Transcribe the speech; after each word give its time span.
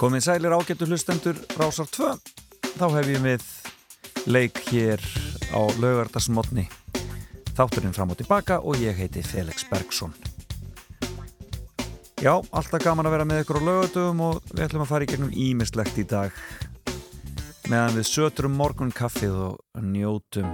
Komið 0.00 0.22
sælir 0.24 0.54
ágættu 0.56 0.86
hlustendur 0.88 1.36
Rásar 1.60 1.84
2 1.92 2.06
þá 2.78 2.84
hef 2.94 3.08
ég 3.12 3.20
með 3.20 3.42
leik 4.32 4.56
hér 4.70 5.02
á 5.52 5.60
laugardagsmotni 5.76 6.64
þátturinn 7.52 7.92
fram 7.92 8.14
og 8.14 8.16
tilbaka 8.16 8.62
og 8.64 8.80
ég 8.80 8.96
heiti 8.96 9.20
Felix 9.20 9.66
Bergsson 9.68 10.14
Já, 12.24 12.32
alltaf 12.32 12.80
gaman 12.80 13.10
að 13.10 13.18
vera 13.18 13.28
með 13.28 13.42
ykkur 13.44 13.60
á 13.60 13.66
laugardögum 13.68 14.24
og 14.24 14.40
við 14.54 14.64
ætlum 14.70 14.86
að 14.86 14.90
fara 14.94 15.04
í 15.04 15.12
gegnum 15.12 15.36
ímislegt 15.36 16.00
í 16.00 16.04
dag. 16.08 16.42
Meðan 17.68 17.96
við 17.96 18.08
söturum 18.10 18.56
morgun 18.56 18.92
kaffið 18.92 19.38
og 19.50 19.84
njótum 19.84 20.50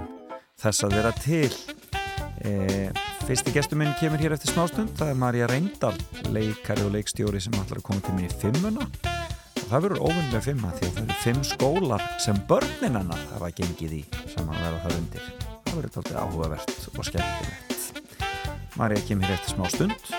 þess 0.59 0.87
að 0.87 0.95
vera 0.99 1.11
til. 1.23 1.51
E, 2.43 2.87
Fyrsti 3.27 3.51
gestur 3.55 3.79
minn 3.79 3.95
kemur 3.99 4.23
hér 4.23 4.37
eftir 4.37 4.53
smástund 4.53 4.95
það 4.95 5.11
er 5.11 5.19
Marja 5.19 5.51
Reyndal, 5.51 5.95
leikari 6.31 6.87
og 6.87 6.95
leikstjóri 6.95 7.43
sem 7.43 7.59
að 7.59 7.79
koma 7.81 7.99
til 7.99 8.15
mér 8.15 8.31
í 8.31 8.41
fimmuna 8.45 9.06
það 9.67 9.83
verður 9.85 10.03
óvinnlega 10.05 10.43
fimma 10.45 10.71
því 10.77 10.87
að 10.87 10.93
það 10.95 11.03
eru 11.03 11.17
fimm 11.23 11.41
skólar 11.47 12.03
sem 12.23 12.39
börnin 12.49 12.99
hennar 12.99 13.23
hafa 13.33 13.49
gengið 13.57 13.95
í 13.99 14.03
sem 14.33 14.51
að 14.51 14.61
vera 14.63 14.81
það 14.85 14.97
undir. 15.01 15.25
Það 15.67 15.73
verður 15.73 15.93
tóltið 15.95 16.19
áhugavert 16.21 16.87
og 16.93 17.07
skemmtilegt. 17.09 18.01
Marja 18.77 19.05
kemur 19.07 19.27
hér 19.27 19.39
eftir 19.39 19.55
smástund 19.55 20.11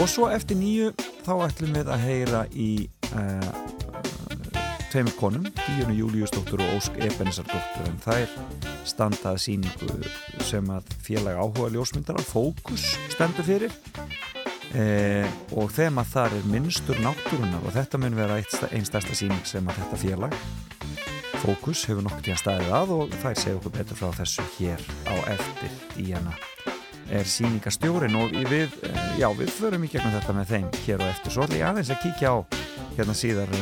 og 0.00 0.08
svo 0.10 0.30
eftir 0.32 0.58
nýju 0.58 0.92
þá 1.26 1.32
ætlum 1.46 1.76
við 1.76 1.92
að 1.92 2.04
heyra 2.06 2.42
í 2.50 2.70
uh, 3.12 3.50
tveimur 4.90 5.14
konum, 5.20 5.46
Díunu 5.60 5.94
Júliusdóttur 5.94 6.62
og 6.64 6.76
Ósk 6.78 6.98
Ebenesardóttur 6.98 7.86
en 7.86 8.00
það 8.02 8.24
er 8.24 8.32
standað 8.88 9.38
síningu 9.44 10.00
sem 10.46 10.66
að 10.72 10.88
félag 11.04 11.38
áhuga 11.38 11.70
ljósmyndarar 11.76 12.26
Fókus 12.26 12.90
stendur 13.12 13.46
fyrir 13.46 13.76
eh, 14.78 15.26
og 15.56 15.72
þeim 15.74 16.00
að 16.02 16.12
það 16.14 16.36
er 16.38 16.48
minnstur 16.52 17.02
náttúrunar 17.04 17.66
og 17.66 17.74
þetta 17.74 18.00
mun 18.02 18.18
vera 18.18 18.38
einn 18.40 18.86
stærsta 18.86 19.16
síning 19.18 19.42
sem 19.48 19.66
að 19.68 19.82
þetta 19.82 20.00
félag 20.04 20.36
Fókus 21.40 21.86
hefur 21.88 22.04
nokkur 22.04 22.26
tíðan 22.26 22.42
staðið 22.42 22.72
að 22.76 22.94
og 22.98 23.14
er 23.16 23.38
segja 23.40 23.56
okkur 23.56 23.76
betur 23.78 23.96
frá 23.96 24.10
þessu 24.18 24.44
hér 24.58 24.82
á 25.08 25.14
eftir 25.32 25.76
Díana 25.96 26.34
er 27.10 27.26
síningastjórin 27.26 28.14
og 28.20 28.34
við, 28.46 28.76
já, 29.18 29.26
við 29.34 29.48
förum 29.56 29.82
í 29.82 29.90
gegnum 29.90 30.12
þetta 30.14 30.34
með 30.36 30.52
þeim 30.52 30.68
hér 30.84 31.00
og 31.00 31.08
eftir. 31.10 31.32
Svo 31.34 31.42
ætlum 31.42 31.58
ég 31.58 31.66
aðeins 31.66 31.90
að 31.90 32.04
kíkja 32.04 32.30
á 32.30 32.36
hérna 32.94 33.16
síðar 33.16 33.56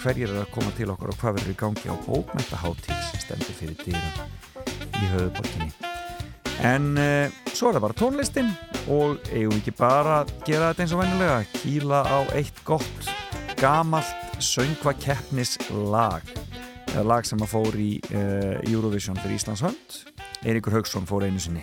hverjir 0.00 0.32
er 0.32 0.42
að 0.42 0.52
koma 0.54 0.72
til 0.76 0.88
okkur 0.92 1.12
og 1.12 1.20
hvað 1.20 1.36
verður 1.38 1.52
í 1.52 1.58
gangi 1.60 1.92
á 1.92 1.96
bókmæntaháttíð 2.06 3.02
sem 3.10 3.24
stendur 3.24 3.58
fyrir 3.58 3.76
dýrum 3.84 4.50
í 5.00 5.10
höfuborginni 5.12 5.70
en 6.66 6.90
uh, 7.00 7.40
svo 7.52 7.70
er 7.70 7.78
það 7.78 7.84
bara 7.86 7.98
tónlistin 8.00 8.52
og 8.90 9.20
eigum 9.30 9.58
ekki 9.60 9.74
bara 9.78 10.20
að 10.22 10.32
gera 10.48 10.70
þetta 10.70 10.84
eins 10.84 10.94
og 10.96 11.02
vennulega 11.02 11.40
kýla 11.54 12.00
á 12.02 12.18
eitt 12.34 12.58
gott 12.66 13.10
gamalt 13.60 14.38
söngvakeppnis 14.42 15.58
lag 15.70 16.24
eða 16.90 17.04
lag 17.06 17.26
sem 17.28 17.42
að 17.44 17.52
fór 17.52 17.76
í 17.78 17.90
uh, 18.10 18.56
Eurovision 18.66 19.18
fyrir 19.20 19.38
Íslands 19.38 19.62
hönd. 19.62 20.00
Eiríkur 20.42 20.74
Haugsson 20.74 21.06
fór 21.06 21.26
einu 21.28 21.38
sinni. 21.42 21.62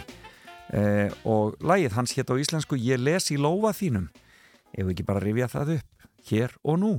Uh, 0.72 1.12
og 1.28 1.58
lagið 1.64 1.96
hans 1.98 2.14
hétt 2.16 2.32
á 2.32 2.36
íslensku 2.40 2.80
Ég 2.80 3.02
les 3.02 3.32
í 3.34 3.40
lofa 3.40 3.74
þínum. 3.76 4.08
Ef 4.72 4.92
ekki 4.92 5.06
bara 5.08 5.24
rifja 5.24 5.50
það 5.52 5.78
upp 5.78 6.08
hér 6.30 6.56
og 6.64 6.80
nú? 6.80 6.94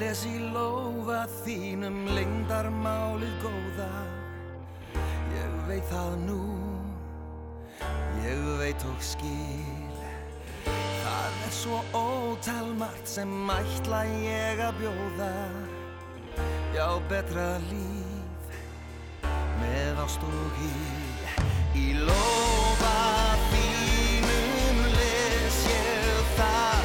Les 0.00 0.22
í 0.28 0.36
lofa 0.52 1.24
þínum 1.44 2.04
lengdarmálið 2.16 3.34
góða. 3.44 3.90
Ég 5.36 5.56
veit 5.68 5.88
það 5.90 6.12
nú, 6.26 6.40
ég 6.40 6.55
veit 8.66 8.84
og 8.88 9.02
skil. 9.04 9.98
Það 10.66 11.34
er 11.46 11.52
svo 11.54 11.78
ótalmart 11.94 13.06
sem 13.06 13.50
ætla 13.52 14.00
ég 14.24 14.62
að 14.64 14.80
bjóða. 14.80 15.34
Já, 16.74 16.88
betra 17.10 17.46
líf 17.70 18.58
með 19.60 20.02
ást 20.02 20.26
og 20.26 20.58
hýr 20.58 21.46
Í 21.78 21.86
lofa 22.08 22.96
þínum 23.52 24.82
les 24.96 25.62
ég 25.70 26.34
það 26.36 26.75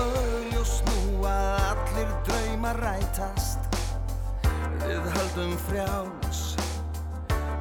auðljós 0.00 0.72
nú 0.88 1.24
að 1.28 1.64
allir 1.70 2.12
draumar 2.26 2.80
rætast. 2.82 3.78
Við 4.84 5.08
höldum 5.16 5.54
frjáls 5.66 6.42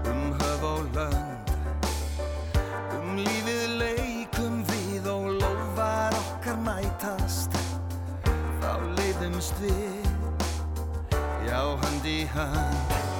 um 0.09 0.23
höf 0.41 0.65
og 0.71 0.89
lönd. 0.97 1.53
Um 2.97 3.15
lífið 3.21 3.77
leikum 3.83 4.59
við 4.71 5.09
og 5.13 5.29
lofar 5.37 6.17
okkar 6.19 6.59
mætast. 6.65 7.55
Þá 8.63 8.71
leiðumst 8.97 9.63
við, 9.63 10.11
já 11.47 11.59
hönd 11.83 12.07
í 12.07 12.21
hönd 12.35 13.12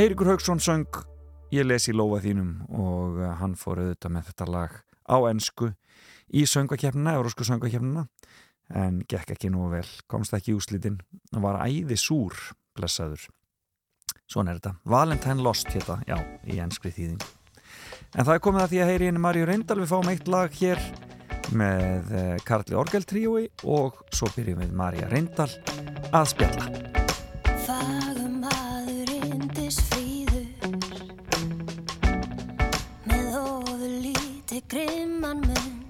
Eiríkur 0.00 0.30
Haugsson 0.30 0.60
söng 0.64 0.86
Ég 1.52 1.66
les 1.66 1.84
í 1.90 1.92
lofa 1.92 2.22
þínum 2.24 2.54
og 2.72 3.18
uh, 3.20 3.34
hann 3.36 3.52
fór 3.58 3.82
auðvitað 3.82 4.12
með 4.14 4.28
þetta 4.30 4.46
lag 4.48 4.76
á 5.04 5.16
ennsku 5.28 5.68
í 6.32 6.44
söngvakefnina, 6.48 7.18
eurósku 7.18 7.44
söngvakefnina 7.44 8.06
en 8.80 9.02
gekk 9.10 9.34
ekki 9.34 9.50
nú 9.52 9.66
vel, 9.68 9.84
komst 10.08 10.32
ekki 10.32 10.54
í 10.54 10.56
úslitin 10.56 10.96
og 11.34 11.44
var 11.44 11.60
æði 11.66 11.98
súr, 12.00 12.32
blessaður. 12.78 13.26
Svona 14.30 14.54
er 14.54 14.62
þetta. 14.62 14.72
Valentine 14.88 15.44
Lost 15.44 15.68
hérna, 15.74 15.98
já, 16.08 16.16
í 16.48 16.56
ennskri 16.64 16.94
þýðing. 16.96 17.26
En 18.14 18.24
það 18.24 18.36
er 18.38 18.44
komið 18.46 18.64
að 18.64 18.72
því 18.72 18.80
að 18.80 18.92
heyri 18.94 19.10
henni 19.10 19.24
Marju 19.26 19.48
Reyndal, 19.50 19.80
við 19.82 19.90
fáum 19.90 20.12
eitt 20.14 20.30
lag 20.30 20.54
hér 20.62 20.80
með 21.50 22.14
eh, 22.14 22.36
Karli 22.46 22.78
Orgel 22.78 23.04
tríói 23.04 23.50
og 23.66 24.00
svo 24.14 24.30
byrjum 24.36 24.62
við 24.64 24.78
Marja 24.80 25.10
Reyndal 25.10 25.50
að 26.14 26.30
spjalla. 26.32 26.70
Líti 34.50 34.62
grimman 34.68 35.40
mun 35.46 35.86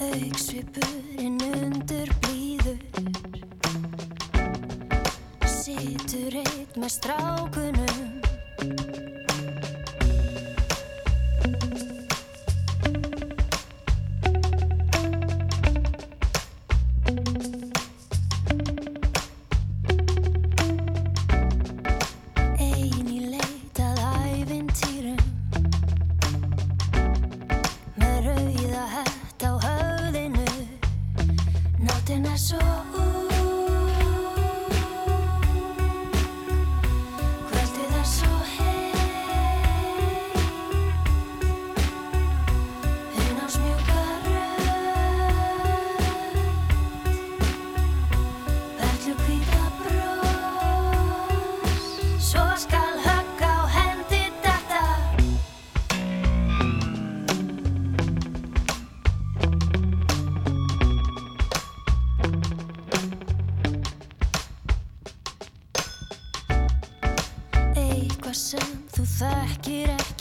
Augsvipurinn 0.00 1.40
undur 1.52 2.08
blíður. 2.22 2.80
Situr 5.44 6.40
eitt 6.40 6.76
með 6.80 6.92
strákunum 6.96 8.21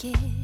kiss. 0.01 0.40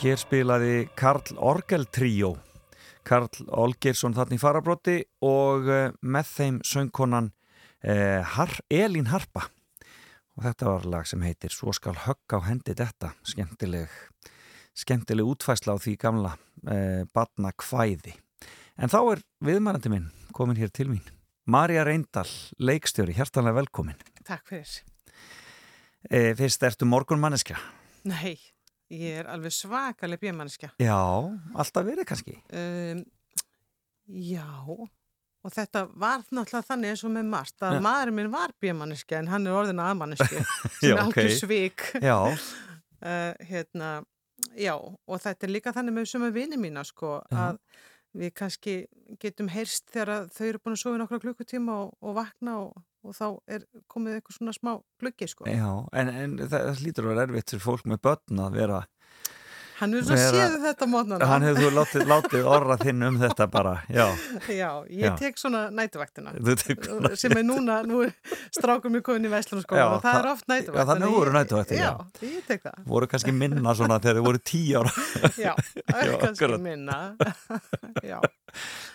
Hér 0.00 0.18
spilaði 0.20 0.88
Karl 0.98 1.38
Orgel 1.40 1.86
tríó. 1.88 2.34
Karl 3.06 3.30
Olgersson 3.54 4.16
þarna 4.16 4.36
í 4.36 4.40
farabrotti 4.42 4.96
og 5.24 5.68
uh, 5.70 5.92
með 6.02 6.32
þeim 6.32 6.58
söngkonan 6.66 7.30
uh, 7.30 8.20
Har 8.34 8.52
Elín 8.68 9.08
Harpa. 9.12 9.46
Og 10.36 10.44
þetta 10.44 10.68
var 10.68 10.88
lag 10.92 11.08
sem 11.08 11.22
heitir 11.24 11.54
Svo 11.54 11.72
skal 11.72 11.96
högg 12.04 12.34
á 12.36 12.38
hendi 12.44 12.74
þetta 12.76 13.14
skemmtileg, 13.24 13.92
skemmtileg 14.76 15.30
útfæsla 15.32 15.78
á 15.78 15.80
því 15.80 15.94
gamla 16.02 16.34
uh, 16.36 17.06
badna 17.16 17.54
kvæði 17.56 18.18
en 18.76 18.92
þá 18.92 18.98
er 19.14 19.22
viðmærandi 19.46 19.88
minn 19.88 20.10
komin 20.36 20.58
hér 20.60 20.68
til 20.68 20.90
mín. 20.90 21.04
Marja 21.48 21.86
Reyndal, 21.86 22.26
leikstjóri, 22.58 23.14
hjertanlega 23.16 23.62
velkomin. 23.62 23.96
Takk 24.26 24.50
fyrir. 24.50 24.74
uh, 26.10 26.34
Fyrst 26.36 26.68
ertu 26.68 26.84
morgunmanneskja? 26.90 27.56
Nei, 28.10 28.34
ég 28.94 29.20
er 29.22 29.26
alveg 29.32 29.52
svakaleg 29.54 30.20
bjömannskja. 30.22 30.70
Já, 30.82 30.98
alltaf 31.54 31.86
verið 31.86 32.06
kannski 32.08 32.36
Um, 32.52 33.04
já, 34.06 34.46
og 35.46 35.52
þetta 35.54 35.86
var 35.98 36.22
náttúrulega 36.30 36.66
þannig 36.68 36.92
eins 36.92 37.04
og 37.06 37.12
með 37.14 37.26
margt 37.30 37.62
að 37.66 37.76
Ja. 37.78 37.80
maðurinn 37.86 38.14
minn 38.20 38.30
var 38.32 38.52
bjömannskja 38.62 39.18
en 39.18 39.28
hann 39.32 39.46
er 39.46 39.52
orðin 39.58 39.82
aðmannskja 39.82 40.44
sem 40.80 40.92
er 40.92 41.02
algjör 41.02 41.34
svik. 41.40 41.88
Já, 42.02 42.18
Uh, 42.96 43.34
hérna, 43.50 43.88
já, 44.56 44.72
og 44.74 45.18
þetta 45.20 45.44
er 45.46 45.50
líka 45.52 45.72
þannig 45.76 45.92
með 45.98 46.06
suma 46.08 46.30
vini 46.32 46.56
mína 46.56 46.80
sko 46.88 47.18
Já. 47.28 47.50
að 47.52 47.58
við 48.16 48.30
kannski 48.32 48.74
getum 49.20 49.50
heyrst 49.52 49.84
þegar 49.92 50.30
þau 50.32 50.46
eru 50.48 50.60
búin 50.64 50.72
að 50.78 50.80
sofa 50.80 50.96
í 50.96 51.00
nokkra 51.02 51.18
klukkutíma 51.20 51.74
og, 51.82 51.90
og 52.00 52.14
vakna 52.16 52.54
og, 52.62 52.72
og 53.06 53.14
þá 53.16 53.26
er 53.56 53.64
komið 53.92 54.18
eitthvað 54.18 54.38
svona 54.40 54.56
smá 54.56 54.74
gluggi 55.02 55.30
sko. 55.30 55.46
Já, 55.50 55.70
en, 56.02 56.12
en 56.24 56.36
það, 56.44 56.82
lítur 56.84 57.06
að 57.08 57.14
vera 57.14 57.26
erfitt 57.30 57.54
fyrir 57.56 57.66
fólk 57.70 57.88
með 57.88 58.02
börn 58.08 58.44
að 58.48 58.60
vera 58.62 58.84
Hann 59.76 59.92
er 59.92 60.06
svo 60.06 60.16
séðu 60.16 60.56
þetta 60.62 60.86
mótnana. 60.88 61.26
hann 61.28 61.42
hefur 61.44 61.74
látið, 61.76 62.06
látið 62.08 62.46
orra 62.48 62.78
þinn 62.80 63.02
um 63.10 63.18
þetta 63.20 63.46
bara 63.52 63.74
já, 63.92 64.06
Já, 64.62 64.70
ég 64.88 65.04
Já. 65.04 65.10
tek 65.20 65.36
svona 65.36 65.66
nætuvaktina 65.68 66.32
þú 66.32 66.54
tekur 66.62 67.16
sem 67.20 67.34
er 67.36 67.44
núna, 67.44 67.82
nú 67.84 67.98
er 68.06 68.14
strákum 68.56 68.94
mér 68.96 69.04
komin 69.04 69.28
í 69.28 69.28
Já, 69.28 69.34
Vestlunarskóla 69.34 69.84
og 69.98 70.00
það 70.06 70.16
er 70.22 70.28
oft 70.30 70.48
nætuvakt 70.48 70.80
já, 70.80 70.88
þannig 70.88 71.12
voru 71.18 71.34
næturvaktir, 71.36 71.82
já. 71.82 71.92
Ég 72.24 72.48
tek 72.48 72.64
það 72.64 72.88
voru 72.88 73.10
kannski 73.12 73.36
minna 73.36 73.76
svona 73.76 74.00
þegar 74.00 74.16
þið 74.22 74.26
voru 74.30 74.42
tíu 74.48 74.80
ára 74.80 74.94
Já, 75.44 75.52
kannski 76.24 76.52
minna 76.64 76.98
Já, 78.00 78.18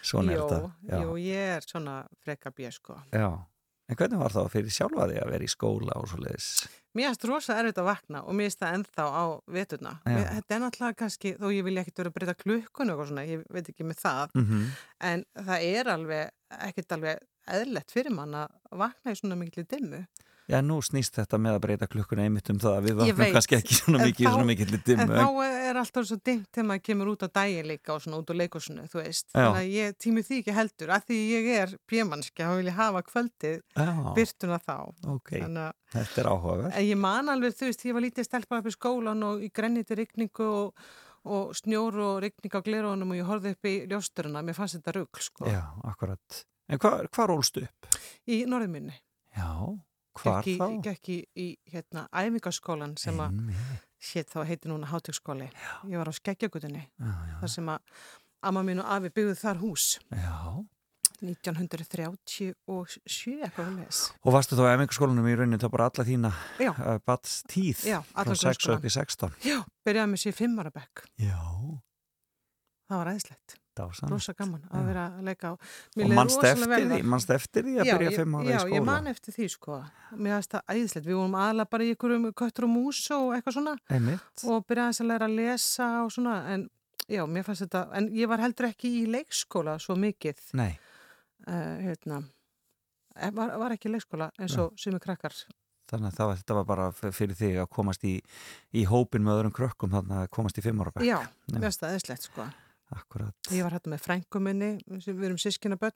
svona 0.02 0.34
er 0.34 0.42
þetta 0.48 1.04
jú, 1.06 1.14
ég 1.30 1.56
er 1.60 1.70
svona 1.70 2.00
frekka 2.26 2.50
bjöð 2.58 2.78
sko 2.82 2.98
Já. 3.14 3.30
En 3.92 3.98
hvernig 4.00 4.20
var 4.22 4.34
það 4.36 4.48
fyrir 4.54 4.74
sjálfa 4.78 5.08
því 5.10 5.18
að 5.22 5.34
vera 5.34 5.48
í 5.48 5.52
skóla 5.52 5.98
og 6.00 6.08
svo 6.12 6.22
leiðis 6.24 6.48
Mér 6.98 7.08
erst 7.14 7.24
rosa 7.24 7.56
erfitt 7.56 7.78
að 7.80 7.88
vakna 7.88 8.22
og 8.28 8.36
mér 8.36 8.50
erst 8.50 8.60
það 8.60 8.74
ennþá 8.76 9.04
á 9.16 9.24
veturna. 9.48 9.92
Mér- 10.04 10.26
Þetta 10.36 10.56
er 10.56 10.60
náttúrulega 10.60 10.98
kannski, 11.00 11.30
þó 11.40 11.46
ég 11.56 11.64
vilja 11.64 11.84
ekkert 11.86 12.02
vera 12.02 12.12
að 12.12 12.16
breyta 12.18 12.34
klukkun 12.36 12.92
og 12.92 13.04
svona, 13.08 13.24
ég 13.30 13.46
veit 13.48 13.70
ekki 13.72 13.86
með 13.88 14.02
það 14.02 14.36
mm 14.36 14.44
-hmm. 14.50 14.66
en 15.12 15.24
það 15.48 15.68
er 15.70 15.92
alveg 15.94 16.32
ekkert 16.68 16.92
alveg 16.98 17.20
eðlegt 17.48 17.92
fyrir 17.96 18.12
mann 18.12 18.36
að 18.36 18.50
vakna 18.72 19.12
í 19.12 19.16
svona 19.16 19.40
miklu 19.40 19.64
dimmu 19.64 20.04
Já, 20.52 20.60
nú 20.68 20.78
snýst 20.84 21.16
þetta 21.16 21.38
með 21.40 21.56
að 21.58 21.62
breyta 21.64 21.88
klukkuna 21.88 22.26
einmitt 22.28 22.50
um 22.52 22.58
það 22.60 22.74
að 22.78 22.88
við 22.90 22.96
vaknum 23.00 23.34
kannski 23.38 23.56
ekki 23.58 23.76
svona 23.78 24.02
En 24.02 24.08
mikið, 24.10 24.26
þá- 24.28 24.34
svona 24.36 24.48
mikið 24.52 24.74
En 24.76 24.82
dimmu. 24.90 25.16
þá 25.16 25.28
er 25.72 25.80
alltaf 25.80 26.08
svo 26.10 26.18
dimmt 26.28 26.50
þegar 26.52 26.68
maður 26.72 26.84
kemur 26.90 27.12
út 27.14 27.24
á 27.24 27.28
daginn 27.40 27.70
líka 27.72 27.94
og 27.96 28.02
svona 28.04 28.20
út 28.20 28.32
á 28.32 28.36
leikursinu, 28.36 28.84
þú 28.92 28.98
veist. 29.00 29.28
Já. 29.32 29.40
Þannig 29.40 29.62
að 29.62 29.70
ég 29.78 29.96
tími 30.04 30.24
því 30.28 30.40
ekki 30.42 30.56
heldur, 30.58 30.90
að 30.92 31.06
því 31.08 31.20
ég 31.32 31.48
er 31.62 31.76
bjömannski, 31.88 32.44
þá 32.44 32.52
vil 32.60 32.68
ég 32.68 32.76
hafa 32.82 33.02
kvöldið 33.08 33.62
byrtuna 34.18 34.60
þá. 34.60 34.76
ok, 35.16 35.30
Þannig 35.40 35.64
að 35.64 35.74
þetta 35.96 36.18
er 36.26 36.30
áhugaverð. 36.34 36.74
en 36.76 36.86
ég 36.92 36.98
man 36.98 37.30
alveg, 37.32 37.56
þú 37.56 37.66
veist, 37.72 37.86
ég 37.88 37.94
var 37.96 38.02
lítið 38.06 38.28
stelpa 38.28 38.60
upp 38.60 38.68
í 38.68 38.76
skólan 38.76 39.24
og 39.24 39.40
í 39.42 39.50
grenniti 39.56 39.96
rigningu 39.96 40.48
og, 40.52 40.74
og 41.32 41.54
snjór 41.56 41.96
og 42.02 42.22
rigning 42.26 42.52
á 42.52 42.60
glerónum 42.66 43.12
og 43.14 43.20
ég 43.22 43.28
horfði 43.30 43.52
upp 43.56 43.64
í 43.72 43.76
ljósturuna, 43.88 44.44
mér 44.44 44.56
fannst 44.58 44.76
þetta 44.82 44.96
rugl, 45.00 45.22
sko, 45.24 45.46
Já, 45.48 45.64
akkurat. 45.88 46.44
En 46.72 46.80
hvað 46.80 47.08
hva 47.12 47.28
rólstu 47.32 47.64
upp? 47.64 47.88
í 48.28 48.44
norðminni. 48.48 48.94
Já, 49.38 49.48
hvar 50.20 50.42
Gekk 50.44 50.52
í, 50.52 50.58
þá? 50.60 50.68
gekk 50.90 51.06
í, 51.14 51.18
í 51.36 51.48
hérna, 51.72 52.08
æfingaskólan 52.12 52.98
sem 53.00 53.20
að 53.24 53.32
hétt 54.12 54.30
þá 54.34 54.40
heiti 54.50 54.68
núna 54.72 54.90
hátökskóli. 54.92 55.48
Ég 55.88 55.98
var 56.02 56.10
á 56.10 56.14
skeggjagutinni, 56.18 56.84
þar 57.40 57.52
sem 57.54 57.68
að 57.72 57.80
amma 58.50 58.62
mín 58.66 58.82
og 58.82 58.90
afi 58.98 59.10
byggðu 59.14 59.36
þar 59.44 59.58
hús. 59.64 59.86
já. 60.10 60.66
1937 61.22 62.56
eitthvað 63.46 63.68
um 63.70 63.76
þess. 63.84 64.00
Og 64.26 64.34
varstu 64.34 64.58
þá 64.58 64.64
emingaskólanum 64.72 65.28
í 65.30 65.36
rauninni 65.38 65.60
þá 65.62 65.68
bara 65.74 65.86
alla 65.92 66.06
þína 66.08 66.32
uh, 66.34 66.96
bats 67.06 67.36
tíð 67.52 67.84
já, 67.92 68.00
frá 68.10 68.24
allan 68.24 68.40
6 68.42 68.70
og 68.72 68.80
upp 68.80 68.88
í 68.90 68.94
16? 68.96 69.36
Já, 69.46 69.60
byrjaði 69.86 70.12
með 70.16 70.24
sér 70.24 70.34
fimmara 70.38 70.72
bekk. 70.74 71.04
Já, 71.22 71.38
Það 72.92 73.00
var 73.00 73.08
dásan. 73.14 73.61
Rosa 73.80 74.34
gaman 74.38 74.62
Já. 74.62 74.72
að 74.78 74.90
vera 74.90 75.06
að 75.08 75.30
leika 75.30 75.52
á. 75.52 75.54
Og 75.56 76.14
mannst 76.16 76.44
eftir, 76.44 76.76
því, 76.76 77.00
manst 77.14 77.32
eftir 77.36 77.66
því 77.68 77.78
að 77.78 77.88
Já, 77.88 77.94
byrja 77.96 78.12
5 78.18 78.36
ára 78.36 78.44
í 78.44 78.52
Já, 78.52 78.60
skóla? 78.60 78.76
ég 78.76 78.86
man 78.86 79.08
eftir 79.12 79.38
því 79.38 79.48
sko. 79.56 79.80
Mér 80.18 80.36
finnst 80.38 80.56
það 80.58 80.76
æðislegt. 80.76 81.08
Við 81.08 81.20
vorum 81.22 81.40
aðla 81.46 81.66
bara 81.72 81.88
í 81.88 81.96
ykkurum 81.96 82.28
köttur 82.34 82.68
og 82.68 82.74
mús 82.76 83.02
og 83.16 83.32
eitthvað 83.38 83.58
svona 83.58 83.78
Einmitt. 83.90 84.46
og 84.46 84.68
byrjaði 84.68 84.92
þess 84.92 85.04
að 85.06 85.12
læra 85.14 85.30
að 85.30 85.40
lesa 85.40 85.90
og 86.04 86.12
svona 86.12 86.36
en 86.52 86.68
já, 87.08 87.24
mér 87.28 87.48
fannst 87.48 87.66
þetta, 87.66 87.86
en 87.98 88.12
ég 88.16 88.30
var 88.32 88.44
heldur 88.44 88.70
ekki 88.72 88.92
í 89.02 89.08
leikskóla 89.12 89.78
svo 89.82 89.98
mikið 90.00 90.44
Nei, 90.60 90.72
uh, 91.48 91.78
hérna 91.82 92.22
eh, 93.18 93.32
var, 93.36 93.56
var 93.62 93.76
ekki 93.76 93.90
í 93.90 93.96
leikskóla 93.96 94.32
eins 94.40 94.58
og 94.62 94.76
sumi 94.80 95.02
krakkar 95.04 95.36
þannig 95.92 96.16
að 96.16 96.30
var, 96.30 96.42
þetta 96.42 96.58
var 96.60 96.68
bara 96.70 96.90
fyrir 96.96 97.36
þig 97.36 97.62
að 97.64 97.72
komast 97.76 98.04
í, 98.08 98.18
í 98.72 98.86
hópin 98.88 99.26
með 99.26 99.42
öðrum 99.42 99.56
krökkum 99.56 99.92
þannig 99.92 100.22
að 100.22 100.30
komast 100.32 100.60
í 100.62 100.64
5 100.64 100.84
ára 100.84 100.94
bekk. 100.96 101.08
Já, 101.10 101.18
mér 101.52 101.66
finnst 101.68 101.84
það 101.84 101.96
æðislegt 101.98 102.30
sko 102.30 102.46
Akkurat. 102.92 103.34
Ég 103.56 103.64
var 103.64 103.72
hérna 103.78 103.94
með 103.96 104.06
frængu 104.06 104.40
minni, 104.44 104.72
sem 105.00 105.16
við 105.18 105.30
erum 105.30 105.40
sískinabönn 105.42 105.96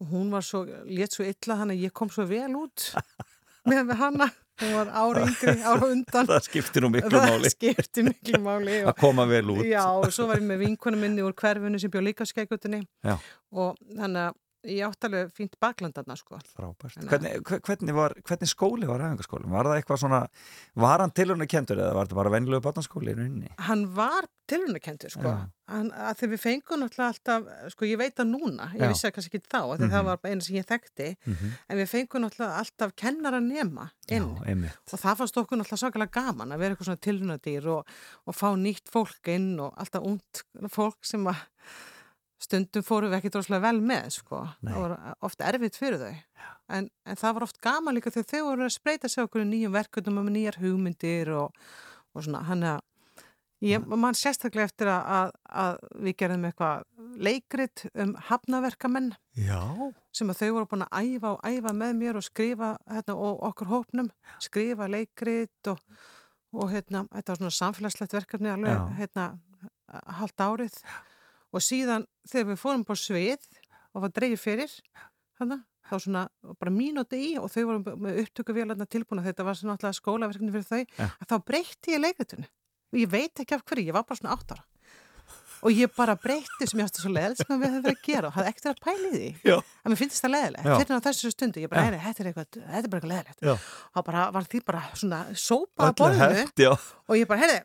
og 0.00 0.10
hún 0.12 0.28
var 0.30 0.44
svo, 0.44 0.64
létt 0.86 1.16
svo 1.16 1.24
illa 1.26 1.56
hann 1.62 1.72
að 1.72 1.82
ég 1.86 1.92
kom 1.96 2.10
svo 2.12 2.26
vel 2.28 2.52
út 2.60 2.90
með 3.66 3.94
hana, 3.98 4.28
hún 4.62 4.74
var 4.76 4.90
ára 4.94 5.24
yngri, 5.26 5.54
ára 5.66 5.88
undan 5.90 6.28
Það 6.30 6.44
skiptir 6.46 6.84
nú 6.84 6.90
miklu 6.94 7.16
það 7.18 7.32
máli 7.32 7.50
skipti 7.54 8.04
miklu 8.06 8.40
máli 8.44 8.76
að 8.86 8.94
koma 9.00 9.24
vel 9.26 9.44
út. 9.56 9.64
já, 9.66 9.82
og 9.88 10.12
svo 10.14 10.28
var 10.30 10.38
ég 10.42 10.46
með 10.46 10.62
vinkonu 10.66 11.00
minni 11.00 11.24
úr 11.26 11.34
hverfinu 11.34 11.80
sem 11.82 11.90
bjó 11.90 12.04
líka 12.04 12.28
skeikutinni 12.28 12.84
Já. 13.02 13.16
og 13.56 13.74
þannig 13.96 14.28
að 14.28 14.38
ég 14.64 14.80
átti 14.86 15.06
alveg 15.06 15.32
fínt 15.36 15.56
baklandarna 15.60 16.16
sko 16.16 16.38
Frábært. 16.56 16.96
Hvernig, 17.06 17.42
hve- 17.46 17.60
hvernig, 17.60 17.94
var, 17.94 18.14
hvernig 18.26 18.48
skóli 18.50 18.86
var 18.88 19.00
æfingaskólinn? 19.04 19.50
Var 19.52 19.64
það 19.68 19.76
eitthvað 19.82 20.00
svona, 20.02 20.20
var 20.74 20.98
hann 21.04 21.10
tilhörna 21.12 21.46
kentur 21.46 21.76
eða 21.78 21.94
var 21.94 22.06
þetta 22.08 22.16
bara 22.22 22.32
venjulegu 22.34 22.62
barnaskóli 22.64 23.12
í 23.12 23.16
rauninni? 23.18 23.50
hann 23.58 23.84
var 23.94 24.26
tilhörnakentur 24.46 25.10
sko 25.10 25.22
Já. 25.26 25.48
hann, 25.68 25.90
að 25.90 26.18
þegar 26.20 26.32
við 26.32 26.42
fengum 26.46 26.80
náttúrulega 26.82 27.08
alltaf 27.12 27.72
sko 27.74 27.84
ég 27.90 27.98
veit 27.98 28.14
það 28.14 28.28
núna, 28.30 28.68
ég 28.74 28.82
Já. 28.84 28.88
vissi 28.92 29.06
það 29.08 29.14
kannski 29.16 29.32
ekki 29.40 29.50
þá 29.50 29.60
því 29.66 29.78
Mhm. 29.86 29.90
það 29.94 30.04
var 30.04 30.16
bara 30.22 30.32
eina 30.32 30.40
sem 30.46 30.56
ég 30.56 30.66
þekkti 30.66 31.08
Mm 31.26 31.52
en 31.68 31.78
við 31.78 31.88
fengum 31.90 32.22
náttúrulega 32.22 32.58
alltaf 32.62 32.94
kennara 32.96 33.40
nema 33.40 33.90
inn 34.08 34.28
Já, 34.38 34.70
og 34.92 34.98
það 35.00 35.16
fannst 35.18 35.36
okkur 35.42 35.58
náttúrulega 35.58 35.82
svakalega 35.82 36.12
gaman 36.14 36.52
að 36.54 36.58
vera 36.58 36.74
eitthvað 36.74 36.90
svona 36.90 37.04
tilhörnadýr 37.06 37.66
og, 37.66 37.86
og 38.26 38.34
fá 38.34 38.48
nýtt 38.56 38.88
fólk 38.90 39.28
inn 39.34 39.58
og 39.60 39.74
alltaf 39.76 40.02
ungt 40.06 40.44
fólk 40.70 40.98
sem 41.02 41.26
að 41.26 41.42
stundum 42.42 42.84
fórum 42.84 43.12
við 43.12 43.18
ekki 43.20 43.32
droslega 43.32 43.64
vel 43.64 43.78
með 43.80 44.10
sko. 44.18 44.42
Nei. 44.60 44.72
það 44.72 44.82
var 44.82 44.96
oft 45.28 45.44
erfitt 45.44 45.78
fyrir 45.78 46.02
þau 46.02 46.14
en, 46.76 46.90
en 47.06 47.20
það 47.20 47.38
var 47.38 47.46
oft 47.46 47.60
gaman 47.64 47.96
líka 47.96 48.12
þegar 48.12 48.28
þau 48.32 48.48
voru 48.50 48.66
að 48.66 48.74
spreita 48.74 49.10
sig 49.10 49.24
okkur 49.24 49.44
í 49.44 49.48
nýjum 49.52 49.76
verkefnum 49.76 50.20
og 50.20 50.28
nýjar 50.34 50.60
hugmyndir 50.60 51.32
og, 51.36 51.64
og 52.12 52.26
svona 52.26 52.42
hann 52.48 52.66
að 52.74 52.84
ég 53.64 53.86
mann 53.88 54.16
sérstaklega 54.16 54.68
eftir 54.68 54.90
að, 54.92 55.06
að, 55.16 55.30
að 55.62 55.78
við 56.04 56.16
gerðum 56.20 56.44
eitthvað 56.48 56.84
leikrit 57.26 57.86
um 57.94 58.12
hafnaverkamenn 58.28 59.10
Já. 59.40 59.62
sem 60.12 60.30
að 60.32 60.42
þau 60.42 60.50
voru 60.58 60.70
búin 60.74 60.86
að 60.86 61.08
æfa 61.08 61.32
og 61.32 61.48
æfa 61.48 61.72
með 61.80 61.96
mér 62.02 62.20
og 62.20 62.26
skrifa 62.26 62.74
hérna, 62.90 63.16
og 63.16 63.42
okkur 63.48 63.72
hópnum 63.72 64.12
skrifa 64.44 64.90
leikrit 64.92 65.72
og, 65.72 65.80
og 66.52 66.72
hérna, 66.74 67.06
þetta 67.14 67.32
var 67.32 67.40
svona 67.42 67.58
samfélagslegt 67.62 68.16
verkefni 68.18 68.52
alveg 68.52 68.76
Já. 68.76 68.86
hérna, 69.00 69.28
haldt 70.20 70.44
árið 70.44 70.80
og 71.54 71.62
síðan 71.64 72.06
þegar 72.28 72.50
við 72.52 72.60
fórum 72.62 72.84
på 72.88 72.96
svið 72.98 73.46
og 73.94 74.02
var 74.04 74.12
dreigir 74.16 74.40
fyrir 74.40 74.72
hana, 75.40 75.60
þá 75.86 75.94
svona 76.02 76.22
bara 76.58 76.72
mínúti 76.74 77.18
í 77.30 77.34
og 77.38 77.50
þau 77.52 77.62
voru 77.70 77.96
með 78.02 78.22
upptöku 78.24 78.54
vélarna 78.56 78.86
tilbúna 78.90 79.22
þetta 79.24 79.44
var 79.46 79.54
svona 79.58 79.76
alltaf 79.76 79.94
skólaverkefni 80.00 80.52
fyrir 80.54 80.66
þau 80.70 80.84
Ja. 80.98 81.10
að 81.22 81.28
þá 81.30 81.36
breytti 81.46 81.92
ég 81.94 82.02
leikritinu. 82.02 82.48
Og 82.92 82.98
ég 83.02 83.10
veit 83.10 83.34
ekki 83.42 83.54
af 83.54 83.64
hverju, 83.66 83.86
ég 83.90 83.94
var 83.96 84.04
bara 84.08 84.18
svona 84.18 84.34
áttara 84.36 84.64
og 85.66 85.72
ég 85.72 85.88
bara 85.96 86.14
breytti 86.20 86.66
sem 86.68 86.78
ég 86.78 86.84
átti 86.86 87.00
svo 87.00 87.10
leðilegt 87.10 87.40
sem 87.40 87.48
við 87.58 87.70
höfum 87.72 87.82
verið 87.86 87.96
að 87.96 88.02
gera 88.04 88.28
og 88.28 88.34
hafði 88.36 88.50
ekkert 88.52 88.66
að 88.70 88.80
pæli 88.84 89.10
því. 89.14 89.28
Já. 89.48 89.56
að 89.56 89.88
mér 89.90 89.98
finnst 90.02 90.20
það 90.22 90.32
leðilegt, 90.34 90.66
fyrir 90.76 91.00
á 91.00 91.06
þessu 91.06 91.30
stundu 91.32 91.62
ég 91.64 91.70
bara, 91.72 91.84
heyri, 91.86 92.00
þetta 92.04 92.22
er 92.22 92.28
eitthvað, 92.30 92.48
þetta 92.52 92.82
er 92.82 92.90
bara 92.92 93.00
eitthvað 93.00 93.12
leðilegt 93.14 93.40
og 93.96 94.04
bara 94.10 94.24
var 94.36 94.48
því 94.52 94.60
bara 94.68 94.82
svona 95.00 95.20
sópað 95.32 95.86
að 95.88 95.96
borðinu 96.02 96.42
og 97.08 97.16
ég 97.16 97.30
bara, 97.32 97.40
heyri, 97.40 97.56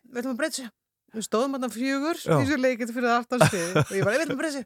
við 1.12 1.18
ætlum 1.18 1.22
að 1.22 1.26
stóðum 1.28 1.56
þarna 1.56 1.68
fjögur 1.72 2.20
þessu 2.22 2.56
leikit 2.60 2.92
fyrir 2.92 3.10
aftansvið 3.16 3.76
og 3.82 3.92
ég 3.96 4.06
bara, 4.06 4.22
ætlum 4.22 4.32
að 4.32 4.40
breyta 4.40 4.54
þessu. 4.56 4.64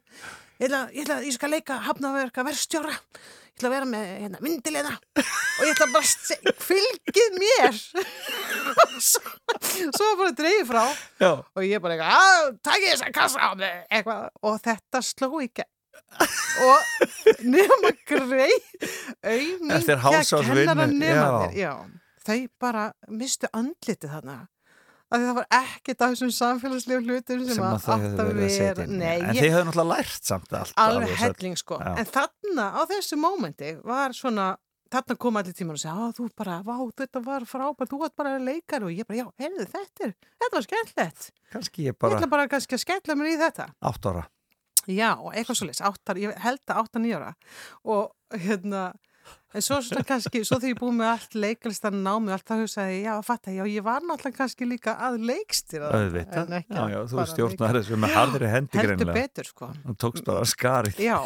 Ég 0.57 0.67
ætla, 0.67 0.79
ég 0.93 1.03
ætla, 1.03 1.17
ég 1.27 1.35
skal 1.35 1.51
leika 1.51 1.79
hafnaverka 1.87 2.45
verstjóra 2.47 2.95
ég 2.95 3.57
ætla 3.57 3.69
að 3.69 3.73
vera 3.75 3.89
með 3.89 4.07
hérna, 4.21 4.41
myndilegna 4.45 4.93
og 4.95 5.63
ég 5.65 5.73
ætla 5.73 5.87
bara 5.91 6.53
fylgið 6.67 7.39
mér. 7.41 7.79
Svo, 9.07 9.21
svo 9.93 10.05
var 10.07 10.19
bara 10.21 10.35
dreigið 10.37 10.69
frá 10.69 10.83
Já. 11.21 11.31
og 11.37 11.65
ég 11.65 11.81
bara 11.83 11.97
eitthvað, 11.97 12.13
að 12.17 12.47
takk 12.65 12.85
þess 12.85 13.05
að 13.05 13.15
kassa 13.17 13.49
á 13.49 13.51
mig. 13.57 13.75
Eitthvað, 13.93 14.23
og 14.47 14.61
þetta 14.65 15.01
sló 15.05 15.29
ekki 15.43 15.67
og 16.63 16.79
nema 17.45 17.91
Eftir 19.77 20.01
hálfsársvinnu, 20.01 20.63
kennara 20.63 20.87
nema 20.89 21.49
þér 21.53 21.97
þau 22.27 22.39
bara 22.59 22.85
mistu 23.07 23.49
andlitið 23.55 24.13
þarna 24.17 24.37
því 25.15 25.27
það 25.27 25.37
var 25.39 25.47
ekkert 25.57 26.01
af 26.03 26.13
þessum 26.13 26.31
samfélagslegu 26.35 27.01
hlutum 27.07 27.43
sem, 27.45 27.53
sem 27.55 27.63
að 27.63 27.73
að 27.73 28.05
að 28.21 28.31
verið 28.33 28.61
að 28.67 28.81
en 28.83 29.01
ég, 29.07 29.41
þið 29.41 29.53
hefur 29.55 29.67
náttúrulega 29.69 29.89
lært 29.93 30.29
samt 30.31 30.55
allt 30.59 30.79
alveg 30.83 31.13
helling 31.21 31.59
sko 31.61 31.79
Já. 31.79 31.91
en 32.01 32.09
þarna 32.11 32.65
á 32.75 32.81
þessu 32.91 33.19
mómenti 33.21 33.73
var 33.87 34.15
svona 34.17 34.47
þarna 34.91 35.17
kom 35.19 35.39
allir 35.39 35.55
tíman 35.55 35.75
og 35.75 35.81
segja, 35.81 36.09
þú 36.15 36.29
bara, 36.39 36.61
vá, 36.63 36.75
þetta 37.01 37.21
var 37.25 37.43
frábært, 37.47 37.91
þú 37.91 37.97
varst 38.03 38.15
bara 38.19 38.37
leikar 38.39 38.85
og 38.87 38.93
ég 38.95 39.07
bara, 39.07 39.17
já, 39.19 39.27
heyrðu, 39.43 39.65
þetta 39.73 40.05
er, 40.07 40.13
þetta 40.39 40.55
var 40.55 40.65
skemmtilegt. 40.67 41.25
kannski 41.51 41.87
ég 41.87 41.91
Ég 41.91 41.97
bara 41.99 42.19
ætla 42.19 42.29
bara 42.31 42.47
kannski 42.51 42.77
að 42.77 42.83
skella 42.85 43.17
mér 43.19 43.33
í 43.33 43.37
þetta. 43.41 43.67
átt 43.83 44.07
ára 44.11 44.23
Já, 44.87 45.09
eitthvað 45.35 45.57
svo 45.59 45.65
leys, 45.67 45.81
áttar, 45.83 46.19
ég 46.23 46.37
held 46.39 46.61
að 46.71 46.77
áttar 46.79 47.03
nýjara 47.03 47.33
og 47.83 48.39
hérna, 48.39 48.83
en 49.53 49.63
svo 49.65 49.79
svona 49.81 50.03
kannski, 50.07 50.41
svo 50.45 50.59
þegar 50.61 50.73
ég 50.73 50.79
búið 50.81 50.95
með 50.99 51.11
allt 51.11 51.37
leikalistan 51.43 51.99
námið, 52.05 52.33
allt 52.35 52.47
það 52.51 52.63
hugsaði, 52.63 52.97
já, 53.05 53.13
fatta, 53.25 53.53
já, 53.55 53.63
ég 53.71 53.85
var 53.85 54.03
náttúrulega 54.05 54.37
kannski 54.41 54.67
líka 54.69 54.97
að 55.07 55.17
leikstýra 55.29 55.87
þetta, 55.87 56.03
auðvitað, 56.03 56.43
en 56.43 56.57
ekki 56.59 56.75
já, 56.75 56.81
að 56.83 56.93
já, 56.93 56.99
þú 57.13 57.25
stjórnar 57.31 57.79
þessu 57.79 58.01
með 58.03 58.15
harðri 58.17 58.51
hendi 58.53 58.83
Heldur 58.83 59.13
betur, 59.15 59.51
sko. 59.53 59.71
og 59.87 59.97
tókst 60.03 60.27
bara 60.27 60.45
skarið 60.47 61.01
Já, 61.01 61.17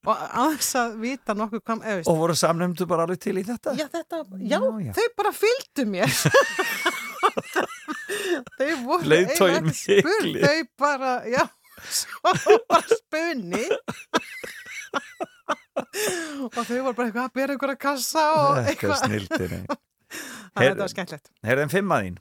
og 0.00 0.14
að 0.16 0.54
þess 0.56 0.78
að 0.80 0.94
vita 1.02 1.36
nokkuð 1.36 1.64
hvað, 1.66 2.08
og 2.08 2.20
voru 2.22 2.36
samnefndu 2.38 2.86
bara 2.88 3.04
alveg 3.04 3.20
til 3.20 3.36
í 3.36 3.44
þetta 3.44 3.74
Já, 3.76 3.86
þetta, 3.92 4.22
já, 4.40 4.56
Já, 4.56 4.92
þau 4.96 5.08
bara 5.20 5.32
fylgdu 5.36 5.86
mér. 5.90 6.14
þau 8.58 8.70
voru 8.86 9.20
spurð, 9.34 9.68
mikli. 9.68 10.40
Þau 10.40 10.60
bara, 10.80 11.12
já, 11.28 11.44
svo 12.00 12.34
bara 12.70 12.98
spunni. 13.00 13.66
og 16.44 16.58
þau 16.58 16.80
voru 16.80 16.96
bara 16.96 17.06
eitthvað 17.08 17.28
að 17.28 17.38
bera 17.40 17.56
ykkur 17.56 17.74
að 17.74 17.80
kassa 17.86 18.26
og 18.40 18.60
eitthvað. 18.64 18.98
snildinni 19.04 19.62
Þannig 19.70 20.58
að 20.58 20.66
þetta 20.66 20.82
var 20.82 20.92
skemmtilegt. 20.94 21.32
Herðin 21.46 21.72
fimm 21.72 21.94
að 21.94 22.04
þín 22.06 22.20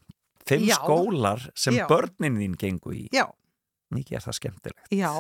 Fimm 0.50 0.64
Já. 0.66 0.76
skólar 0.80 1.44
sem 1.58 1.76
Já. 1.78 1.86
börnin 1.90 2.40
þín 2.42 2.56
gengu 2.58 2.96
í 2.96 3.04
Já, 3.14 3.26
Mikið 3.94 4.20
er 4.20 4.26
það 4.26 4.38
skemmtilegt 4.40 4.94
já, 4.94 5.12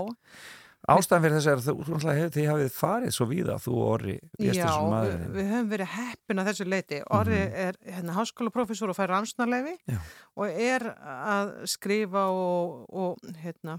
Ástæðan 0.88 1.26
fyrir 1.26 1.36
þess 1.36 1.50
að 1.52 1.66
þú, 1.66 1.74
þú 1.86 1.98
hefur 2.08 2.30
þið 2.34 2.46
hafið 2.48 2.70
farið 2.72 3.12
svo 3.12 3.26
víða 3.28 3.58
þú 3.60 3.74
og 3.76 3.88
Orri 3.98 4.14
já, 4.40 4.64
við, 4.64 5.26
við 5.36 5.50
höfum 5.52 5.72
verið 5.74 5.90
heppin 5.98 6.40
að 6.40 6.48
þessu 6.50 6.68
leiti. 6.72 7.00
Orri 7.18 7.40
er 7.66 7.78
hérna 7.84 8.16
háskólaprofessor 8.16 8.94
og 8.94 8.98
fær 8.98 9.12
rannsnarleifi 9.12 9.76
Já. 9.92 10.00
og 10.40 10.62
er 10.70 10.86
að 10.96 11.52
skrifa 11.74 12.24
og, 12.32 12.86
og 12.96 13.36
hérna, 13.44 13.76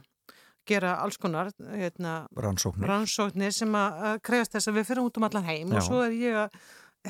gera 0.71 0.95
alls 1.05 1.19
konar 1.21 1.51
hérna, 1.75 2.21
rannsóknir 2.39 2.89
rannsóknir 2.91 3.55
sem 3.57 3.75
að 3.79 4.21
krefast 4.27 4.55
þess 4.57 4.71
að 4.71 4.79
við 4.81 4.89
fyrir 4.93 5.05
út 5.09 5.19
um 5.21 5.27
allan 5.29 5.49
heim 5.51 5.75
Já. 5.75 5.81
og 5.81 5.89
svo 5.89 6.05
er 6.07 6.15
ég 6.17 6.39
að 6.47 6.61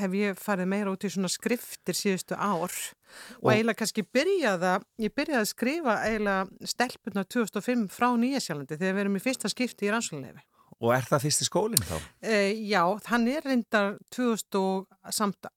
hef 0.01 0.13
ég 0.15 0.37
farið 0.39 0.69
meira 0.71 0.93
út 0.95 1.03
í 1.03 1.09
svona 1.11 1.27
skriftir 1.33 1.97
síðustu 1.99 2.37
ár 2.39 2.71
og, 2.71 2.75
Og- 3.43 3.51
eiginlega 3.51 3.81
kannski 3.81 4.05
byrjaða, 4.07 4.77
ég 5.03 5.11
byrjaði 5.19 5.41
að 5.43 5.49
skrifa 5.51 5.97
eiginlega 6.07 6.69
stelpunar 6.71 7.27
2005 7.27 7.89
frá 7.91 8.07
Nýjasjálandi 8.15 8.79
þegar 8.79 8.95
við 8.95 9.03
erum 9.05 9.19
í 9.19 9.23
fyrsta 9.25 9.51
skipti 9.51 9.89
í 9.89 9.91
rannsóknarlefi. 9.91 10.45
Og 10.81 10.93
er 10.95 11.09
það 11.11 11.25
fyrsti 11.27 11.45
skólinn 11.49 11.83
þá? 11.85 11.97
E, 12.23 12.37
já, 12.71 12.85
hann 13.11 13.27
er 13.29 13.43
reyndar 13.51 13.97
2008 14.15 15.51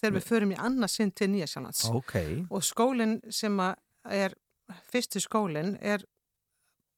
þegar 0.00 0.14
við 0.16 0.24
förum 0.28 0.54
í 0.54 0.58
annað 0.64 0.90
sinn 0.94 1.12
til 1.12 1.28
Nýjasjálands 1.34 1.84
Ok, 1.92 2.14
og 2.48 2.64
skólinn 2.64 3.18
sem 3.34 3.58
er 3.60 4.34
fyrsti 4.90 5.20
skólinn 5.22 5.76
er 5.82 6.02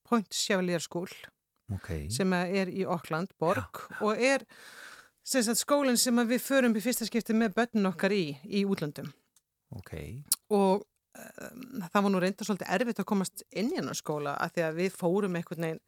Point 0.06 0.32
Chevalier 0.34 0.82
School 0.84 1.10
ok. 1.74 2.08
sem 2.12 2.34
er 2.38 2.72
í 2.72 2.86
Auckland 2.86 3.32
borg 3.40 3.84
og 4.00 4.16
er 4.16 4.46
sem 5.26 5.42
sagt, 5.42 5.62
skólinn 5.64 5.98
sem 5.98 6.18
við 6.28 6.42
förum 6.44 6.76
í 6.78 6.82
fyrsta 6.84 7.08
skipti 7.08 7.34
með 7.34 7.56
börnun 7.58 7.90
okkar 7.92 8.14
í, 8.14 8.28
í 8.46 8.66
útlöndum 8.68 9.10
Ok, 9.74 9.96
og 10.54 10.84
um, 11.18 11.82
það 11.90 12.04
var 12.04 12.12
nú 12.12 12.20
reynda 12.22 12.46
svolítið 12.46 12.70
erfitt 12.76 13.00
að 13.02 13.08
komast 13.10 13.42
inn 13.50 13.72
í 13.72 13.80
hennar 13.80 13.98
skóla 13.98 14.36
að 14.38 14.54
því 14.54 14.64
að 14.66 14.78
við 14.78 14.98
fórum 15.00 15.38
einhvern 15.38 15.66
veginn 15.66 15.82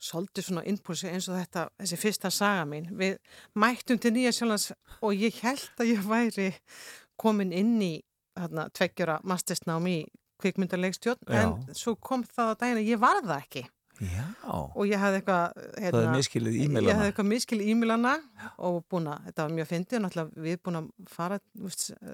svolítið 0.00 0.46
svona 0.46 0.64
impulsi 0.68 1.10
eins 1.10 1.28
og 1.30 1.38
þetta 1.38 1.66
þessi 1.78 1.98
fyrsta 2.00 2.30
saga 2.32 2.64
mín. 2.68 2.88
Við 2.96 3.18
mættum 3.60 4.00
til 4.00 4.14
Nýja 4.16 4.32
Sjálands 4.34 4.70
og 4.98 5.14
ég 5.14 5.38
held 5.44 5.82
að 5.82 5.92
ég 5.92 6.06
væri 6.08 6.48
komin 7.20 7.52
inn 7.54 7.76
í 7.84 7.94
tveggjara 8.40 9.20
mastersnám 9.28 9.86
í 9.90 9.98
kvikmyndarleikstjórn 10.44 11.36
en 11.40 11.76
svo 11.76 11.96
kom 11.96 12.24
það 12.26 12.54
á 12.56 12.58
daginn 12.62 12.82
að 12.82 12.90
ég 12.90 13.02
var 13.02 13.22
það 13.24 13.36
ekki. 13.38 13.66
Já. 14.00 14.22
og 14.48 14.86
ég 14.88 14.96
hafði 14.96 15.18
eitthvað 15.18 15.58
er 15.76 15.96
miskilið 16.14 16.54
Ég 16.88 16.96
hefði 16.96 17.08
eitthvað 17.10 17.26
miskil 17.28 17.58
ímilana 17.60 18.14
og 18.64 18.78
búin 18.88 19.10
að, 19.12 19.26
þetta 19.26 19.44
var 19.44 19.56
mjög 19.58 19.68
fyndið, 19.68 20.00
náttúrulega 20.04 20.44
við 20.46 20.60
búin 20.64 20.78
að 20.78 20.86
fara, 21.12 21.38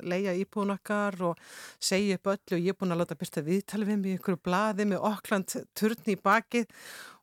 leia 0.03 0.35
íbúin 0.35 0.75
okkar 0.75 1.19
og 1.29 1.45
segja 1.79 2.19
upp 2.19 2.33
öllu 2.33 2.59
og 2.59 2.65
ég 2.65 2.75
er 2.75 2.81
búin 2.81 2.97
að 2.97 3.03
láta 3.05 3.19
byrsta 3.21 3.45
viðtali 3.47 3.87
við 3.87 4.01
mig 4.01 4.17
í 4.17 4.19
ykkur 4.19 4.41
blaði 4.49 4.89
með 4.91 5.07
okkland 5.13 5.55
turni 5.79 6.17
í 6.17 6.21
bakið. 6.27 6.67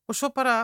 Og 0.07 0.15
svo 0.15 0.31
bara 0.35 0.55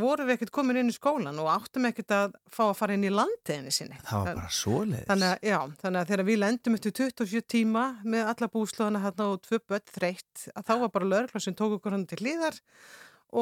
vorum 0.00 0.28
við 0.28 0.36
ekkert 0.36 0.52
komin 0.54 0.80
inn 0.80 0.90
í 0.92 0.94
skólan 0.96 1.40
og 1.42 1.50
áttum 1.52 1.86
ekkert 1.88 2.14
að 2.16 2.36
fá 2.52 2.62
að 2.68 2.74
fara 2.78 2.96
inn 2.96 3.06
í 3.08 3.12
landiðinni 3.12 3.74
sinni. 3.74 4.00
Það 4.06 4.24
var 4.26 4.40
bara 4.40 4.54
svoleiðis. 4.56 5.06
Þannig 5.10 5.28
að, 5.28 5.46
já, 5.48 5.58
þannig 5.82 6.00
að 6.00 6.10
þegar 6.12 6.28
við 6.28 6.40
lendum 6.42 6.78
eftir 6.78 6.96
27 7.00 7.44
tíma 7.54 7.84
með 8.04 8.32
alla 8.32 8.50
búslóðana 8.56 9.04
hérna 9.04 9.28
og 9.32 9.44
tvö 9.46 9.60
börn 9.72 9.86
þreytt, 9.96 10.46
að 10.52 10.66
þá 10.68 10.74
var 10.84 10.92
bara 10.96 11.10
lögregla 11.12 11.44
sem 11.44 11.56
tók 11.58 11.76
okkur 11.78 11.96
hann 11.96 12.08
til 12.10 12.20
hlýðar 12.22 12.58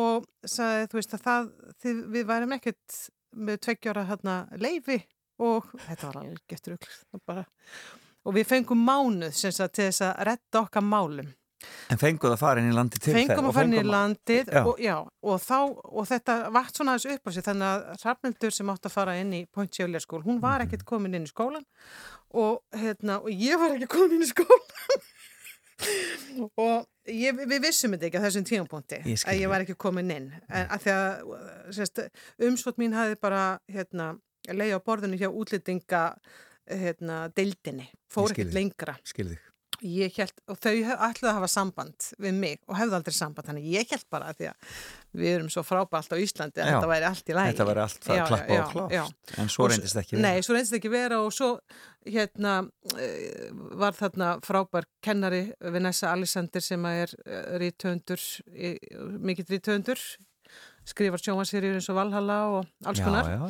og 0.01 0.29
sagði, 0.47 0.91
þú 0.91 1.01
veist, 1.01 1.17
að 1.17 1.25
það, 1.27 1.51
þið, 1.83 2.05
við 2.15 2.29
værum 2.31 2.57
ekkert 2.59 3.01
með 3.31 3.61
tveggjára 3.67 4.07
hérna 4.11 4.37
leifi 4.59 5.01
og 5.41 5.69
þetta 5.87 6.09
var 6.11 6.23
alveg 6.23 6.41
getur 6.51 6.77
ykkur 6.77 7.45
og 8.21 8.35
við 8.37 8.49
fengum 8.51 8.83
mánuð 8.85 9.33
sem 9.37 9.55
sagt 9.55 9.79
til 9.79 9.89
þess 9.89 10.05
að 10.05 10.25
retta 10.29 10.65
okkar 10.65 10.85
málum 10.85 11.31
En 11.91 11.99
fenguð 11.99 12.33
að 12.37 12.39
fara 12.39 12.61
inn 12.63 12.71
í 12.71 12.75
landi 12.77 13.01
til 13.03 13.13
fengum 13.17 13.49
að 13.51 13.57
fara 13.57 13.67
inn 13.67 13.73
í 13.75 13.79
fengum 13.81 13.91
landið 13.95 14.51
Já. 14.55 14.61
og, 14.67 14.79
já, 14.79 14.97
og, 15.27 15.41
þá, 15.43 15.57
og 15.91 16.07
þetta 16.11 16.37
vart 16.55 16.77
svona 16.79 16.95
aðeins 16.95 17.17
upp 17.17 17.27
á 17.27 17.31
sig 17.35 17.47
þannig 17.49 17.67
að 17.71 18.05
Hrafnildur 18.05 18.55
sem 18.55 18.71
átt 18.71 18.87
að 18.87 18.95
fara 18.95 19.17
inn 19.19 19.33
í 19.35 19.41
Point 19.51 19.75
Sjöflér 19.75 20.05
skól, 20.05 20.23
hún 20.23 20.39
Mhm. 20.39 20.45
var 20.45 20.61
ekkert 20.67 20.85
komin 20.87 21.15
inn 21.19 21.27
í 21.27 21.33
skólan 21.33 21.65
og, 22.31 22.63
hérna, 22.73 23.19
og 23.25 23.31
ég 23.35 23.59
var 23.59 23.75
ekki 23.75 23.89
komin 23.91 24.21
inn 24.21 24.23
í 24.23 24.31
skólan 24.31 24.69
og 26.61 26.87
ég, 27.09 27.35
við 27.49 27.63
vissum 27.65 27.95
þetta 27.97 28.07
ekki 28.11 28.21
á 28.21 28.25
þessum 28.27 28.47
tímapunkti 28.49 29.01
Ég 29.09 29.25
að 29.27 29.41
ég 29.41 29.49
var 29.51 29.65
ekki 29.65 29.77
komin 29.81 30.11
inn 30.15 30.31
en 30.49 30.67
að 30.71 30.85
því 30.87 30.95
að 30.95 32.47
umsvot 32.51 32.79
mín 32.81 32.95
hafi 32.97 33.17
bara 33.21 33.59
hérna, 33.73 34.13
leið 34.49 34.77
á 34.77 34.81
borðinu 34.85 35.19
hjá 35.21 35.29
útlýtinga 35.33 36.05
hérna, 36.71 37.23
deildinni, 37.35 37.89
fór 38.13 38.31
ekkert 38.31 38.53
lengra 38.55 38.95
Skil 39.09 39.33
þig. 39.33 39.47
Ég 39.87 40.17
held, 40.21 40.33
og 40.51 40.59
þau 40.61 40.73
ætluðu 40.75 41.31
að 41.31 41.37
hafa 41.39 41.51
samband 41.51 42.09
við 42.21 42.39
mig 42.41 42.59
og 42.69 42.79
hefðu 42.79 42.97
aldrei 42.99 43.17
samband 43.17 43.49
þannig 43.49 43.69
ég 43.73 43.93
held 43.95 44.07
bara 44.13 44.31
að 44.31 44.41
því 44.41 44.49
að 44.51 44.75
við 45.21 45.31
erum 45.35 45.51
svo 45.53 45.65
frábært 45.67 46.15
á 46.15 46.17
Íslandi 46.21 46.63
að 46.63 46.69
Já. 46.69 46.73
þetta 46.75 46.91
væri 46.93 47.09
allt 47.11 47.33
í 47.33 47.37
lægi 47.39 47.53
Þetta 47.53 47.69
var 47.71 47.83
allt 47.85 48.07
það 48.07 48.23
klappa 48.31 48.59
og 48.61 48.73
klást. 48.75 49.37
En 49.43 49.53
svo 49.53 49.69
reyndist 49.71 50.01
ekki 50.01 50.17
verið. 50.17 50.27
Nei, 50.27 50.47
svo 50.47 50.57
reyndist 50.57 50.79
ekki 50.79 50.93
vera 50.93 51.21
og 51.25 51.35
svo 51.35 51.51
hérna 52.07 52.55
eh, 52.97 53.51
var 53.81 53.99
þarna 53.99 54.33
frábær 54.47 54.89
kennari 55.05 55.43
Vanessa 55.61 56.15
Alexander 56.15 56.65
sem 56.65 56.87
að 56.89 57.05
er 57.05 57.15
rítöndur, 57.65 58.27
mikill 59.21 59.49
rítöndur 59.51 60.05
skrifar 60.89 61.21
sjónvarsýrjur 61.23 61.77
eins 61.79 61.89
og 61.93 61.99
Valhalla 61.99 62.39
og 62.51 62.89
alls 62.89 63.01
Já, 63.01 63.05
konar 63.07 63.29
já. 63.29 63.43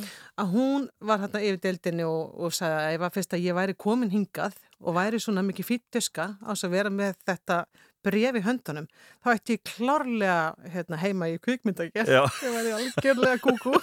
að 0.42 0.50
hún 0.54 0.88
var 0.98 1.22
hérna 1.22 1.42
yfir 1.46 1.60
deildinni 1.64 2.06
og, 2.08 2.34
og 2.36 2.54
sagði 2.56 2.80
að 2.80 2.96
ef 2.96 3.06
að 3.06 3.14
fyrst 3.16 3.36
að 3.36 3.46
ég 3.46 3.56
væri 3.56 3.76
komin 3.86 4.12
hingað 4.12 4.58
og 4.80 4.96
væri 4.96 5.20
svona 5.20 5.44
mikið 5.46 5.68
fýttuska 5.70 6.26
á 6.40 6.50
þess 6.52 6.66
að 6.68 6.74
vera 6.76 6.92
með 6.94 7.18
þetta 7.28 7.60
bref 8.04 8.38
í 8.38 8.44
höndunum, 8.46 8.86
þá 9.20 9.28
ætti 9.34 9.58
ég 9.58 9.64
klárlega 9.74 10.70
hérna, 10.72 11.00
heima 11.02 11.28
í 11.28 11.36
kvikmyndagerð 11.42 12.08
Já. 12.08 12.22
ég 12.24 12.56
væri 12.56 12.72
algjörlega 12.78 13.42
kúkú 13.44 13.74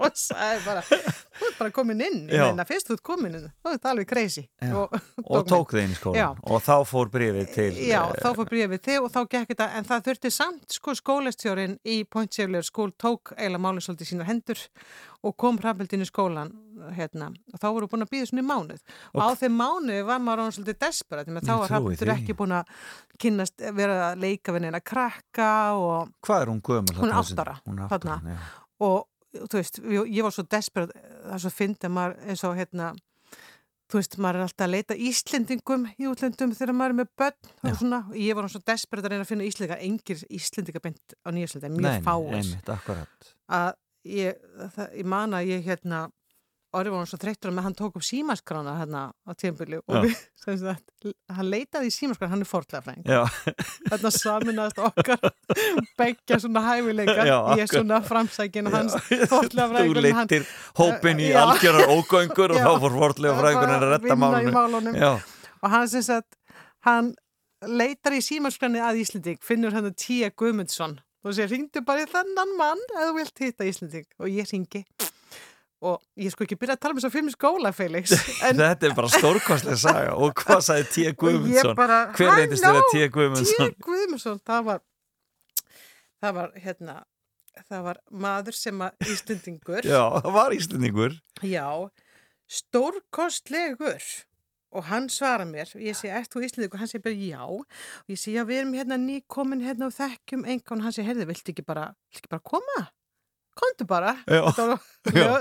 og 0.00 0.16
sagði 0.16 0.60
bara 0.64 0.82
þú 0.84 0.96
ert 1.00 1.58
bara 1.58 1.72
komin 1.74 2.00
inn, 2.04 2.20
Já. 2.28 2.46
meina 2.46 2.64
fyrst 2.68 2.88
þú 2.88 2.96
ert 2.96 3.04
komin 3.04 3.36
inn 3.36 3.48
þá 3.48 3.68
er 3.70 3.74
þetta 3.76 3.90
alveg 3.92 4.08
crazy 4.08 4.44
Já. 4.44 4.72
og, 4.80 4.94
Og 5.24 5.46
tók 5.52 5.74
þið 5.74 5.82
inn 5.82 5.94
í 5.94 5.98
skólan. 5.98 6.40
Og 6.48 6.64
þá 6.64 6.74
fór 6.88 7.10
brifið 7.12 7.50
til... 7.54 7.68
Já, 7.84 8.00
eh, 8.06 8.22
þá 8.22 8.30
fór 8.38 8.50
brífið 8.52 8.82
þig 8.86 9.04
og 9.04 9.12
þá 9.16 9.20
gekk 9.34 9.52
þetta, 9.52 9.68
en 9.76 9.88
það 9.90 10.06
þurfti 10.08 10.32
samt 10.36 10.76
sko 10.76 10.96
skólastjórin 10.98 11.76
í 11.84 12.00
Point 12.08 12.36
Sjöflegur 12.36 12.68
skól 12.68 12.90
tók 12.96 13.34
eiginlega 13.36 13.64
málið 13.66 13.86
svolítið 13.88 14.06
í 14.06 14.10
sínar 14.14 14.30
hendur 14.30 14.64
og 15.20 15.36
kom 15.40 15.60
hrafnbildin 15.60 16.04
í 16.04 16.08
skólan 16.08 16.54
hérna 16.96 17.28
og 17.52 17.60
þá 17.62 17.66
voru 17.74 17.88
búin 17.90 18.04
að 18.06 18.12
býða 18.14 18.28
svona 18.30 18.44
í 18.44 18.48
mánuð 18.48 18.80
og, 19.14 19.20
á 19.20 19.28
þeim 19.40 19.56
mánuði 19.60 20.00
var 20.08 20.22
maður 20.24 20.42
án 20.46 20.54
svolítið 20.56 20.78
desperat 20.86 21.30
þá 21.30 21.52
var 21.60 21.74
því. 21.90 22.10
ekki 22.14 22.36
búin 22.38 22.56
að 22.58 22.72
kynnast 23.20 23.66
vera 23.76 23.98
að 24.10 24.24
leika 24.24 24.54
við 24.56 24.66
neina 24.66 24.80
krakka 24.80 25.50
og, 25.76 26.10
Hvað 26.26 26.42
er 26.46 26.52
hún 26.54 26.62
gömul? 26.64 26.96
Hún 26.96 27.10
er 27.10 27.14
þarna, 27.14 27.22
átta 27.24 27.46
ára, 27.46 27.56
Hún 27.66 27.78
er 27.78 27.86
átta 27.86 27.98
þarna. 27.98 28.16
ára, 28.16 28.34
já. 28.34 28.66
og 28.88 29.46
þú 29.50 29.60
veist, 29.60 29.78
ég, 29.84 30.10
ég 30.18 30.26
var 30.26 30.34
svo 30.34 30.46
desperat 30.50 30.94
það 30.96 31.36
er 31.36 31.44
svo 31.44 31.54
fyndið 31.54 31.94
maður 31.94 32.16
eins 32.26 32.44
og 32.48 32.56
hérna 32.58 32.90
þú 33.90 33.98
veist, 33.98 34.16
maður 34.22 34.38
er 34.38 34.46
alltaf 34.46 34.66
að 34.66 34.72
leita 34.74 34.96
Íslendingum 35.08 35.84
í 35.98 36.06
útlendum 36.10 36.52
þegar 36.54 36.76
maður 36.78 36.92
er 36.94 36.98
með 37.00 37.08
börn 37.18 37.70
og 37.70 37.78
svona, 37.80 38.00
ég 38.14 38.38
var 38.38 38.48
svo 38.52 38.62
desperat 38.70 39.06
að 39.06 39.14
reyna 39.14 39.24
að 39.26 39.30
finna 39.32 39.46
Íslendinga, 39.48 39.78
engir 39.86 40.22
Íslendinga 40.30 40.82
beint 40.84 41.16
á 41.26 41.28
nýjaslandi, 41.34 41.70
mjög 41.74 41.86
Nei, 41.88 42.04
fáir 42.06 42.36
einmitt, 42.38 42.70
akkurat. 42.70 43.30
að 43.50 43.70
ég, 44.14 44.38
það, 44.76 44.94
ég 45.00 45.10
man 45.14 45.34
að 45.40 45.50
ég 45.50 45.66
hérna 45.66 46.04
orðið 46.76 46.92
var 46.94 47.00
hann 47.02 47.08
svo 47.10 47.18
þreyttur 47.20 47.50
að 47.52 47.64
hann 47.66 47.76
tók 47.78 47.96
upp 47.98 48.06
símaskrána 48.06 48.74
hérna 48.78 49.02
á 49.26 49.30
tímbili 49.38 49.80
og 49.80 50.06
við, 50.06 50.18
sagt, 50.62 50.84
hann 51.34 51.48
leitaði 51.50 51.90
í 51.90 51.94
símaskrána, 51.94 52.32
hann 52.34 52.44
er 52.44 52.50
fortlega 52.50 52.84
fræng 52.86 53.06
þarna 53.90 54.12
saminast 54.14 54.82
okkar 54.86 55.30
begja 56.00 56.40
svona 56.42 56.62
hæfileikar 56.68 57.32
ég 57.58 57.64
er 57.64 57.72
svona 57.72 58.02
framsækin 58.06 58.70
og 58.70 58.76
hans 58.78 58.98
fortlega 59.30 59.66
þú 59.70 59.74
frægur 59.74 60.02
en 60.02 60.20
hann 60.20 60.30
leittir 60.30 60.46
hópin 60.78 61.24
í 61.24 61.32
algjörar 61.42 61.94
ógöngur 61.96 62.54
og 62.54 62.62
þá 62.62 62.70
fór 62.84 63.00
vortlega 63.02 63.40
fræðingur 63.40 63.74
að 63.78 63.88
retta 63.96 64.20
málunum. 64.20 65.02
og 65.60 65.74
hann 65.74 65.90
sem 65.90 66.06
sagt 66.06 66.38
hann 66.86 67.14
leitar 67.66 68.16
í 68.16 68.22
símaskræni 68.24 68.80
að 68.82 69.02
Íslending 69.02 69.40
finnur 69.44 69.74
hann 69.74 69.90
að 69.90 69.98
Tíja 70.00 70.30
Guðmundsson. 70.32 70.98
Og 71.20 71.36
sér, 71.36 71.50
ringdu 71.52 71.82
bara 71.84 72.06
í 72.06 72.08
þennan 72.08 72.54
mann 72.56 72.80
þú 72.94 73.10
vilt 73.18 73.42
hitta 73.44 73.66
Íslending. 73.68 74.06
Og 74.20 74.30
ég 74.32 74.48
ringi 74.48 74.84
og 75.80 76.00
ég 76.20 76.32
sko 76.34 76.44
ekki 76.44 76.58
byrja 76.60 76.76
að 76.76 76.82
tala 76.82 76.92
um 76.94 77.00
þess 77.00 77.08
að 77.08 77.14
fyrir 77.16 77.34
skóla 77.34 77.72
Felix 77.72 78.12
en 78.46 78.58
þetta 78.60 78.90
er 78.90 78.96
bara 78.98 79.12
stórkostlega 79.14 79.78
saga 79.80 80.12
og 80.20 80.34
hvað 80.42 80.60
sagði 80.66 80.88
T. 80.92 81.06
Guðmundsson? 81.22 81.76
bara, 81.78 82.00
Hver 82.18 82.34
reyndist 82.36 82.66
vera 82.66 82.82
T. 82.84 82.92
Tíja 82.92 83.08
Guðmundsson? 83.14 83.72
Guðmundsson 83.86 84.42
það 84.44 84.66
var 84.68 84.82
það 86.20 86.36
var 86.36 86.52
hérna 86.60 86.98
það 87.66 87.84
var 87.88 88.00
maður 88.26 88.56
sem 88.56 88.84
að 88.84 89.10
Íslendingur 89.14 89.88
Já, 89.88 90.02
það 90.20 90.32
var 90.36 90.54
Íslendingur. 90.56 91.16
Já, 91.44 91.66
stórkostlegur 92.60 94.04
og 94.70 94.86
hann 94.86 95.08
svara 95.10 95.44
mér, 95.48 95.72
ég 95.82 95.96
sé, 95.98 96.12
ert 96.14 96.30
þú 96.30 96.44
Íslandík 96.46 96.76
og 96.76 96.82
hann 96.82 96.90
sé 96.90 97.00
bara 97.02 97.16
já 97.16 97.42
og 97.42 97.64
ég 98.10 98.20
sé, 98.20 98.30
já, 98.36 98.44
við 98.46 98.62
erum 98.62 98.76
hérna 98.78 99.00
nýkomin 99.02 99.64
hérna 99.64 99.88
og 99.88 99.96
þekkjum 99.96 100.44
engan 100.46 100.78
og 100.78 100.86
hann 100.86 100.94
sé, 100.94 101.02
heyrðu, 101.06 101.26
viltu 101.32 101.50
ekki 101.54 101.64
bara, 101.66 101.88
viltu 102.10 102.22
ekki 102.22 102.30
bara 102.36 102.44
koma? 102.52 102.84
Komdu 103.60 103.84
bara, 103.84 104.14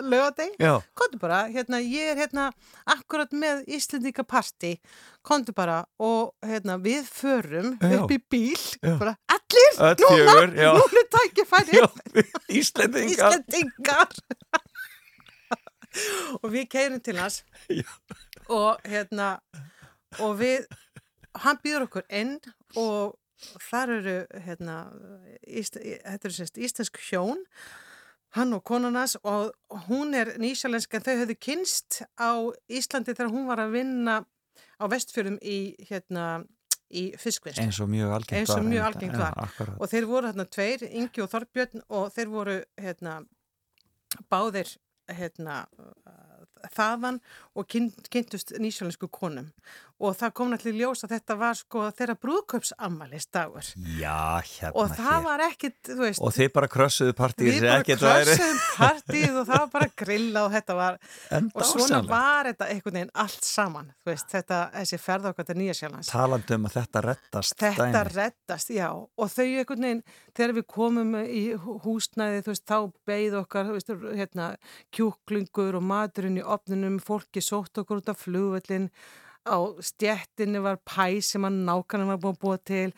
lögadeg, 0.03 0.57
komdu 0.97 1.19
bara, 1.21 1.45
hérna, 1.47 1.77
ég 1.79 2.09
er 2.11 2.17
hérna 2.19 2.49
akkurat 2.89 3.31
með 3.31 3.61
Íslandíka 3.71 4.25
party, 4.27 4.73
komdu 5.23 5.53
bara 5.55 5.85
og 6.03 6.33
hérna, 6.43 6.75
við 6.83 7.07
förum 7.07 7.77
Já. 7.79 8.01
upp 8.01 8.11
í 8.11 8.19
bíl, 8.31 8.59
bara, 8.99 9.15
allir, 9.31 9.79
öll 9.87 10.03
núna, 10.03 10.35
já. 10.59 10.71
núna 10.75 11.03
tækifæri, 11.15 11.79
Íslendingar. 12.59 13.39
Íslendingar. 13.39 14.11
Og 16.43 16.51
við 16.53 16.67
keirum 16.69 16.99
til 17.01 17.17
hans. 17.17 17.39
Já. 17.65 17.81
og 18.49 18.81
hérna 18.85 19.37
og 20.19 20.37
við 20.39 20.65
hann 21.43 21.59
býður 21.63 21.87
okkur 21.87 22.07
inn 22.09 22.37
og 22.79 23.15
þar 23.69 23.93
eru 23.99 24.15
hérna 24.45 24.77
íst, 25.47 25.77
þetta 25.79 26.27
eru 26.27 26.35
sérst 26.35 26.59
íslensk 26.59 26.99
hjón 27.09 27.43
hann 28.37 28.53
og 28.53 28.63
konarnas 28.63 29.15
og 29.23 29.53
hún 29.87 30.13
er 30.17 30.35
nýsjálensk 30.41 30.93
en 30.93 31.05
þau 31.05 31.15
höfðu 31.23 31.37
kynst 31.41 32.01
á 32.19 32.31
Íslandi 32.69 33.15
þegar 33.15 33.33
hún 33.33 33.47
var 33.49 33.63
að 33.63 33.75
vinna 33.79 34.19
á 34.79 34.85
vestfjörum 34.91 35.39
í 35.41 35.75
hérna 35.89 36.43
í 36.89 37.09
fiskvinnslu 37.21 37.63
eins 37.63 37.79
og 37.83 37.89
mjög 37.91 38.13
algengt 38.17 38.37
Eins 38.39 38.53
og 38.53 38.61
var 38.61 38.69
mjög 38.69 38.85
algengt 38.89 39.17
var. 39.17 39.33
akkurat. 39.45 39.75
og 39.79 39.89
þeir 39.91 40.07
voru 40.09 40.29
hérna 40.29 40.45
tveir, 40.49 40.85
Ingi 40.89 41.23
og 41.23 41.31
Þorbjörn 41.33 41.83
og 41.89 42.13
þeir 42.15 42.31
voru 42.33 42.55
hérna 42.81 43.19
báðir 44.29 44.75
hérna 45.09 45.63
þaðan 46.75 47.19
og 47.57 47.67
kyn, 47.71 47.89
kynntust 48.11 48.53
nýsjálensku 48.59 49.09
konum 49.13 49.51
og 49.99 50.13
það 50.15 50.31
kom 50.39 50.51
náttúrulega 50.53 50.79
ljós 50.85 51.03
að 51.03 51.11
þetta 51.17 51.35
var 51.39 51.57
sko 51.59 51.81
þeirra 51.97 52.13
brúðkaupsammælist 52.23 53.29
dagur 53.35 53.65
Já, 53.99 54.39
hérna 54.47 54.71
og 54.79 54.93
það 54.95 55.09
hér. 55.13 55.23
var 55.25 55.43
ekkit, 55.49 55.75
þú 55.89 55.97
veist 55.99 56.21
Og 56.23 56.33
þið 56.37 56.51
bara 56.55 56.69
krössuðu 56.71 57.15
partíð 57.17 57.49
við 57.51 57.65
bara 57.67 57.83
krössum 57.83 58.61
partíð 58.79 59.39
og 59.41 59.47
það 59.49 59.59
var 59.63 59.69
bara 59.73 59.89
grilla 60.03 60.43
og 60.47 60.53
þetta 60.55 60.77
var 60.79 60.99
en 61.35 61.49
og 61.53 61.65
svona 61.67 61.87
dásamlegt. 61.99 62.09
var 62.13 62.49
þetta 62.51 62.69
einhvern 62.73 62.97
veginn 62.99 63.13
allt 63.25 63.43
saman 63.49 63.91
veist, 64.07 64.29
þetta, 64.31 64.61
þessi 64.77 65.01
ferð 65.03 65.29
okkar 65.33 65.49
til 65.49 65.57
Nýjasjálans 65.59 66.11
Talandi 66.13 66.57
um 66.59 66.69
að 66.69 66.77
þetta 66.79 67.03
rettast 67.09 67.57
Þetta 67.59 67.89
dæmi. 67.91 68.15
reddast, 68.15 68.69
já, 68.73 68.87
og 68.95 69.29
þau 69.35 69.45
einhvern 69.49 69.83
veginn, 69.89 70.03
þegar 70.37 70.55
við 70.59 70.67
komum 70.71 71.15
í 71.25 71.43
hú- 71.59 71.75
húsnæði, 71.83 72.43
veist, 72.47 72.63
þá 72.69 72.77
beigð 73.09 73.35
okkar, 73.43 73.73
hérna, 74.15 74.49
kjúklingur 74.95 75.75
og 75.79 75.83
maturinn 75.85 76.39
í 76.39 76.43
opnunum, 76.45 76.99
fólki 77.03 77.41
sótt 77.43 77.77
okkur 77.81 78.01
út 78.01 78.09
af 78.13 78.21
flugvöllin, 78.25 78.89
á 79.47 79.57
stjettinni 79.83 80.61
var 80.63 80.79
pæ 80.87 81.19
sem 81.23 81.47
að 81.47 81.59
nákvæmlega 81.67 82.13
var 82.13 82.21
búin 82.23 82.35
að 82.35 82.41
búa 82.43 82.61
til 82.65 82.93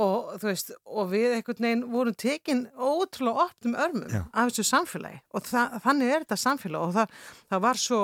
og 0.00 0.36
þú 0.40 0.48
veist, 0.48 0.70
og 0.88 1.10
við 1.10 1.34
einhvern 1.36 1.66
veginn 1.66 1.82
vorum 1.92 2.16
tekin 2.16 2.62
ótrúlega 2.76 3.46
opnum 3.46 3.76
örmum 3.76 4.08
Já. 4.08 4.22
af 4.32 4.50
þessu 4.50 4.64
samfélagi 4.70 5.20
og 5.34 5.44
það, 5.48 5.76
þannig 5.84 6.12
er 6.14 6.24
þetta 6.24 6.40
samfélag 6.40 6.86
og 6.86 6.94
það, 6.96 7.18
það 7.52 7.64
var 7.66 7.80
svo 7.82 8.00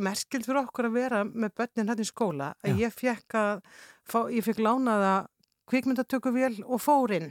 merkild 0.00 0.46
fyrir 0.48 0.62
okkur 0.62 0.88
að 0.88 0.96
vera 0.96 1.24
með 1.28 1.56
börnin 1.60 1.90
hérna 1.92 2.06
í 2.06 2.08
skóla 2.08 2.52
að 2.64 2.72
Já. 2.72 2.78
ég 2.86 2.96
fekk 2.96 3.36
að 3.42 3.52
fá, 4.08 4.20
ég 4.32 4.46
fekk 4.46 4.62
lánaða 4.64 5.12
kvikmyndatökuvél 5.68 6.62
og 6.64 6.80
fór 6.80 7.12
inn 7.18 7.28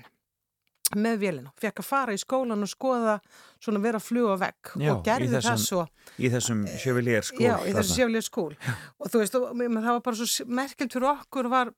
með 0.96 1.18
vélina, 1.20 1.52
fekk 1.60 1.82
að 1.82 1.88
fara 1.88 2.14
í 2.16 2.22
skólan 2.22 2.64
og 2.64 2.70
skoða 2.72 3.18
svona 3.60 3.82
vera 3.84 4.00
að 4.00 4.06
fluga 4.08 4.38
vekk 4.40 4.72
Já, 4.80 4.92
og 4.94 5.02
gerði 5.04 5.28
í 5.28 5.32
það 5.34 5.48
þessum 5.48 5.66
svo 5.66 5.84
í 6.18 6.32
þessum 6.32 6.62
sjöfilier 6.80 7.28
skól 7.28 7.44
Já, 7.44 7.56
í 7.58 7.74
þessu 7.76 7.92
þarna. 7.92 7.98
sjöflið 7.98 8.26
skúl 8.28 8.54
og 8.56 9.12
þú 9.12 9.22
veist, 9.24 9.36
og, 9.36 9.52
það 9.58 9.90
var 9.92 10.02
bara 10.08 10.20
svo 10.22 10.48
merkilt 10.62 10.96
fyrir 10.96 11.10
okkur 11.12 11.52
var 11.52 11.74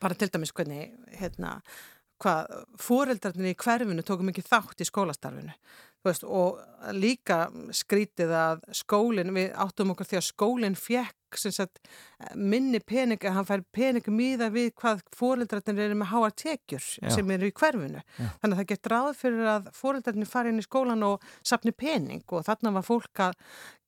bara 0.00 0.18
til 0.18 0.30
dæmis 0.34 0.52
hvernig 0.56 0.90
hérna, 1.20 1.54
hvað 2.22 2.50
fóreldarnir 2.82 3.54
í 3.54 3.58
hverfinu 3.58 4.04
tókum 4.06 4.32
ekki 4.32 4.44
þátt 4.46 4.82
í 4.82 4.88
skólastarfinu 4.90 5.54
veist, 6.06 6.24
og 6.24 6.60
líka 6.96 7.46
skrítið 7.76 8.32
að 8.32 8.62
skólinn, 8.76 9.34
við 9.36 9.50
áttum 9.60 9.92
okkur 9.94 10.08
því 10.08 10.20
að 10.20 10.28
skólinn 10.30 10.78
sem 11.38 11.52
sagt, 11.54 11.78
minni 12.34 12.80
pening, 12.82 13.20
að 13.22 13.36
hann 13.36 13.46
fær 13.46 13.62
pening 13.74 14.06
miða 14.10 14.48
við 14.50 14.72
hvað 14.80 15.02
fóreldarnir 15.14 15.84
eru 15.84 15.98
með 16.00 16.10
háar 16.10 16.34
tekjur 16.34 16.82
Já. 16.82 17.10
sem 17.14 17.30
eru 17.30 17.46
í 17.50 17.54
hverfinu 17.54 18.00
Já. 18.00 18.30
þannig 18.42 18.54
að 18.54 18.58
það 18.58 18.68
gett 18.72 18.90
ráð 18.90 19.10
fyrir 19.20 19.50
að 19.52 19.68
fóreldarnir 19.76 20.30
fari 20.30 20.50
inn 20.50 20.62
í 20.62 20.66
skólan 20.66 21.06
og 21.06 21.26
sapni 21.46 21.70
pening 21.70 22.24
og 22.34 22.42
þarna 22.48 22.74
var 22.78 22.86
fólk 22.86 23.22
að 23.28 23.38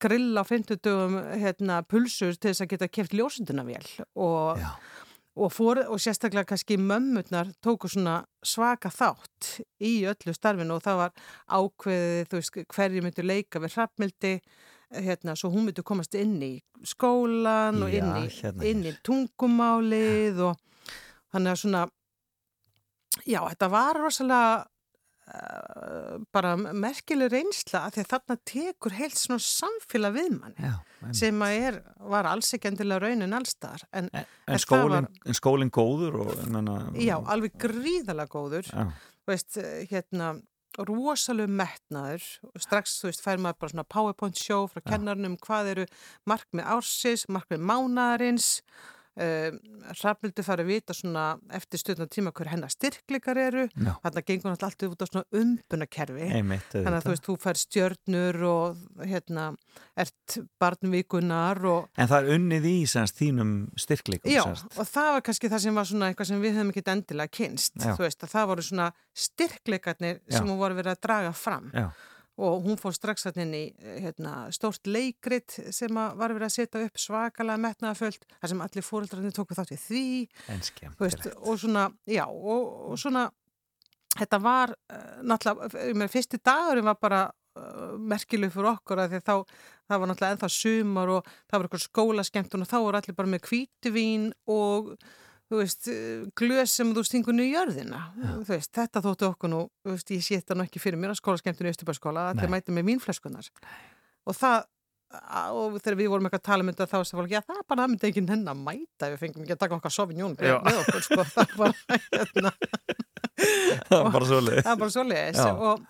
grilla 0.03 0.45
á 0.45 0.45
50 0.47 0.83
dögum 0.87 1.19
hérna, 1.43 1.83
pulsur 1.83 2.37
til 2.37 2.53
þess 2.53 2.65
að 2.65 2.75
geta 2.77 2.91
keft 2.93 3.17
ljósundunavél 3.19 3.91
og, 4.15 4.63
Já. 4.63 4.71
Og, 5.33 5.49
fór, 5.53 5.81
og 5.89 6.01
sérstaklega 6.03 6.45
kannski 6.53 6.77
mömmurnar 6.81 7.53
tóku 7.65 7.89
svona 7.89 8.21
svaka 8.45 8.91
þátt 8.93 9.63
í 9.81 10.03
öllu 10.11 10.35
starfinu 10.37 10.77
og 10.77 10.85
það 10.85 11.01
var 11.01 11.15
ákveðið, 11.49 12.29
þú 12.29 12.41
veist, 12.41 12.61
hverju 12.77 13.05
myndu 13.07 13.25
leika 13.25 13.63
við 13.63 13.77
hrappmildi 13.79 14.35
hérna, 14.93 15.37
svo 15.39 15.53
hún 15.55 15.69
myndi 15.69 15.85
komast 15.87 16.15
inn 16.19 16.37
í 16.45 16.53
skólan 16.85 17.81
og 17.85 17.95
inn 17.95 18.13
í, 18.21 18.27
Já, 18.29 18.43
hérna 18.49 18.69
inn 18.69 18.85
í 18.91 18.93
tungumálið 19.07 20.43
og 20.51 20.61
þannig 21.33 21.55
að 21.55 21.61
svona 21.63 21.87
já, 23.25 23.41
þetta 23.41 23.71
var 23.73 24.01
rosalega 24.03 24.67
bara 26.35 26.53
merkileg 26.57 27.33
reynsla 27.33 27.87
að 27.87 27.95
því 27.95 28.03
að 28.03 28.11
þarna 28.11 28.37
tekur 28.51 28.97
heilt 28.99 29.17
svona 29.17 29.45
samfélag 29.47 30.17
við 30.19 30.31
manni 30.35 30.67
Já, 30.67 30.75
en, 31.01 31.15
sem 31.17 31.45
að 31.47 31.59
er, 31.69 31.79
var 32.13 32.29
alls 32.29 32.53
ekki 32.53 32.69
endilega 32.69 33.07
raunin 33.07 33.37
allstar 33.39 33.85
en 33.97 34.11
en, 34.13 34.27
en 34.47 34.55
en, 34.57 34.63
skólinn, 34.63 35.09
en 35.25 35.39
skólinn 35.39 35.73
góður 35.73 36.21
og, 36.27 36.33
menna, 36.53 36.79
já, 36.99 37.17
alveg 37.33 37.57
gríðalega 37.61 38.33
góður. 38.33 38.69
Já, 38.69 38.89
veist, 39.29 39.59
hérna 39.91 40.35
rosalega 40.79 41.53
metnaður. 41.53 42.25
Og 42.53 42.65
strax, 42.65 42.97
þú 43.01 43.11
veist, 43.11 43.25
fær 43.25 43.43
maður 43.43 43.61
bara 43.61 43.75
svona 43.75 43.89
powerpoint 43.97 44.41
show 44.41 44.67
frá 44.73 44.83
kennarnum, 44.89 45.37
hvað 45.43 45.73
eru 45.75 45.87
markmið 46.29 46.69
ársins, 46.77 47.27
markmið 47.33 47.65
mánaðarins 47.69 48.55
uh, 49.21 49.49
Hrafnildur 49.99 50.47
farið 50.47 50.65
að 50.67 50.71
vita 50.73 50.95
svona 50.97 51.25
eftir 51.59 51.83
stundna 51.83 52.07
tíma 52.11 52.33
hver 52.33 52.51
hennar 52.53 52.73
styrkleikar 52.73 53.41
eru 53.43 53.65
já, 53.69 53.93
þarna 54.05 54.23
gengur 54.29 54.51
hann 54.53 54.57
alltaf 54.69 54.93
út 54.93 55.03
á 55.03 55.07
svona 55.11 55.25
umbunakerfi 55.43 56.29
einmitt 56.39 56.69
þannig 56.73 56.99
að 57.01 57.07
þú 57.07 57.13
veist, 57.15 57.27
þú 57.29 57.37
fær 57.43 57.61
stjörnur 57.63 58.41
og 58.49 58.85
hérna, 59.09 59.49
ert 59.99 60.39
barnvíkunar 60.63 61.61
og 61.69 61.89
En 61.99 62.09
það 62.11 62.19
er 62.29 62.37
unnið 62.39 62.69
í 62.71 62.77
semst 62.91 63.19
þínum 63.21 63.53
styrkleikum 63.81 64.33
Já, 64.33 64.43
semst. 64.49 64.71
og 64.79 64.89
það 64.89 65.11
var 65.17 65.27
kannski 65.29 65.51
það 65.53 65.65
sem 65.67 65.81
var 65.83 65.91
svona 65.91 66.09
eitthvað 66.13 66.31
sem 66.33 66.43
við 66.43 66.57
höfum 66.59 66.73
ekki 66.73 66.85
endilega 66.93 67.35
kynst, 67.41 67.77
Já. 67.79 67.93
þú 67.97 68.07
veist 68.07 68.25
að 68.27 68.33
það 68.37 68.49
voru 68.53 68.67
svona 68.69 68.89
styrkleikarnir 69.27 70.21
sem 70.31 70.47
Já. 70.47 70.51
hún 70.51 70.61
voru 70.61 70.79
verið 70.79 70.95
að 70.97 71.03
draga 71.09 71.33
fram 71.37 71.71
Já, 71.75 71.89
og 72.41 72.65
hún 72.65 72.79
fór 72.81 72.95
strax 72.97 73.27
þarna 73.27 73.45
inn 73.45 73.57
í 73.57 73.65
hérna, 74.01 74.33
stórt 74.55 74.89
leikrit 74.89 75.53
sem 75.75 75.99
að 76.01 76.17
var 76.21 76.33
verið 76.33 76.49
að 76.49 76.55
setja 76.55 76.85
upp 76.87 77.01
svakalega 77.01 77.61
metnaðaföld 77.61 78.25
þar 78.31 78.53
sem 78.53 78.65
allir 78.65 78.87
fóreldrarnir 78.87 79.37
tóku 79.37 79.57
þátt 79.59 79.75
í 79.77 79.81
því 79.83 80.05
veist, 81.01 81.29
og 81.37 81.61
svona, 81.61 81.87
já 82.09 82.25
og, 82.25 82.71
og 82.93 83.01
svona, 83.01 83.27
þetta 84.17 84.41
var 84.43 84.73
uh, 84.73 85.21
náttúrulega, 85.29 86.09
fyrsti 86.15 86.41
dagurinn 86.41 86.89
var 86.89 87.01
bara 87.03 87.23
uh, 87.29 87.99
merkileg 88.01 88.55
fyrir 88.55 88.73
okkur 88.73 89.05
að 89.05 89.13
því 89.13 89.21
að 89.21 89.29
þá, 89.29 89.59
það 89.91 90.03
var 90.03 90.13
náttúrulega 90.13 90.39
ennþá 90.39 90.53
sumar 90.57 91.17
og 91.19 91.29
það 91.29 91.59
var 91.59 91.69
eitthvað 91.69 91.85
skólaskemmtun 91.89 92.65
og 92.65 92.73
þá 92.73 92.79
voru 92.79 93.03
allir 93.03 93.19
bara 93.21 93.35
með 93.35 93.51
hvítuvín 93.51 94.31
og 94.49 94.95
þú 95.53 95.61
veist, 95.61 95.89
glös 96.39 96.73
sem 96.79 96.93
þú 96.97 97.03
stingur 97.05 97.37
niður 97.37 97.49
í 97.51 97.55
jörðina, 97.57 98.03
þú 98.17 98.45
veist, 98.49 98.71
þetta 98.79 99.03
þóttu 99.05 99.29
okkur 99.29 99.53
nú, 99.53 99.63
þú 99.85 99.97
veist, 99.97 100.13
ég 100.17 100.25
sé 100.25 100.39
þetta 100.41 100.57
nú 100.57 100.65
ekki 100.65 100.81
fyrir 100.83 101.01
mér 101.03 101.13
að 101.13 101.21
skólaskemmtun 101.21 101.69
í 101.69 101.73
Östubæðskóla, 101.75 102.29
Nei. 102.39 102.47
mæti 102.55 102.73
með 102.73 102.89
vínflöskunar 102.89 103.51
og 103.53 104.39
það 104.39 104.63
og 105.53 105.75
þegar 105.83 105.97
við 105.99 106.09
vorum 106.09 106.25
eitthvað 106.25 106.41
að 106.41 106.47
tala 106.47 106.65
um 106.65 106.71
þetta 106.71 106.87
þá 106.89 106.95
sagði 107.05 107.19
fólk, 107.19 107.33
já 107.35 107.41
það 107.45 107.59
er 107.61 107.67
bara 107.69 107.85
að 107.85 107.91
myndi 107.93 108.09
ekki 108.09 108.23
henn 108.33 108.47
að 108.49 108.61
mæta 108.65 109.11
við 109.13 109.19
fengum 109.21 109.43
ekki 109.45 109.53
að 109.53 109.61
taka 109.61 109.77
okkar 109.77 109.93
sofinjón 109.93 110.37
með 110.39 110.79
okkur, 110.81 111.05
sko, 111.05 111.27
það 111.35 111.53
var 111.61 111.75
hérna, 112.17 112.53
Það 113.91 113.99
var 114.07 114.15
bara 114.15 114.29
svoleið. 114.31 114.63
það 114.63 114.73
er 114.73 114.81
bara 114.81 114.95
Já. 115.43 115.53
og, 115.69 115.85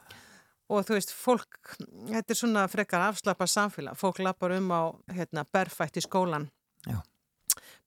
og 0.73 0.87
þú 0.89 0.97
veist, 0.97 1.15
fólk 1.15 1.77
þetta 2.11 2.35
er 2.35 2.39
svona 2.39 2.67
frekar 2.73 3.07
afslappa 3.11 3.47
samfélag. 3.51 3.99
Fólk 4.01 4.19
lappar 4.25 4.55
um 4.57 4.71
á, 4.75 4.83
hérna, 5.13 5.45
berfætt 5.53 6.01
í 6.01 6.05
skólan 6.05 6.49
Já. 6.89 6.99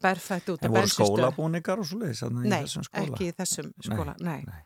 Berfætt 0.05 0.51
út 0.53 0.63
á 0.63 0.65
En 0.69 0.75
voru 0.75 0.91
skólabúningar 0.95 1.81
og 1.83 1.89
svoleiðis 1.91 2.21
þarna 2.25 2.43
í 2.45 2.51
Nei, 2.53 2.59
þessum 2.65 2.85
skóla? 2.89 3.07
ekki 3.11 3.29
í 3.31 3.37
þessum 3.41 3.71
skóla, 3.89 4.15
nei, 4.21 4.41
nei. 4.45 4.61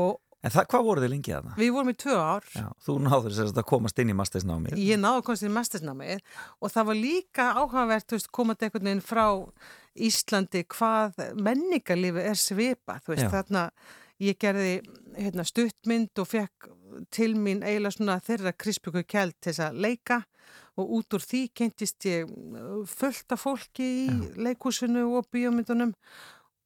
og 0.00 0.20
En 0.44 0.52
það, 0.52 0.66
hvað 0.74 0.82
voru 0.84 1.00
þið 1.00 1.08
lengi 1.14 1.32
að 1.32 1.46
það? 1.48 1.54
við 1.62 1.70
vorum 1.72 1.88
í 1.88 1.94
tvö 2.02 2.16
ár 2.20 2.48
Já, 2.52 2.64
þú 2.84 2.94
náður 3.00 3.32
þess 3.38 3.54
að 3.56 3.64
komast 3.70 4.00
inn 4.02 4.10
í 4.12 4.16
mastersnámið. 4.18 4.74
Ég 4.76 4.98
náðu 5.00 5.20
að 5.22 5.24
komast 5.30 5.46
í 5.46 5.52
mestisnámið 5.54 6.20
og 6.60 6.72
það 6.74 6.88
var 6.90 6.98
líka 7.00 7.46
áhugavert 7.56 8.06
þú 8.12 8.18
veist, 8.18 8.28
komandi 8.36 8.66
einhvern 8.68 8.90
veginn 8.90 9.00
frá 9.08 9.24
Íslandi 10.04 10.64
hvað 10.74 11.16
menningarlífi 11.46 12.24
er 12.28 12.36
svipa, 12.36 12.98
þú 13.06 13.14
veist, 13.14 13.24
Já. 13.24 13.30
þarna 13.38 13.64
ég 14.20 14.36
gerði 14.44 14.74
hérna, 15.16 15.46
stuttmynd 15.48 16.20
og 16.22 16.28
fekk 16.30 16.68
til 17.14 17.32
mín 17.40 17.64
eiginlega 17.64 17.96
svona 17.96 18.18
þeirra 18.28 18.52
krispjöku 18.52 19.02
kjeld 19.10 19.34
til 19.40 19.48
þess 19.54 19.64
að 19.70 19.80
leika 19.86 20.20
og 20.76 20.90
út 20.98 21.14
úr 21.14 21.22
því 21.22 21.40
kentist 21.54 22.06
ég 22.10 22.28
uh, 22.30 22.82
fullt 22.88 23.32
af 23.36 23.42
fólki 23.44 23.86
í 24.06 24.06
leikúsinu 24.36 25.04
og 25.18 25.28
bíómyndunum 25.34 25.92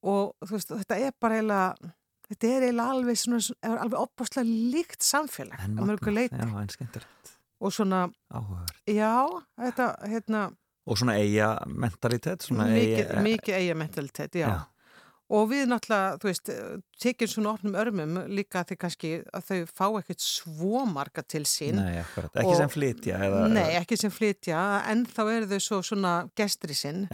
og 0.09 0.35
veist, 0.49 0.71
þetta 0.71 0.99
er 1.09 1.13
bara 1.21 1.41
eiginlega 1.41 1.93
þetta 2.29 2.49
er 2.55 2.67
eiginlega 2.69 2.95
alveg 2.95 3.19
svona, 3.21 3.41
alveg 3.83 3.99
opbáslega 4.01 4.47
líkt 4.75 5.05
samfélag 5.05 5.61
En 5.65 5.77
Já, 6.39 6.67
skemmtilegt. 6.77 7.35
og 7.61 7.73
svona, 7.75 8.05
Áhugaverð. 8.31 8.75
já, 8.87 9.13
þetta, 9.59 9.87
hérna, 10.09 10.43
Og 10.89 10.97
svona 10.97 11.19
eiga 11.21 11.51
mentalitet, 11.67 12.43
svona 12.47 12.65
mikið 13.21 13.55
eiga 13.59 13.75
mentalitet, 13.77 14.33
já. 14.41 14.49
Já. 14.49 14.59
Og 15.29 15.51
við 15.51 15.67
náttúrulega, 15.69 16.15
þú 16.23 16.29
veist, 16.31 16.51
tekjum 17.05 17.29
svona 17.29 17.51
opnum 17.53 17.75
örmum 17.77 18.15
líka 18.33 18.63
því 18.65 18.77
kannski 18.81 19.11
að 19.37 19.43
þau 19.51 19.59
fá 19.77 19.85
ekkert 19.99 20.25
svo 20.25 20.85
marga 20.89 21.21
til 21.21 21.43
sín. 21.45 21.77
Nei, 21.77 21.99
akkurat. 22.01 22.33
Ekki 22.41 22.55
Og- 22.55 22.57
sem 22.63 22.73
flytja 22.73 23.19
eða... 23.27 23.43
Nei, 23.53 23.67
ekki 23.77 23.99
sem 24.01 24.15
flytja, 24.15 24.63
en 24.89 25.05
þá 25.05 25.21
eru 25.35 25.51
þau 25.51 25.61
svo 25.67 25.81
svona 25.85 26.15
gestri 26.39 26.73
sinn 26.79 27.05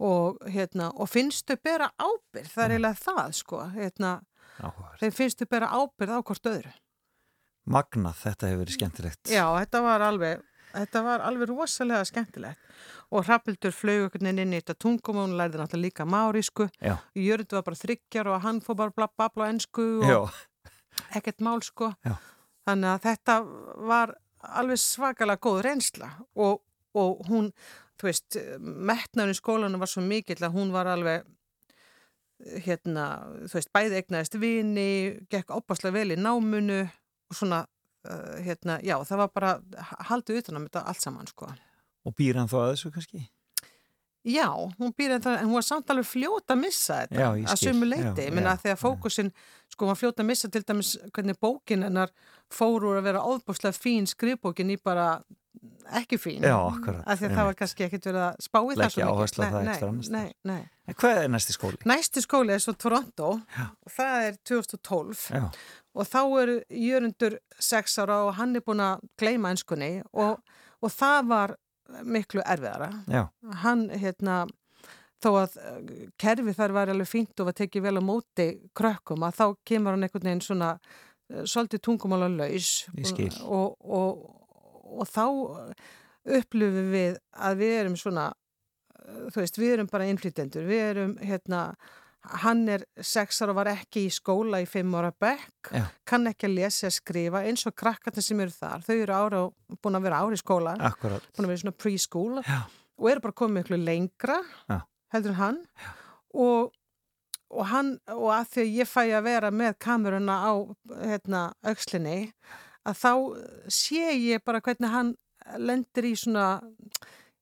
og, 0.00 0.40
hérna, 0.48 0.88
og 0.96 1.10
finnst 1.12 1.44
þau 1.52 1.58
bera 1.68 1.90
ábyrð, 2.00 2.48
það 2.48 2.64
er 2.64 2.74
eiginlega 2.78 3.02
það, 3.04 3.34
sko, 3.42 3.60
hérna, 3.76 4.14
þeim 5.02 5.12
finnst 5.20 5.44
þau 5.44 5.50
bera 5.52 5.68
ábyrð 5.76 6.16
á 6.16 6.20
hvort 6.24 6.48
öðru. 6.54 6.72
Magnað, 7.70 8.16
þetta 8.22 8.48
hefur 8.48 8.62
verið 8.64 8.78
skemmtilegt. 8.78 9.20
Já, 9.28 9.44
þetta 9.60 9.82
var 9.84 10.02
alveg, 10.08 10.40
þetta 10.72 11.02
var 11.06 11.24
alveg 11.26 11.50
rosalega 11.50 12.04
skemmtilegt. 12.08 12.58
Og 13.10 13.24
Hrafnildur 13.26 13.72
flög 13.74 14.04
einhvern 14.06 14.28
veginn 14.28 14.42
inn 14.44 14.54
í 14.54 14.60
þetta 14.60 14.76
tungum 14.78 15.18
og 15.18 15.24
hún 15.26 15.36
lærði 15.40 15.58
náttúrulega 15.58 15.86
líka 15.88 16.06
márísku. 16.06 16.68
Jörgur 17.18 17.58
var 17.58 17.66
bara 17.66 17.80
þryggjar 17.80 18.30
og 18.30 18.42
hann 18.44 18.60
fór 18.62 18.78
bara 18.78 18.94
blab, 18.94 19.14
babla 19.18 19.48
á 19.48 19.50
ennsku 19.50 19.86
og 20.04 20.10
Já, 20.10 20.20
ekkert 21.18 21.40
mál 21.42 21.62
sko. 21.66 21.90
Já. 22.06 22.14
þannig 22.68 22.90
að 22.92 23.02
þetta 23.08 23.36
var 23.90 24.14
alveg 24.60 24.78
svakalega 24.78 25.42
góð 25.42 25.62
reynsla. 25.66 26.12
Og, 26.38 26.62
og 26.94 27.26
hún, 27.28 27.50
þú 27.98 28.08
veist 28.10 28.38
metnaður 28.62 29.34
í 29.34 29.40
skólanum 29.40 29.82
var 29.82 29.90
svo 29.90 30.04
mikill 30.06 30.38
að 30.46 30.54
hún 30.54 30.70
var 30.72 30.86
alveg 30.86 31.26
hérna, 32.64 33.08
þú 33.50 33.58
veist, 33.58 33.72
bæði 33.74 33.98
egnaðist 34.00 34.38
vini, 34.40 34.86
gekk 35.28 35.50
opaslega 35.52 35.98
vel 35.98 36.14
í 36.14 36.16
námunu 36.16 36.78
og 36.86 37.36
svona 37.36 37.64
uh, 38.08 38.38
hérna, 38.44 38.78
já, 38.86 38.96
það 39.08 39.22
var 39.24 39.34
bara 39.34 39.52
haldið 40.10 40.40
utan 40.42 40.58
á 40.58 40.60
þetta 40.64 40.86
allt 40.92 41.04
saman, 41.04 41.28
sko. 41.30 41.50
Og 42.08 42.16
býr 42.16 42.40
hann 42.40 42.50
þó 42.50 42.62
að 42.64 42.72
þessu 42.74 42.94
kannski? 42.94 43.26
Já, 44.28 44.52
hún 44.52 44.92
býr 44.92 45.14
en 45.16 45.22
það, 45.24 45.38
en 45.40 45.48
hún 45.48 45.56
var 45.56 45.64
samt 45.64 45.90
alveg 45.92 46.04
fljóta 46.04 46.52
að 46.52 46.60
missa 46.60 46.98
þetta 47.06 47.20
Já, 47.22 47.28
að 47.52 47.60
sumu 47.62 47.86
leiti, 47.88 48.20
ég 48.20 48.28
já, 48.28 48.34
menna 48.36 48.52
þegar 48.60 48.76
fókusin 48.82 49.30
sko 49.72 49.86
hún 49.86 49.92
var 49.94 49.96
fljóta 49.96 50.20
að 50.20 50.28
missa 50.28 50.50
til 50.52 50.60
dæmis 50.68 50.90
hvernig 51.14 51.38
bókin 51.40 51.86
hennar 51.86 52.12
fór 52.52 52.84
úr 52.84 52.98
að 53.00 53.06
vera 53.08 53.22
óbúslega 53.24 53.72
fín 53.72 54.08
skrifbókin 54.10 54.74
í 54.74 54.76
bara 54.76 55.22
ekki 55.96 56.18
fín. 56.20 56.44
Já, 56.44 56.52
akkurat, 56.52 57.00
af 57.06 57.18
því 57.18 57.26
að 57.30 57.34
það 57.38 57.48
var 57.48 57.56
kannski 57.58 57.86
ekkit 57.86 58.06
verið 58.10 58.26
að 58.26 58.44
spá 58.44 58.58
í 58.60 58.76
svo 58.76 59.88
mikið. 59.96 60.68
En 60.90 60.96
hvað 61.00 61.22
er 61.22 61.32
næsti 61.32 61.56
skóli? 61.56 61.80
Næsti 61.88 62.22
skóli 62.24 62.54
er 62.54 62.62
svo 62.62 62.74
Toronto. 62.76 63.32
Já. 63.56 63.66
og 63.72 63.94
það 63.94 64.28
er 64.28 64.38
2012 64.50 65.24
Já, 65.32 65.44
og 65.94 66.06
þá 66.06 66.20
er 66.42 66.52
Jörundur 66.70 67.36
sex 67.58 67.98
ára 67.98 68.22
og 68.26 68.36
hann 68.38 68.54
er 68.56 68.64
búin 68.66 68.82
að 68.84 69.04
gleyma 69.20 69.52
ennskunni 69.54 70.00
og, 70.12 70.40
og 70.80 70.94
það 70.94 71.28
var 71.30 71.54
miklu 72.06 72.42
erfiðara. 72.46 72.90
Já, 73.10 73.24
hann 73.64 73.88
hérna 73.90 74.44
þó 75.20 75.30
að 75.42 75.56
eh, 75.60 76.02
kerfi 76.20 76.54
þar 76.56 76.76
var 76.76 76.92
alveg 76.92 77.10
fínt 77.10 77.42
og 77.42 77.50
var 77.50 77.56
tekið 77.58 77.86
vel 77.88 77.98
á 77.98 78.02
móti 78.04 78.50
krökkum 78.78 79.26
að 79.26 79.40
þá 79.40 79.46
kemur 79.68 79.96
hann 79.96 80.06
einhvern 80.06 80.28
veginn 80.30 80.44
svona 80.44 80.74
eh, 80.76 81.42
svolítið 81.44 81.82
tungumála 81.88 82.30
laus. 82.32 82.70
Skil. 83.10 83.32
og, 83.44 83.74
og, 83.84 84.22
og 85.00 85.10
þá 85.10 85.26
upplifum 86.40 86.92
við 86.92 87.18
að 87.32 87.60
við 87.64 87.76
erum 87.80 87.98
svona 87.98 88.30
þú 89.30 89.42
veist, 89.42 89.58
við 89.58 89.74
erum 89.76 89.90
bara 89.90 90.08
innflytendur 90.10 90.66
við 90.68 90.84
erum 90.90 91.16
hérna 91.24 91.62
hann 92.42 92.66
er 92.68 92.82
sex 93.00 93.40
ára 93.42 93.54
og 93.54 93.56
var 93.60 93.70
ekki 93.72 94.02
í 94.06 94.10
skóla 94.12 94.60
í 94.62 94.66
fimm 94.68 94.92
ára 94.98 95.10
bekk, 95.12 95.70
Já. 95.72 95.84
kann 96.04 96.28
ekki 96.28 96.48
að 96.50 96.56
lesa 96.58 96.88
að 96.90 96.96
skrifa 96.98 97.42
eins 97.48 97.64
og 97.66 97.74
krakkarnir 97.80 98.24
sem 98.24 98.40
eru 98.44 98.52
þar. 98.54 98.84
Þau 98.84 98.96
eru 98.96 99.14
ára 99.16 99.40
búin 99.80 99.96
að 99.98 100.04
vera 100.08 100.20
ára 100.24 100.36
í 100.36 100.40
skóla 100.42 100.74
akkurat. 100.90 101.24
búin 101.36 101.48
að 101.48 101.52
vera 101.54 101.62
svona 101.62 101.78
preschool 101.80 102.42
Já, 102.44 102.60
og 103.00 103.08
eru 103.10 103.24
bara 103.24 103.38
komið 103.40 103.56
miklu 103.62 103.80
lengra 103.80 104.40
Já. 104.68 104.80
heldur 105.14 105.38
hann. 105.40 105.62
Og, 106.34 106.70
og 107.50 107.66
hann 107.72 107.94
og 108.12 108.28
að 108.36 108.52
því 108.52 108.66
að 108.66 108.74
ég 108.80 108.90
fæ 108.92 109.02
að 109.08 109.26
vera 109.26 109.50
með 109.50 109.78
kameruna 109.82 110.36
á 110.44 110.52
hérna, 111.00 111.40
aukslinni 111.66 112.18
að 112.86 113.00
þá 113.00 113.12
sé 113.72 114.12
ég 114.16 114.44
bara 114.44 114.60
hvernig 114.60 114.92
hann 114.92 115.14
lendir 115.58 116.06
í 116.12 116.14
svona 116.20 116.60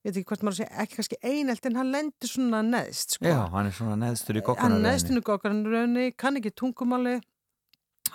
ég 0.08 0.14
veit 0.14 0.20
ekki 0.22 0.32
hvort 0.32 0.44
maður 0.46 0.60
sé, 0.62 0.68
ekki 0.82 0.98
kannski 0.98 1.18
einelt 1.22 1.66
en 1.68 1.78
hann 1.78 1.90
lendir 1.92 2.30
svona 2.30 2.62
neðst 2.64 3.16
sko. 3.16 3.26
já, 3.28 3.38
hann 3.52 3.68
er 3.68 3.74
svona 3.76 3.98
neðstur 4.00 4.38
í 4.38 4.40
hann 4.40 4.46
kokkunar 4.48 4.84
neðstinu 4.86 5.24
gokkarnraunni, 5.26 6.06
kann 6.16 6.40
ekki 6.40 6.54
tungumáli. 6.56 7.18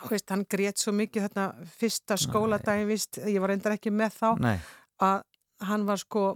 Veist, 0.10 0.32
hann 0.34 0.41
grét 0.49 0.82
svo 0.82 0.91
mikið 0.97 1.27
þarna 1.27 1.67
fyrsta 1.77 2.17
skóladagi, 2.17 2.88
víst, 2.89 3.19
ég 3.21 3.38
var 3.43 3.53
reyndar 3.53 3.77
ekki 3.77 3.93
með 3.93 4.17
þá. 4.17 4.29
Nei, 4.41 4.58
að 5.06 5.21
hann 5.69 5.86
var 5.88 6.01
sko 6.01 6.32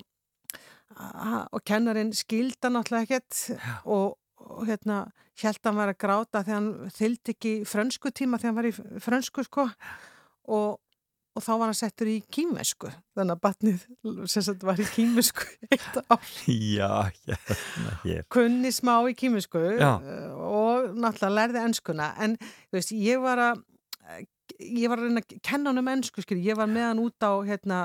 og 0.98 1.62
kennarinn 1.68 2.14
skilda 2.16 2.72
náttúrulega 2.72 3.18
ekkert 3.18 3.42
og, 3.86 4.16
og 4.42 4.64
hérna 4.70 5.04
held 5.38 5.60
að 5.60 5.70
hann 5.70 5.80
var 5.82 5.92
að 5.92 6.00
gráta 6.02 6.44
þegar 6.46 6.58
hann 6.58 6.92
þyldi 6.96 7.34
ekki 7.36 7.54
frönsku 7.70 8.12
tíma 8.16 8.40
þegar 8.42 8.54
hann 8.54 8.60
var 8.60 8.70
í 8.70 9.02
frönsku 9.04 9.46
sko. 9.46 9.68
Og, 10.48 10.78
og 11.38 11.44
þá 11.46 11.52
var 11.54 11.70
hann 11.70 11.78
settur 11.78 12.10
í 12.12 12.18
kýmesku 12.34 12.90
þannig 13.18 13.36
að 13.36 13.44
batnið 13.46 13.86
sem 14.32 14.46
sagt 14.48 14.66
var 14.66 14.82
í 14.82 14.88
kýmesku 14.90 15.46
eitt 15.74 16.00
ár. 16.10 16.32
Já, 16.50 16.90
hérna 17.28 17.96
hér. 18.04 18.26
Kunni 18.34 18.74
smá 18.74 18.96
í 19.10 19.16
kýmesku 19.18 19.62
Já. 19.78 19.94
og 20.02 20.92
náttúrulega 20.98 21.36
lærði 21.38 21.66
enskuna. 21.68 22.12
En 22.24 22.38
veist, 22.74 22.94
ég 22.96 23.22
var 23.22 23.42
að 23.52 23.64
ég 24.58 24.88
var 24.90 25.02
að 25.02 25.10
reyna 25.10 25.22
að 25.24 25.34
kenna 25.44 25.72
hann 25.72 25.82
um 25.82 25.90
ennsku 25.92 26.24
skil, 26.24 26.40
ég 26.44 26.58
var 26.58 26.70
með 26.72 26.86
hann 26.90 27.02
út 27.04 27.26
á 27.26 27.32
hérna, 27.48 27.80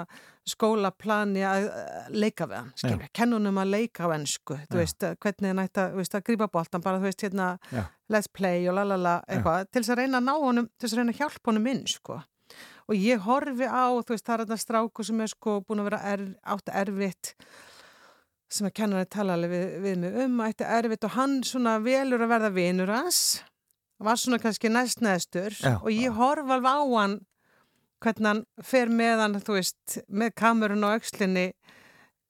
skólaplani 0.48 1.44
að 1.46 1.68
að 1.70 2.16
leika 2.18 2.48
við 2.50 2.58
hann 2.58 3.02
kenna 3.14 3.38
hann 3.38 3.50
um 3.50 3.60
að 3.62 3.72
leika 3.76 4.06
á 4.06 4.14
ennsku 4.16 4.58
Já. 4.58 5.12
hvernig 5.22 5.52
hann 5.52 5.62
ætti 5.62 5.84
að, 5.84 6.00
að 6.02 6.24
grípa 6.26 6.48
boltan 6.50 6.84
bara, 6.84 6.98
þú 7.02 7.08
veist, 7.10 7.24
hérna, 7.26 7.48
Já. 7.70 7.84
let's 8.10 8.30
play 8.30 8.66
og 8.70 8.78
lalala, 8.78 9.20
eitthvað, 9.28 9.68
til 9.70 9.82
þess 9.82 9.94
að 9.94 10.02
reyna 10.02 10.20
að 10.22 10.28
ná 10.28 10.34
honum 10.34 10.70
til 10.72 10.86
þess 10.86 10.96
að 10.96 11.02
reyna 11.02 11.14
að 11.16 11.22
hjálpa 11.22 11.52
honum 11.52 11.70
inn, 11.74 11.82
sko 11.90 12.20
og 12.88 12.96
ég 12.98 13.22
horfi 13.26 13.68
á, 13.68 13.86
þú 14.02 14.14
veist, 14.14 14.26
það 14.26 14.34
er 14.34 14.44
þetta 14.44 14.60
stráku 14.62 15.06
sem 15.06 15.22
er 15.22 15.30
sko 15.32 15.60
búin 15.66 15.82
að 15.82 15.90
vera 15.90 16.02
er, 16.12 16.24
átt 16.42 16.72
erfitt 16.72 17.34
sem 18.52 18.68
að 18.68 18.74
kennarinn 18.76 19.12
tala 19.12 19.36
alveg 19.38 19.52
við, 19.52 19.68
við 19.84 19.98
mig 20.02 20.20
um 20.26 20.40
að 20.42 20.52
þetta 20.52 20.68
er 20.68 20.86
erfitt 20.86 21.08
og 21.08 21.16
hann 21.16 21.38
svona 21.46 21.78
velur 21.84 22.24
að 22.26 22.32
verða 22.34 22.52
vinur 22.56 22.92
hans 22.92 23.20
var 24.02 24.18
svona 24.18 24.40
kannski 24.42 24.70
næst 24.72 25.02
neðstur 25.04 25.54
Já, 25.56 25.76
og 25.78 25.90
ég 25.94 26.16
horf 26.16 26.50
alveg 26.50 26.68
á 26.68 26.82
hann 26.82 27.18
hvernig 28.02 28.28
hann 28.28 28.44
fer 28.66 28.90
með 28.90 29.22
hann 29.22 29.38
þú 29.40 29.56
veist, 29.60 29.98
með 30.10 30.34
kamerun 30.42 30.84
á 30.84 30.94
aukslinni 30.96 31.46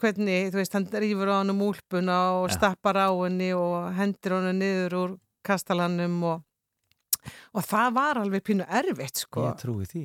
hvernig, 0.03 0.51
þú 0.53 0.61
veist, 0.61 0.77
hann 0.77 0.89
rýfur 1.05 1.31
á 1.31 1.41
hann 1.41 1.53
um 1.55 1.63
úlpuna 1.65 2.19
og 2.41 2.49
Já. 2.51 2.57
stappar 2.59 2.99
á 2.99 3.11
henni 3.11 3.53
og 3.57 3.93
hendur 3.97 4.39
hann 4.39 4.59
niður 4.59 4.99
úr 4.99 5.15
kastalanum 5.47 6.19
og, 6.29 6.43
og 7.55 7.67
það 7.67 7.95
var 7.99 8.21
alveg 8.23 8.45
pínu 8.47 8.67
erfitt 8.67 9.25
sko. 9.25 9.47
Ég 9.49 9.63
trúi 9.63 9.87
því 9.89 10.05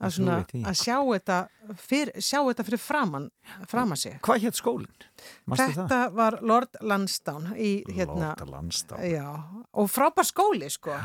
að, 0.00 0.14
svona, 0.16 0.36
að 0.64 0.76
sjá 0.80 0.96
þetta 0.98 1.38
fyrir, 1.80 2.12
sjá 2.24 2.38
þetta 2.40 2.66
fyrir 2.68 2.82
framann 2.82 3.28
framan 3.70 4.00
sig. 4.00 4.18
Hvað 4.24 4.44
hétt 4.46 4.60
skólinn? 4.60 5.08
Þetta 5.50 6.00
var 6.16 6.38
Lord 6.46 6.80
Lansdowne 6.80 7.54
hérna, 7.54 8.32
Lóta 8.32 8.48
landstá 8.48 9.00
já, 9.04 9.26
og 9.72 9.90
frábær 9.92 10.28
skóli 10.28 10.70
sko. 10.72 10.96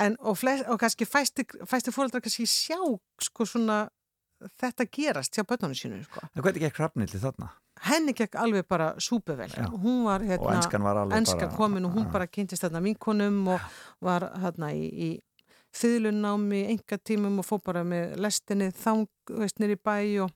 En, 0.00 0.14
og, 0.22 0.38
flest, 0.38 0.68
og 0.70 0.78
kannski 0.80 1.04
fæsti, 1.08 1.44
fæsti 1.68 1.92
fóreldrar 1.92 2.22
kannski 2.24 2.46
sjá 2.48 2.78
sko 3.20 3.46
svona 3.48 3.82
þetta 4.60 4.86
gerast 4.88 5.36
hjá 5.36 5.44
börnunum 5.44 5.76
sínu 5.76 6.04
sko. 6.06 6.22
En 6.30 6.44
hvernig 6.44 6.64
gekk 6.68 6.80
hrafnildi 6.80 7.20
þarna? 7.20 7.50
henni 7.80 8.12
gekk 8.16 8.36
alveg 8.40 8.66
bara 8.68 8.90
súpevel 9.00 9.52
hún 9.80 10.02
var 10.04 10.20
hérna 10.20 10.44
Og 10.44 10.52
enskan 10.52 10.84
var 10.84 11.00
alveg 11.00 11.16
enska 11.16 11.46
bara 11.46 11.56
komin 11.56 11.86
og 11.88 11.94
hún 11.96 12.10
bara 12.12 12.26
kynntist 12.28 12.64
þarna 12.66 12.82
vinkonum 12.84 13.38
og 13.54 13.60
var 14.04 14.26
hérna 14.42 14.72
í, 14.76 14.84
í 14.90 15.10
þýðlunnámi, 15.76 16.64
engatímum 16.74 17.40
og 17.42 17.46
fór 17.46 17.62
bara 17.64 17.84
með 17.86 18.16
lestinni 18.22 18.70
þang, 18.74 19.06
veist, 19.38 19.60
nýri 19.62 19.78
bæ 19.78 19.94
og 20.24 20.32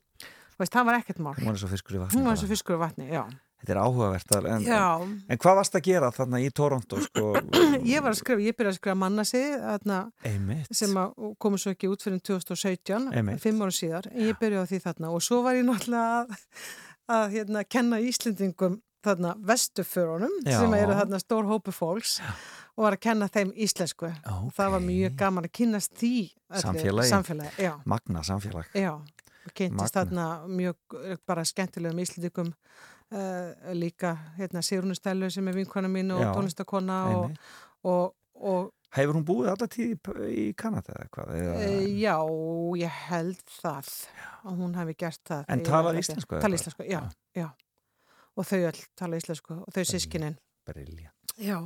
veist, 0.60 0.74
það 0.74 0.86
var 0.90 1.00
ekkert 1.00 1.22
mál. 1.24 1.34
Hún 1.38 1.50
var 1.50 1.56
eins 1.56 1.66
og 1.66 1.72
fiskur 1.74 1.98
í 1.98 2.04
vatni 2.04 2.18
hún 2.18 2.28
var 2.28 2.36
eins 2.36 2.46
og 2.46 2.52
fiskur 2.54 2.78
á 2.78 2.84
vatni, 2.84 3.08
já. 3.10 3.24
Þetta 3.64 3.72
er 3.72 3.78
áhugavert 3.80 4.32
en, 4.36 4.46
en, 4.52 5.12
en 5.32 5.38
hvað 5.40 5.54
varst 5.56 5.76
að 5.78 5.86
gera 5.86 6.10
þarna 6.12 6.40
í 6.44 6.50
Toronto 6.52 6.98
sko? 7.00 7.30
ég 7.94 8.02
var 8.04 8.12
að 8.12 8.18
skrifa, 8.18 8.42
ég 8.44 8.56
byrjaði 8.58 8.74
að 8.74 8.76
skrifa 8.76 8.96
mannasið 9.00 9.54
þarna 9.62 10.00
sem 10.68 10.98
komur 11.40 11.62
svo 11.62 11.72
ekki 11.72 11.88
út 11.88 12.04
fyrir 12.04 12.20
2017, 12.28 13.06
Einmitt. 13.16 13.40
fimm 13.40 13.64
ára 13.64 13.72
síðar. 13.72 14.10
Ég 14.12 14.36
byrjaði 14.36 14.68
á 14.68 14.70
því 14.70 14.82
þarna 14.84 15.14
og 15.16 15.24
svo 15.24 15.40
var 15.46 15.56
ég 15.56 15.64
náttúrulega 15.64 16.18
að, 16.18 16.36
að 17.16 17.38
hérna, 17.38 17.64
kenna 17.64 18.02
Íslendingum 18.04 18.76
þarna 19.04 19.34
vestuförunum 19.50 20.34
Já. 20.44 20.58
sem 20.60 20.74
eru 20.78 20.96
þarna 20.98 21.20
stór 21.22 21.48
hópu 21.48 21.74
fólks 21.74 22.18
og 22.74 22.86
var 22.86 22.96
að 22.96 23.04
kenna 23.06 23.28
þeim 23.30 23.52
íslensku 23.66 24.10
og 24.10 24.48
það 24.56 24.72
var 24.76 24.84
mjög 24.88 25.18
gaman 25.20 25.48
að 25.48 25.54
kynast 25.60 25.94
því 26.00 26.14
Samfélagi. 26.64 27.10
samfélagi 27.10 27.68
já, 27.68 27.72
Magna 27.84 28.22
samfélag 28.26 28.72
já, 28.74 28.92
og 28.94 29.54
kynntist 29.54 29.94
þarna 29.98 30.28
mjög 30.48 30.98
eh, 31.04 31.16
bara 31.26 31.44
skemmtilegum 31.44 32.00
Íslendingum 32.02 32.52
uh, 33.14 33.74
líka 33.74 34.16
hérna, 34.38 34.62
Sigrunu 34.62 34.94
Stellu 34.96 35.30
sem 35.30 35.48
er 35.48 35.56
vinkona 35.58 35.88
mín 35.90 36.12
og 36.14 36.22
Já. 36.24 36.32
tónlistakona 36.34 37.02
og, 37.16 37.36
og, 37.84 38.14
og 38.34 38.72
Hefur 38.94 39.16
hún 39.18 39.24
búið 39.26 39.48
alltaf 39.50 39.70
tíð 39.74 39.94
í, 40.30 40.42
Kanada 40.54 40.94
eða 40.94 41.08
hvað? 41.10 41.30
Eða, 41.34 41.54
E, 41.66 41.78
já, 41.98 42.14
ég 42.78 42.98
held 43.08 43.40
það 43.50 43.88
að 44.46 44.60
hún 44.60 44.76
hefði 44.78 44.94
gert 45.02 45.22
það. 45.26 45.40
En 45.48 45.64
ekki. 45.64 45.98
íslensku 45.98 46.36
hvað? 46.38 46.54
íslensku, 46.54 46.86
já, 46.86 47.00
já. 47.34 47.48
Og 48.36 48.46
þau 48.48 48.60
öll 48.70 48.80
tala 48.98 49.16
íslensku 49.20 49.54
og 49.62 49.70
þau 49.74 49.84
sískinin. 49.86 50.36
Brilja 50.66 51.10
Já. 51.38 51.60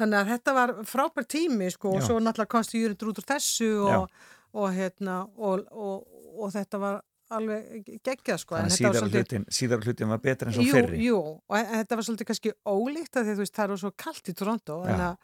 Þannig 0.00 0.16
að 0.22 0.28
þetta 0.32 0.52
var 0.56 0.70
frábær 0.88 1.26
tími 1.28 1.68
sko 1.74 1.90
og 1.96 2.00
Já. 2.00 2.06
svo 2.08 2.18
náttúrulega 2.22 2.48
komst 2.54 2.72
júrindur 2.76 3.10
út 3.12 3.20
úr 3.20 3.26
þessu 3.28 3.70
og, 3.84 4.10
og 4.56 4.72
hérna 4.72 5.16
og, 5.36 5.66
og, 5.72 6.06
og 6.40 6.52
þetta 6.54 6.78
var 6.80 7.00
alveg 7.30 7.84
geggjað 8.02 8.38
sko. 8.42 8.56
en 8.56 8.64
Þannig 8.64 8.72
þetta 8.78 8.88
var 8.88 8.94
síðar 8.96 9.02
svolítið- 9.02 9.20
hlutin, 9.20 9.44
síðar 9.54 9.84
hlutin 9.84 10.08
var 10.10 10.18
betur 10.24 10.48
en 10.48 10.54
svo 10.56 10.64
Jú, 10.66 10.72
fyrri 10.74 11.02
jú, 11.04 11.18
og 11.46 11.56
en 11.60 11.66
þetta 11.76 11.96
var 12.00 12.06
svolítið 12.08 12.26
kannski 12.30 12.52
ólíkt 12.66 13.18
að 13.20 13.28
því 13.28 13.34
þú 13.36 13.44
veist, 13.44 13.54
það 13.60 13.70
er 13.76 13.82
svo 13.84 13.90
kallt 14.04 14.30
í 14.32 14.34
Toronto 14.40 14.78
Já. 14.82 14.90
en 14.94 15.00
að 15.10 15.16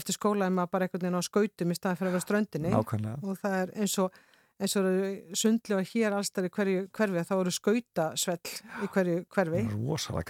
eftir 0.00 0.18
skóla 0.18 0.44
er 0.50 0.52
maður 0.58 0.70
bara 0.74 0.84
einhvern 0.88 1.06
veginn 1.06 1.20
á 1.22 1.28
skautum 1.30 1.72
í 1.72 1.78
staðan 1.78 1.96
fyrir 2.00 2.10
að 2.10 2.16
vera 2.18 2.26
ströndinni 2.26 2.74
Nákvæmlega 2.74 3.16
og 3.24 3.38
það 3.40 3.56
er 3.62 3.72
eins 3.80 3.96
og 4.02 4.18
eins 4.64 4.76
og 4.80 4.88
eru 4.90 5.38
sundlu 5.38 5.78
og 5.78 5.88
hér 5.92 6.16
allstæri 6.18 6.50
hverju 6.54 6.86
hverfi 6.96 7.24
þá 7.28 7.34
eru 7.38 7.52
skautasvell 7.54 8.54
í 8.84 8.90
hverju 8.94 9.18
hverfi 9.36 9.64
rosalega 9.74 10.28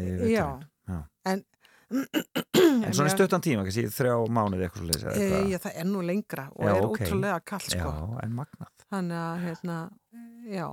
í 0.00 0.14
veturinn. 0.20 0.64
Já. 0.88 1.00
en 1.32 1.44
En 1.94 2.94
svona 2.96 3.10
stuttan 3.12 3.42
tíma, 3.44 3.62
kannski 3.62 3.84
þrjá 3.92 4.14
mánuði 4.32 4.64
eitthvað 4.66 4.80
svo 4.80 4.86
leys 4.88 5.02
e, 5.20 5.26
já, 5.52 5.58
það 5.62 5.76
er 5.82 5.86
nú 5.86 6.00
lengra 6.02 6.46
og 6.56 6.64
Já, 6.64 6.70
er 6.72 6.86
ok. 6.88 6.94
ótrúlega 6.96 7.36
kalt 7.52 7.66
sko. 7.68 7.90
Já, 7.92 8.22
en 8.24 8.32
magnað 8.34 8.86
þannig 8.88 9.20
að 9.20 9.44
hérna, 9.44 9.76
já 10.48 10.66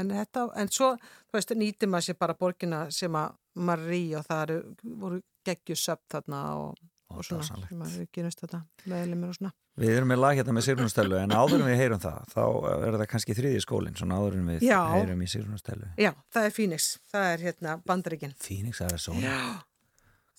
en 0.00 0.12
þetta, 0.16 0.44
en 0.62 0.72
svo, 0.72 0.88
þú 1.28 1.38
veist, 1.38 1.54
nýtir 1.60 1.90
maður 1.92 2.06
sér 2.08 2.18
bara 2.24 2.36
borgina 2.40 2.80
sem 2.94 3.14
að 3.20 3.36
Marie 3.68 4.16
og 4.18 4.26
það 4.26 4.42
eru, 4.46 4.58
voru 5.04 5.20
geggjusöp 5.48 6.02
þarna 6.16 6.42
og, 6.64 6.82
Ó, 7.08 7.18
og 7.18 7.24
svona 7.28 7.44
dásamlegt. 7.44 7.78
maður 7.84 8.10
kynast 8.18 8.42
þetta 8.44 8.62
meðlumir 8.92 9.32
og 9.32 9.38
svona 9.38 9.54
Við 9.78 9.92
erum 9.94 10.08
með 10.10 10.18
lag 10.24 10.36
hérna 10.40 10.52
með 10.56 10.64
Sigrunastelu 10.66 11.18
en 11.20 11.30
áður 11.38 11.60
en 11.62 11.68
við 11.70 11.76
heyrum 11.78 12.00
það, 12.02 12.16
þá 12.32 12.40
er 12.88 12.96
það 12.98 13.06
kannski 13.12 13.34
þriði 13.38 13.60
skólinn, 13.62 13.94
svona 13.98 14.16
áður 14.18 14.38
en 14.40 14.48
við 14.50 14.64
Já. 14.66 14.78
heyrum 14.96 15.22
í 15.22 15.28
Sigrunastelu 15.30 15.90
já, 16.02 16.10
það 16.34 16.48
er 16.48 16.54
Phoenix, 16.56 16.88
það 17.12 17.26
er 17.34 17.44
hérna 17.46 17.76
bandaríkin. 17.86 18.34
Phoenix 18.42 18.80
Arizona, 18.82 19.20
já, 19.22 19.38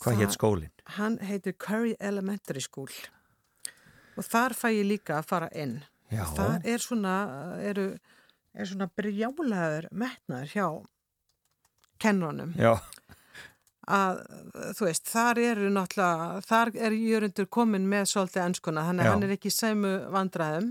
hvað 0.03 0.11
Það- 0.13 0.19
hétt 0.25 0.35
skólinn? 0.35 0.73
hann 0.97 1.17
heitir 1.23 1.53
Curry 1.57 1.95
Elementary 1.99 2.61
School. 2.61 2.91
Og 4.19 4.25
þar 4.27 4.51
fæ 4.59 4.67
ég 4.75 4.85
líka 4.89 5.19
að 5.21 5.25
fara 5.29 5.47
inn. 5.55 5.77
Já, 6.11 6.25
það 6.35 6.65
er 6.67 6.77
svona 6.83 7.13
eru, 7.63 7.85
er 8.55 8.65
svona 8.65 8.89
brjálaður 8.97 9.87
metnaður 9.93 10.51
hjá 10.51 10.67
kennunum 11.99 12.53
já, 12.57 12.73
að 13.89 14.19
þú 14.77 14.85
veist, 14.85 15.07
þar 15.09 15.39
eru 15.41 15.69
náttúrulega, 15.73 16.41
þar 16.45 16.71
er 16.77 16.95
Jörundur 16.97 17.47
komin 17.49 17.87
með 17.89 18.05
svolítið 18.11 18.43
ennskuna, 18.45 18.83
þannig 18.89 19.05
að 19.07 19.11
hann 19.15 19.25
er 19.27 19.33
ekki 19.35 19.51
sæmu 19.53 19.93
vandræðum. 20.13 20.69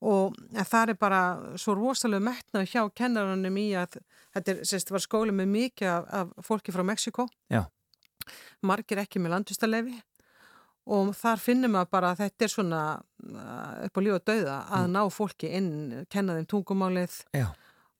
Og 0.00 0.36
það 0.64 0.92
er 0.94 0.96
bara 1.00 1.20
svo 1.60 1.74
rosalega 1.76 2.24
metnað 2.24 2.68
hjá 2.72 2.82
kennarunum 2.96 3.56
í 3.60 3.66
að 3.76 3.98
þetta 4.32 4.54
er, 4.54 4.62
sérst, 4.64 4.92
var 4.94 5.02
skóli 5.04 5.34
með 5.36 5.50
mikið 5.52 5.90
af, 5.92 6.06
af 6.20 6.46
fólki 6.46 6.72
frá 6.72 6.80
Mexiko 6.88 7.26
Já. 7.52 7.66
margir 8.64 9.02
ekki 9.02 9.20
með 9.20 9.34
landvistalefi 9.34 9.98
og 10.90 11.10
þar 11.18 11.42
finnum 11.44 11.76
við 11.76 11.90
bara 11.92 12.14
að 12.14 12.22
þetta 12.24 12.46
er 12.46 12.52
svona 12.54 12.80
uh, 12.96 13.74
upp 13.86 14.00
á 14.00 14.00
líf 14.00 14.16
og 14.16 14.24
dauða 14.30 14.56
að 14.72 14.86
Mm. 14.86 14.94
ná 14.96 15.02
fólki 15.12 15.50
inn, 15.58 16.06
kenna 16.08 16.38
þeim 16.38 16.48
tungumálið. 16.48 17.18
Já 17.36 17.50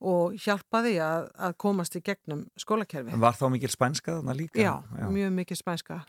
og 0.00 0.34
hjálpa 0.40 0.80
því 0.86 0.94
að, 1.04 1.28
að 1.48 1.54
komast 1.60 1.96
í 1.96 2.02
gegnum 2.06 2.46
skólakerfi. 2.58 3.18
Var 3.20 3.36
þá 3.36 3.44
mikil 3.52 3.70
spænska 3.72 4.16
þarna 4.18 4.36
líka? 4.38 4.60
Já, 4.62 4.74
mjög 5.12 5.32
mikið 5.36 5.60
spænska. 5.60 6.00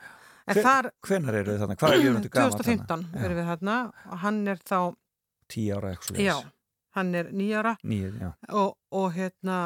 En 0.47 0.55
Hve- 0.57 0.63
þar, 0.65 0.89
Hvenar 1.05 1.37
eru 1.41 1.51
þið 1.53 1.59
þarna? 1.65 1.75
Hvað 1.81 1.93
er 1.97 2.01
Jörgundur 2.05 2.31
gammal 2.33 2.57
2015 2.57 3.05
erum 3.25 3.37
við 3.41 3.49
þarna 3.51 3.75
og 4.11 4.17
hann 4.23 4.41
er 4.47 4.63
þá, 4.65 4.77
Tíu 5.51 5.75
ára 5.77 5.91
eitthvað 5.93 6.23
já, 6.23 6.35
hann 6.97 7.15
er 7.15 7.31
nýjara 7.35 7.75
já 7.83 8.31
og, 8.49 8.77
og 8.91 9.09
hérna 9.13 9.57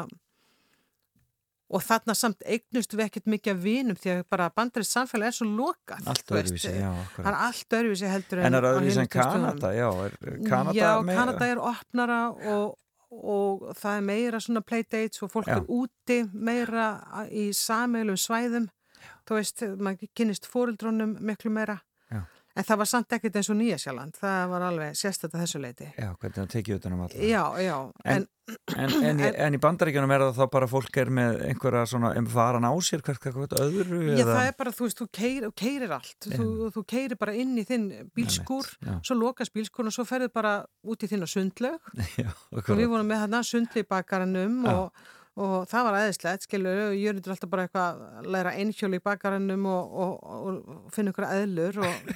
og 1.66 1.82
þarna 1.82 2.14
samt 2.14 2.44
eignustu 2.46 2.94
við 2.98 3.08
ekkert 3.08 3.30
mikið 3.32 3.52
af 3.56 3.62
vinum 3.64 3.96
því 3.98 4.12
að 4.12 4.20
bara 4.30 4.46
bandarist 4.54 4.94
samfélag 4.94 5.32
er 5.32 5.34
svo 5.34 5.46
lokað. 5.50 6.04
Allt 6.12 6.28
öðruvísi, 6.30 6.70
já, 6.78 6.90
Það 7.16 7.30
er 7.32 7.38
allt 7.48 7.76
öðruvísi 7.80 8.10
heldur 8.12 8.38
en 8.42 8.46
En 8.46 8.54
er 8.60 8.66
öðruvísi 8.70 9.00
en. 9.02 9.08
Kanada? 9.16 9.72
Já, 9.74 9.88
er 10.04 10.14
Kanada 10.46 10.76
Já, 10.78 10.90
með- 11.02 11.18
Kanada 11.18 11.48
er 11.50 11.62
opnara 11.72 12.20
og, 12.30 12.76
og 13.10 13.68
það 13.78 13.98
er 13.98 14.06
meira 14.08 14.40
svona 14.42 14.62
playdates 14.66 15.22
og 15.22 15.30
fólk 15.32 15.50
Já. 15.50 15.58
er 15.60 15.68
úti 15.70 16.18
meira 16.32 16.88
í 17.30 17.50
sameilum 17.54 18.18
svæðum 18.18 18.66
þú 19.26 19.38
veist, 19.38 19.62
maður 19.78 20.10
kynnist 20.16 20.48
fóruldrónum 20.50 21.16
miklu 21.20 21.52
meira. 21.52 21.80
En 22.56 22.64
það 22.66 22.80
var 22.82 22.90
samt 22.92 23.16
ekkert 23.16 23.36
eins 23.40 23.50
og 23.52 23.58
Nýjasjáland 23.60 24.16
það 24.20 24.48
var 24.54 24.64
alveg 24.70 24.96
að 24.96 25.36
þessu 25.36 25.60
leiti 25.62 25.90
Já, 25.92 26.08
hvernig 26.14 26.38
það 26.40 26.50
tekið 26.54 26.80
utan 26.80 26.96
um 26.96 27.04
alla 27.06 27.28
Já, 27.30 27.44
já, 27.62 27.76
en, 28.04 28.26
En, 28.78 28.92
en, 29.02 29.18
en 29.18 29.54
í 29.56 29.58
bandaríkjunum 29.58 30.12
er 30.14 30.22
það 30.22 30.36
þá 30.36 30.50
bara 30.52 30.66
fólk 30.70 30.98
er 31.02 31.08
með 31.10 31.40
einhverja 31.48 31.80
svona, 31.90 32.12
en 32.14 32.28
varan 32.30 32.62
á 32.62 32.70
sér 32.78 33.02
hvert, 33.02 33.24
hvert 33.24 33.56
öðru? 33.58 34.04
já, 34.06 34.20
eða? 34.22 34.36
það 34.36 34.50
er 34.50 34.54
bara, 34.60 34.72
þú 34.76 34.86
veist, 34.86 35.00
þú 35.00 35.06
keirir, 35.18 35.54
keirir 35.58 35.94
allt 35.96 36.28
þú, 36.30 36.46
þú 36.76 36.84
keirir 36.92 37.18
bara 37.18 37.34
inn 37.34 37.56
í 37.58 37.64
þinn 37.66 37.88
bílskúr 38.14 38.68
Já, 38.86 38.92
svo 39.08 39.16
lokast 39.18 39.50
bílskúrn 39.56 39.90
og 39.90 39.96
svo 39.96 40.06
ferður 40.06 40.30
bara 40.38 40.52
út 40.86 41.02
í 41.02 41.10
þinn 41.10 41.26
á 41.26 41.28
sundlaug 41.32 41.90
já, 42.22 42.30
og 42.30 42.60
akkurat. 42.62 42.78
við 42.78 42.92
vorum 42.94 43.10
með 43.10 43.24
þarna 43.24 43.42
sundli 43.50 43.82
í 43.82 43.88
bakaranum 43.90 44.60
Já. 44.62 44.76
og, 44.76 45.06
og 45.36 45.66
það 45.68 45.84
var 45.84 45.96
aðeinslegt, 45.98 46.44
skilur, 46.46 46.78
Jörgundur 46.96 47.34
alltaf 47.34 47.50
bara 47.52 47.66
eitthvað 47.66 47.98
að 48.06 48.28
læra 48.32 48.52
einhjóli 48.56 48.96
í 48.96 49.02
bakaranum 49.04 49.66
og, 49.68 49.98
og, 50.00 50.30
og 50.32 50.94
finna 50.94 51.12
ykkur 51.12 51.26
eðlur 51.28 51.80
og, 51.84 52.08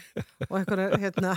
og 0.46 0.54
einhverja 0.56 1.00
hérna, 1.02 1.34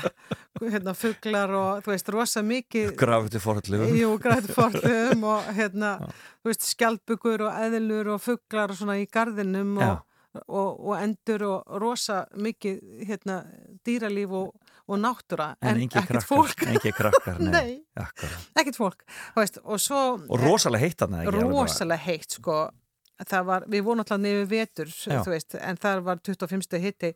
hérna 0.62 0.94
fuglar 0.96 1.56
og 1.60 1.84
þú 1.84 1.92
veist, 1.92 2.12
rosa 2.16 2.44
mikið 2.48 2.94
Grafið 3.00 3.36
til 3.36 3.44
forðlugum. 3.44 3.98
Jú, 4.00 4.14
græti 4.24 4.56
forðum 4.56 5.28
og 5.34 5.52
hérna, 5.58 5.92
þú 6.40 6.54
veist, 6.54 6.70
skjaldbugur 6.72 7.46
og 7.50 7.62
eðlur 7.68 8.14
og 8.16 8.24
fuglar 8.24 8.72
og 8.72 8.80
svona 8.80 8.98
í 9.02 9.10
Já. 9.84 9.94
og, 10.48 10.70
og 10.80 10.96
endur 10.98 11.44
og 11.50 11.76
rosa 11.84 12.24
mikið 12.40 12.80
hérna 13.10 13.42
dýralíf 13.84 14.32
og, 14.40 14.56
og 14.88 15.00
náttúra 15.00 15.54
En, 15.62 15.78
en 15.78 15.82
ekkert 15.86 16.10
krakkar. 16.12 16.28
fólk 16.28 16.64
Engi 16.68 16.94
krakkar, 16.96 17.40
nei. 17.40 17.82
Ekkert 18.60 18.80
fólk 18.80 19.04
veist, 19.38 19.60
og 19.64 19.80
svo 19.82 20.04
Og 20.28 20.40
rosalega 20.42 20.86
heitt 20.86 21.00
þarna, 21.04 21.26
rosalega 21.32 22.04
heitt 22.08 22.40
sko 22.40 22.66
var, 23.46 23.64
við 23.70 23.84
vorum 23.86 24.02
alltaf 24.02 24.20
nefnir 24.20 24.48
vetur 24.50 24.90
veist, 25.30 25.56
en 25.56 25.78
þar 25.80 26.02
var 26.04 26.20
25. 26.26 26.80
hitti 26.82 27.12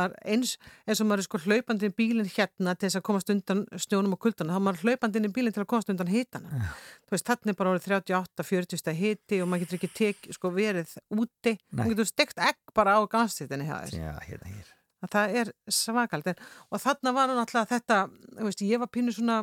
er 0.00 0.14
eins, 0.24 0.56
eins 0.88 1.02
og 1.02 1.06
maður 1.10 1.22
er 1.22 1.28
sko 1.28 1.40
hlaupandi 1.44 1.90
í 1.90 1.94
bílinn 1.94 2.30
hérna 2.32 2.74
til 2.74 2.88
þess 2.88 2.98
að 2.98 3.04
komast 3.10 3.30
undan 3.34 3.62
snjónum 3.76 4.16
og 4.16 4.22
kuldana, 4.24 4.56
þá 4.56 4.60
er 4.60 4.66
maður 4.66 4.82
hlaupandi 4.88 5.20
inn 5.20 5.28
í 5.28 5.32
bílinn 5.36 5.54
til 5.54 5.62
að 5.62 5.68
komast 5.74 5.92
undan 5.92 6.10
þarna 7.28 7.52
er 7.54 7.60
bara 7.60 7.76
orðið 7.76 7.94
38-40 8.16 8.98
hitti 9.04 9.40
og 9.44 9.52
maður 9.52 9.66
getur 9.66 9.80
ekki 9.80 9.92
tek, 10.00 10.32
sko, 10.34 10.52
verið 10.56 10.96
úti, 11.14 11.56
maður 11.70 11.94
getur 11.94 12.10
stekt 12.10 12.42
egg 12.50 12.58
bara 12.74 12.98
á 12.98 13.00
Já, 13.94 14.14
hérna 14.24 14.50
hér. 14.56 14.76
Að 15.00 15.12
það 15.14 15.36
er 15.42 15.52
svakald 15.72 16.30
og 16.70 16.82
þarna 16.82 17.14
var 17.16 17.34
alltaf 17.34 17.70
þetta 17.70 18.00
veist, 18.40 18.62
ég 18.64 18.82
var 18.82 18.90
pínu 18.92 19.14
svona 19.14 19.42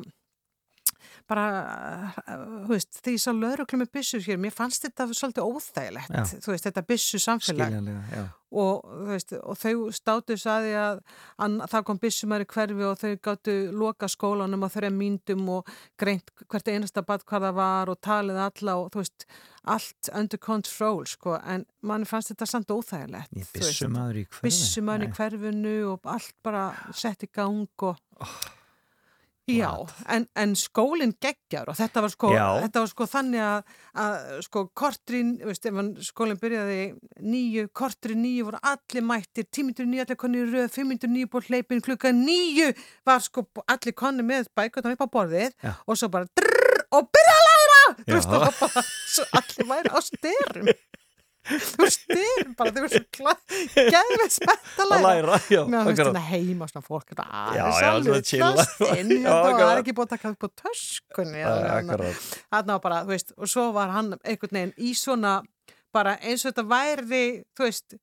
bara, 1.30 1.46
uh, 2.24 2.42
þú 2.66 2.74
veist 2.74 3.00
því 3.04 3.16
ég 3.18 3.24
sá 3.24 3.32
lögreglum 3.36 3.84
með 3.84 3.94
byssur 3.98 4.26
hér 4.26 4.42
mér 4.42 4.56
fannst 4.56 4.88
þetta 4.88 5.08
svolítið 5.12 5.48
óþægilegt 5.48 6.14
Já. 6.14 6.24
þú 6.44 6.54
veist, 6.54 6.68
þetta 6.68 6.86
byssu 6.88 7.22
samfélag 7.22 7.80
og, 8.56 8.86
veist, 9.10 9.34
og 9.36 9.58
þau 9.60 9.90
státu 9.96 10.38
saði 10.40 10.72
að, 10.80 11.02
að 11.44 11.58
það 11.74 11.86
kom 11.90 12.00
byssumar 12.04 12.46
í 12.46 12.48
hverfi 12.54 12.88
og 12.88 13.02
þau 13.02 13.12
gáttu 13.28 13.56
loka 13.76 14.08
skólanum 14.12 14.64
og 14.64 14.72
þreja 14.72 14.94
myndum 14.96 15.44
og 15.58 15.72
greint 16.00 16.32
hvert 16.48 16.72
einasta 16.72 17.04
bad 17.08 17.26
hvað 17.28 17.50
það 17.50 17.58
var 17.60 17.92
og 17.92 18.00
talið 18.08 18.42
alla 18.46 18.78
og 18.80 18.92
þú 18.94 19.04
veist, 19.04 19.28
allt 19.68 20.12
under 20.16 20.40
control 20.40 21.04
sko, 21.10 21.36
en 21.44 21.66
mann 21.84 22.08
fannst 22.08 22.32
þetta 22.32 22.48
samt 22.50 22.72
óþægilegt 22.72 23.36
byssumar 24.46 25.04
í 25.04 25.12
hverfinu? 25.12 25.76
Og 25.92 26.08
allt 26.08 26.36
bara 26.46 26.70
sett 26.96 27.28
í 27.28 27.32
gang 27.34 27.68
og 27.88 28.00
Já, 29.48 29.72
en, 30.12 30.26
en 30.36 30.56
skólinn 30.60 31.14
geggjar 31.24 31.70
og 31.72 31.78
þetta 31.80 32.02
var 32.04 32.12
sko, 32.12 32.32
þetta 32.36 32.82
var 32.84 32.90
sko 32.92 33.06
þannig 33.08 33.44
að, 33.46 33.76
að 34.04 34.16
sko 34.44 34.64
kortrin, 34.76 35.30
veist, 35.48 35.70
skólinn 36.04 36.40
byrjaði 36.42 36.82
nýju, 37.24 37.70
kortrin 37.72 38.20
nýju 38.26 38.50
voru 38.50 38.60
allir 38.68 39.06
mættir, 39.08 39.48
tímyndur 39.48 39.88
nýju 39.88 40.04
allir 40.04 40.20
konni 40.20 40.42
í 40.44 40.50
röð, 40.52 40.68
fimmyndur 40.76 41.14
nýju 41.14 41.32
búið 41.32 41.48
hleypin, 41.54 41.84
klukka 41.86 42.12
nýju 42.12 42.74
var 43.08 43.24
sko 43.24 43.46
allir 43.64 43.96
konni 43.96 44.28
með 44.28 44.52
bækvöldum 44.52 44.98
upp 44.98 45.08
á 45.08 45.16
borðið 45.16 45.56
Já. 45.64 45.72
og 45.88 46.02
svo 46.02 46.12
bara 46.12 46.28
drrrr 46.36 46.84
og 46.98 47.08
byrja 47.16 47.38
að 47.40 47.48
læra, 47.48 47.82
þú 48.04 48.18
veist, 48.18 48.36
og 48.36 48.60
bara, 48.60 48.86
allir 49.40 49.72
væri 49.72 49.96
á 49.96 50.00
styrum. 50.12 50.74
Þú 51.48 51.88
styrum 51.94 52.54
bara, 52.60 52.72
þau 52.76 52.82
voru 52.84 52.92
svo 52.92 53.04
klæð, 53.18 53.58
gæðið 53.96 54.34
spennt 54.36 54.82
að 54.84 54.94
Að 54.98 55.06
læra. 55.06 55.38
Mér 55.72 55.86
finnst 55.88 56.02
þetta 56.04 56.24
heima 56.28 56.68
svona 56.72 56.86
fólk 56.88 57.14
svona 58.08 58.24
chilla. 58.32 58.50
döstinn, 58.58 59.14
Já, 59.14 59.22
þetta 59.22 59.36
var 59.38 59.54
akkurat. 59.58 59.82
ekki 59.84 59.96
búið 60.00 60.08
að 60.08 60.14
taka 60.16 60.34
upp 60.34 60.44
á 60.44 60.50
töskunni 60.64 61.46
Það 61.46 61.62
er 61.62 61.78
þarna 62.52 62.76
var 62.78 62.84
bara, 62.88 63.00
þú 63.08 63.14
veist, 63.16 63.32
og 63.38 63.52
svo 63.54 63.68
var 63.78 63.94
hann 63.96 64.12
einhvern 64.24 64.58
veginn 64.60 64.76
í 64.78 64.92
svona 64.98 65.38
bara 65.96 66.18
eins 66.20 66.44
og 66.46 66.52
þetta 66.52 66.68
væri, 66.74 67.24
þú 67.58 67.68
veist 67.70 67.98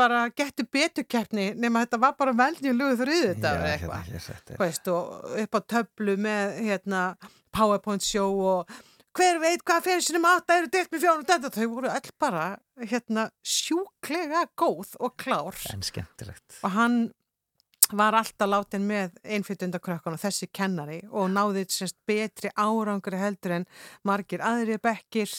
bara 0.00 0.20
getur 0.38 0.68
betur 0.72 1.04
keppni 1.10 1.48
nema 1.60 1.82
þetta 1.84 1.98
var 2.00 2.14
bara 2.20 2.32
veljulegu 2.36 2.94
þrjuð 3.00 3.24
þetta 3.34 3.50
hérna 3.56 3.72
eitthvað, 3.74 4.30
þú 4.52 4.60
veist, 4.62 4.92
og 4.92 5.34
upp 5.42 5.56
á 5.56 5.60
töflu 5.74 6.14
með, 6.20 6.54
hérna, 6.68 7.00
powerpoint 7.52 8.04
show 8.06 8.38
og 8.52 8.70
hver 9.16 9.40
veit 9.42 9.62
hvað 9.66 9.86
fyrir 9.86 10.04
sinum 10.06 10.26
átta 10.30 10.58
eru 10.60 10.70
deilt 10.72 10.92
með 10.92 11.04
fjónum 11.04 11.26
þetta, 11.28 11.50
þau 11.56 11.68
voru 11.72 11.90
all 11.90 12.12
bara, 12.22 12.44
hérna, 12.90 13.28
sjúklega 13.42 14.44
góð 14.58 14.94
og 15.00 15.16
klár 15.20 15.58
En 15.72 15.82
skemmtilegt. 15.86 16.60
og 16.62 16.76
hann 16.76 17.00
var 17.90 18.14
alltaf 18.14 18.46
látin 18.46 18.86
með 18.86 19.16
einflyttundakrökkun 19.24 20.14
og 20.14 20.22
þessi 20.22 20.46
kennari 20.54 21.00
og 21.10 21.30
náði 21.32 21.66
semst 21.74 21.98
betri 22.06 22.52
árangri 22.54 23.18
heldur 23.18 23.56
en 23.58 23.66
margir 24.06 24.44
aðri 24.46 24.78
bekkir 24.78 25.32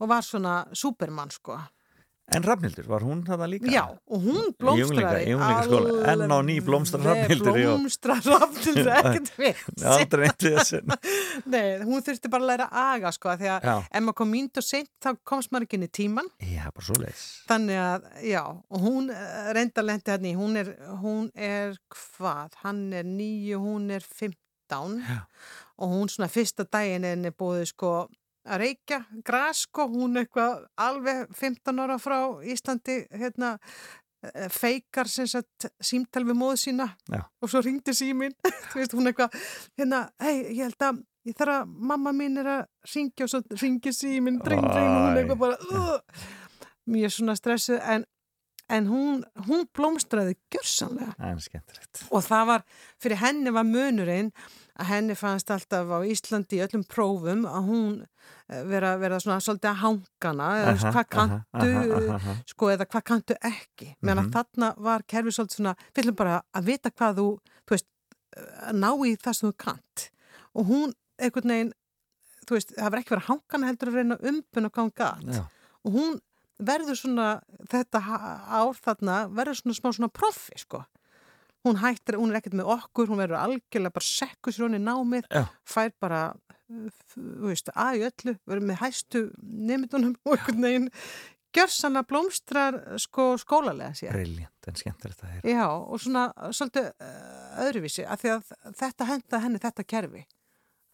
og 0.00 0.10
var 0.12 0.24
svona 0.24 0.64
supermann 0.76 1.32
sko. 1.32 1.56
En 2.36 2.44
Rafnildur, 2.46 2.86
var 2.86 3.02
hún 3.02 3.22
þarna 3.26 3.46
líka? 3.50 3.70
Já, 3.72 3.82
og 3.90 4.22
hún 4.22 4.52
blómstraði 4.60 5.32
enn 5.32 6.30
á 6.30 6.38
ný 6.46 6.56
í 6.56 6.60
år. 6.60 6.66
Blómstrar 6.68 8.20
Rafnildur, 8.22 8.90
ekkert 9.00 9.30
við 9.40 9.62
Aldrei 9.90 10.26
neitt 10.28 10.46
við 10.46 10.58
þessu 10.60 10.80
Nei, 11.54 11.64
hún 11.82 12.04
þurfti 12.06 12.30
bara 12.30 12.44
að 12.46 12.50
læra 12.52 12.68
aga 12.84 13.12
sko, 13.16 13.34
því 13.40 13.50
að 13.56 13.66
Já. 13.66 13.74
ef 13.82 14.04
maður 14.06 14.18
kom 14.20 14.32
mínt 14.34 14.60
og 14.62 14.66
seint 14.66 14.90
þá 15.02 15.10
komst 15.32 15.50
maður 15.50 15.66
ekki 15.66 15.80
inn 15.80 15.88
í 15.88 15.90
tíman 16.00 16.30
Já, 16.44 16.68
bara 16.70 16.86
svo 16.86 16.98
leis 17.02 17.24
þannig 17.50 17.82
að, 17.82 18.06
já, 18.30 18.42
og 18.46 18.86
hún 18.86 19.10
reyndarlendi 19.56 20.14
hann 20.14 20.30
í, 20.30 20.36
hún 20.38 20.60
er 20.60 20.72
hún 21.02 21.26
er 21.34 21.74
hvað, 21.96 22.60
hann 22.62 22.84
er 22.94 23.10
nýju, 23.10 23.58
hún 23.64 23.90
er 23.96 24.06
15 24.06 25.00
Já. 25.02 25.20
og 25.82 25.94
hún 25.96 26.10
svona 26.12 26.30
fyrsta 26.30 26.62
daginn 26.70 27.08
er 27.10 27.34
búið 27.34 27.66
sko 27.72 27.94
að 28.48 28.62
reykja 28.64 29.00
gras 29.26 29.64
sko, 29.66 29.86
hún 29.90 30.20
eitthvað 30.20 30.64
alveg 30.80 31.26
15 31.36 31.82
ára 31.84 31.98
frá 32.00 32.18
Íslandi 32.46 33.02
hérna 33.10 33.56
eh, 34.24 34.48
feikar 34.52 35.10
sem 35.10 35.28
sagt 35.28 35.68
símtal 35.84 36.24
við 36.28 36.38
móðu 36.40 36.60
sína 36.64 36.88
Já. 37.10 37.24
og 37.40 37.52
svo 37.52 37.62
ringdi 37.64 37.94
símin 37.96 38.36
hún 38.96 39.10
eitthvað 39.10 39.36
hérna, 39.78 40.06
hei 40.22 40.36
ég 40.56 40.64
held 40.68 40.88
að 40.88 41.02
ég 41.28 41.36
þarf 41.36 41.56
að 41.58 41.74
mamma 41.90 42.14
mín 42.16 42.40
er 42.40 42.48
að 42.48 42.94
ringja 42.94 43.26
og 43.26 43.32
svo 43.34 43.42
ringi 43.60 43.92
símin 43.92 44.40
dring 44.44 44.64
dring 44.64 44.88
hún 44.88 45.20
eitthvað 45.20 45.42
bara 45.42 45.58
uh, 45.76 46.24
mjög 46.90 47.14
svona 47.18 47.36
stressuð 47.36 47.84
en, 47.84 48.06
en 48.72 48.88
hún, 48.88 49.20
hún 49.48 49.66
blómstraði 49.76 50.38
gjörsanlega 50.52 51.12
og 52.08 52.24
það 52.24 52.48
var, 52.54 52.66
fyrir 53.02 53.20
henni 53.20 53.52
var 53.52 53.68
munurinn 53.68 54.32
að 54.80 54.88
henni 54.90 55.14
fannst 55.18 55.50
alltaf 55.54 55.90
á 55.92 55.98
Íslandi 56.08 56.58
í 56.58 56.62
öllum 56.64 56.84
prófum 56.88 57.42
að 57.48 57.66
hún 57.68 57.94
eh, 58.48 58.62
vera, 58.70 58.94
vera 59.00 59.18
svona 59.20 59.40
svolítið 59.44 59.70
að 59.70 59.80
hangana 59.84 60.48
eða 60.60 60.72
Aha, 60.74 60.92
hvað 60.94 61.08
kanntu 61.14 61.68
aha, 61.80 62.14
aha, 62.16 62.34
sko 62.52 62.70
eða 62.74 62.86
hvað 62.90 63.04
kanntu 63.12 63.36
ekki. 63.50 63.90
Meðan 64.00 64.24
Mhm. 64.24 64.30
að 64.30 64.38
þarna 64.38 64.70
var 64.88 65.02
kerfi 65.06 65.34
svolítið 65.36 65.58
svona 65.60 65.74
ætlum 65.94 66.16
bara 66.16 66.40
að 66.54 66.64
vita 66.72 66.90
hvað 66.90 67.20
þú 67.20 67.26
þú 67.66 67.76
veist, 67.76 67.86
að 68.70 68.74
ná 68.80 68.90
í 69.06 69.12
það 69.20 69.36
sem 69.40 69.50
þú 69.52 69.56
kant 69.66 70.08
og 70.54 70.66
hún 70.66 70.92
einhvern 71.20 71.52
veginn 71.54 71.72
þú 72.46 72.56
veist, 72.56 72.72
það 72.74 72.90
var 72.90 73.00
ekki 73.00 73.14
verið 73.14 73.22
að 73.24 73.30
hangana 73.30 73.66
heldur 73.70 73.88
að 73.90 73.94
reyna 74.00 74.16
hvað 74.70 74.84
hún 74.84 74.94
gat 74.96 75.34
Já, 75.34 75.44
og 75.84 75.92
hún 75.94 76.20
verður 76.60 76.96
svona 76.98 77.26
þetta 77.72 78.00
ár 78.52 78.74
þarna 78.84 79.18
verður 79.32 79.60
svona 79.60 79.76
smá 79.78 79.92
svona 79.96 80.10
proffi 80.12 80.58
sko 80.60 80.82
hún 81.66 81.80
hættir, 81.82 82.16
hún 82.20 82.32
er 82.32 82.40
ekkert 82.40 82.56
með 82.60 82.70
okkur 82.76 83.10
hún 83.10 83.20
verður 83.20 83.40
algjörlega 83.40 83.96
bara 83.98 84.06
sekkur 84.06 84.54
sér 84.56 84.66
hún 84.68 84.78
í 84.78 84.84
námið 84.84 85.28
Já. 85.28 85.44
fær 85.68 85.92
bara 86.00 86.22
þú 86.70 87.50
veist, 87.50 87.70
að 87.74 87.98
í 87.98 88.06
öllu 88.06 88.36
verður 88.46 88.66
með 88.70 88.80
hæstu 88.84 89.22
nefndunum 89.42 90.16
og 90.24 90.36
einhvern 90.36 90.66
veginn 90.66 90.90
gjörsanna 91.54 92.04
blómstrar 92.06 92.76
sko 93.02 93.32
skólalega 93.42 93.94
sér 93.98 94.14
briljant 94.14 94.68
en 94.70 94.76
skemmtilegt 94.78 95.24
að 95.24 95.32
heyra. 95.34 95.50
Já, 95.50 95.64
og 95.66 95.98
svona 96.02 96.28
svolítið 96.54 96.90
uh, 96.92 97.64
öðruvísi, 97.64 98.04
af 98.06 98.22
því 98.22 98.30
að 98.36 98.52
þetta 98.78 99.08
henda 99.08 99.40
henni 99.42 99.62
þetta 99.62 99.86
kerfi. 99.90 100.22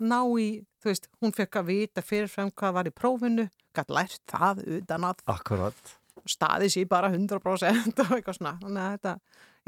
Ná 0.07 0.19
í, 0.41 0.49
þú 0.81 0.91
veist, 0.93 1.11
hún 1.21 1.35
fekk 1.37 1.61
að 1.61 1.69
vita 1.71 2.05
fyrirfram 2.05 2.53
hvað 2.57 2.75
var 2.79 2.89
í 2.89 2.95
prófinu 2.97 3.47
gætt 3.77 3.93
lært 3.93 4.23
það 4.33 4.63
utan 4.79 5.07
að 5.11 5.23
Akkurat. 5.33 5.93
staði 6.29 6.71
sér 6.73 6.89
bara 6.89 7.13
100% 7.13 8.01
og 8.05 8.17
eitthvað 8.17 8.39
svona, 8.39 8.57
þannig 8.63 8.83
að 8.87 8.97
þetta 8.97 9.15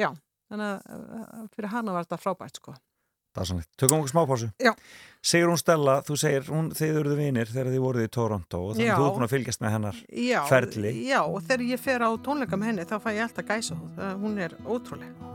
já, 0.01 0.09
þannig 0.51 0.92
að 1.38 1.49
fyrir 1.55 1.72
hana 1.74 1.94
var 1.96 2.07
þetta 2.07 2.20
frábært 2.24 2.61
sko. 2.61 2.74
Það 3.36 3.42
er 3.42 3.49
sannleitt. 3.51 3.70
Tökum 3.78 4.01
okkur 4.01 4.11
smá 4.11 4.22
pásu. 4.26 4.49
Já. 4.59 4.72
Sigur 5.30 5.53
hún 5.53 5.61
Stella, 5.61 5.99
þú 6.07 6.16
segir, 6.18 6.46
hún, 6.49 6.70
þið 6.74 6.96
eruðu 7.03 7.18
vinir 7.18 7.51
þegar 7.53 7.70
þið 7.74 7.84
voruð 7.84 8.07
í 8.07 8.11
Toronto 8.16 8.62
og 8.64 8.72
þannig 8.72 8.90
að 8.94 8.99
þú 9.03 9.07
er 9.07 9.14
búin 9.18 9.26
að 9.28 9.34
fylgjast 9.34 9.62
með 9.62 9.74
hennar. 9.76 10.01
Já, 10.24 10.38
Ferli. 10.49 10.94
Já, 11.07 11.20
og 11.22 11.38
þegar 11.44 11.66
ég 11.68 11.84
fer 11.84 12.07
á 12.09 12.11
tónleika 12.24 12.59
með 12.59 12.72
henni 12.72 12.88
þá 12.88 12.96
fæ 13.05 13.09
ég 13.12 13.22
alltaf 13.28 13.49
gæsa 13.53 13.78
hún 14.24 14.40
er 14.42 14.57
ótrúlega 14.64 15.30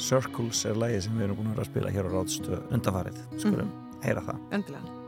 Circles 0.00 0.62
er 0.68 0.78
lagið 0.80 1.04
sem 1.08 1.18
við 1.18 1.26
erum 1.28 1.42
búin 1.42 1.58
að 1.58 1.68
spila 1.72 1.92
hér 1.92 2.08
á 2.08 2.10
ráðstöð 2.14 2.72
undanfarið. 2.72 3.20
Skulum 3.40 3.74
heyra 4.04 4.24
það. 4.28 4.48
endilega 4.56 4.99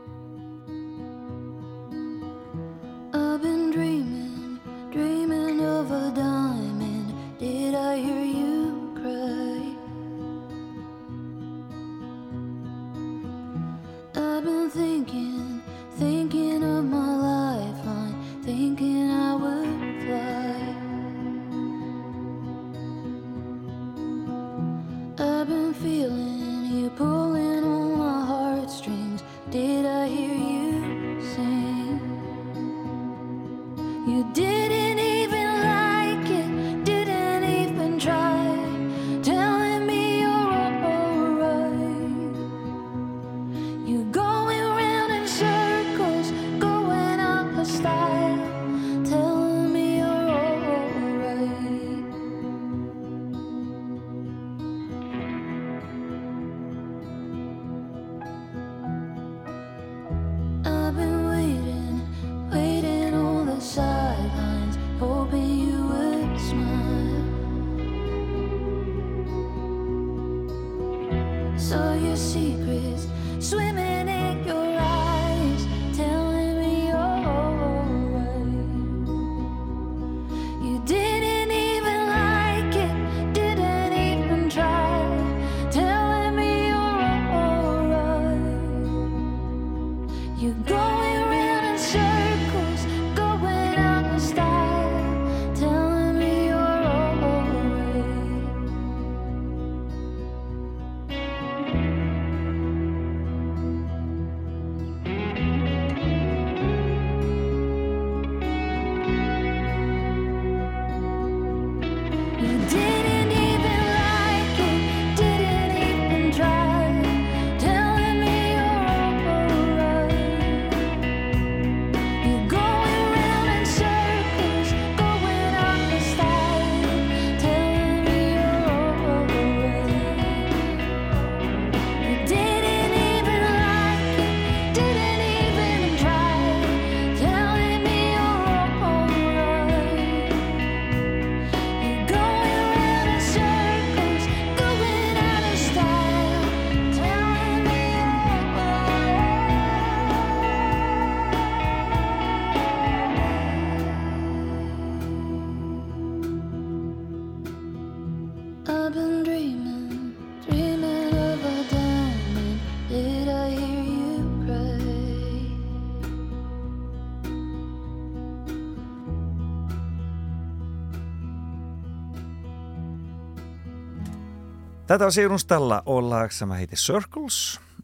Þetta 174.93 175.07
var 175.07 175.13
Sigrún 175.15 175.39
Stella 175.41 175.77
og 175.89 176.03
lag 176.05 176.33
sem 176.37 176.51
heitir 176.53 176.77
Circles 176.77 177.37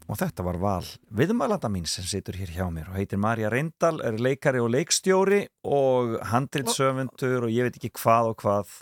og 0.05 0.19
þetta 0.19 0.43
var 0.45 0.59
val 0.61 0.89
viðmælanda 1.17 1.71
mín 1.73 1.87
sem 1.89 2.05
situr 2.05 2.35
hér 2.37 2.51
hjá 2.53 2.67
mér 2.69 2.91
og 2.91 2.99
heitir 2.99 3.17
Marja 3.17 3.49
Reyndal, 3.49 3.95
er 4.05 4.19
leikari 4.21 4.61
og 4.61 4.69
leikstjóri 4.75 5.39
og 5.65 6.19
handritsöfundur 6.29 7.47
og 7.47 7.55
ég 7.55 7.65
veit 7.65 7.81
ekki 7.81 7.89
hvað 7.97 8.29
og 8.29 8.37
hvað. 8.43 8.75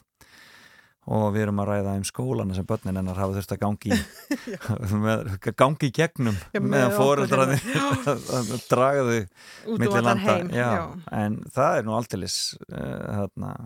Og 1.07 1.23
við 1.37 1.45
erum 1.45 1.63
að 1.63 1.71
ræða 1.71 1.95
um 2.01 2.05
skólana 2.11 2.59
sem 2.59 2.67
börnin 2.67 2.99
hennar 2.99 3.23
hafa 3.23 3.37
þurft 3.37 3.55
að 3.55 3.63
gangi 3.63 3.95
í 3.95 5.55
gangi 5.63 5.87
í 5.87 5.95
gegnum 6.01 6.35
Já, 6.35 6.59
með 6.59 6.69
meðan 6.75 6.91
okkur 6.91 6.99
fóreldrarnir 6.99 7.65
hérna. 7.71 8.61
draga 8.73 9.07
þau 9.07 9.15
út 9.15 9.71
um 9.71 9.83
milli 9.85 10.03
allan 10.03 10.27
landa. 10.27 10.39
já, 10.51 10.69
já. 10.75 10.85
en 11.23 11.41
það 11.55 11.79
er 11.79 11.87
nú 11.87 11.99
aldeilis 12.03 12.39
uh, 12.67 13.23
þarna, 13.23 13.57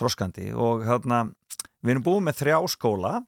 þroskandi. 0.00 0.50
Og 0.56 0.88
þarna, 0.88 1.24
við 1.84 1.98
erum 1.98 2.12
búið 2.12 2.28
með 2.30 2.44
þrjá 2.46 2.60
skóla 2.80 3.18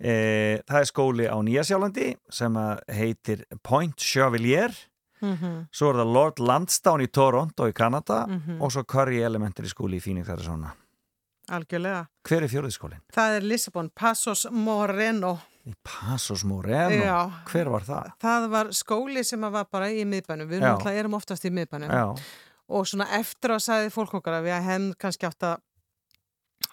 e, 0.00 0.60
það 0.66 0.78
er 0.80 0.88
skóli 0.88 1.26
á 1.28 1.36
Nýjasjálandi 1.44 2.14
sem 2.32 2.56
heitir 2.96 3.44
Point 3.62 4.00
Chevalier. 4.00 4.74
Mhm, 5.20 5.66
svo 5.68 5.90
er 5.90 6.00
það 6.00 6.12
Lord 6.14 6.38
Lansdowne 6.40 7.04
í 7.04 7.10
Toronto 7.12 7.66
í 7.68 7.74
Kanada 7.76 8.22
mhm. 8.26 8.60
og 8.64 8.72
svo 8.72 8.86
Curry 8.88 9.20
Elementary 9.20 9.68
School 9.68 9.92
í 9.92 10.00
Phoenix 10.00 10.30
Arizona. 10.32 10.72
Algjörlega. 11.50 12.06
Hver 12.24 12.46
er 12.46 12.52
fjóriðskólinn? 12.52 13.02
það 13.12 13.36
er 13.36 13.46
Lissabon, 13.50 13.90
Passos 13.90 14.46
Moreno. 14.50 15.34
Passos 15.84 16.44
Moreno? 16.44 17.02
Já, 17.04 17.42
hver 17.50 17.68
var 17.68 17.84
það? 17.84 18.12
það 18.22 18.46
var 18.54 18.70
skóli 18.72 19.24
sem 19.26 19.40
var 19.40 19.66
bara 19.70 19.90
í 19.92 20.06
miðbænum. 20.08 20.48
Við 20.48 20.62
erum, 20.62 20.76
alltaf, 20.76 20.94
erum 21.02 21.18
oftast 21.18 21.44
í 21.44 21.52
miðbænum. 21.52 21.90
Já, 21.90 22.14
og 22.70 22.86
svona 22.86 23.08
eftir 23.18 23.54
að 23.54 23.64
sagði 23.66 23.92
fólk 23.94 24.14
okkar 24.20 24.38
að 24.38 24.46
við 24.46 24.56
hefum 24.68 24.86
kannski 25.00 25.28
átt 25.28 25.46
að 25.48 25.58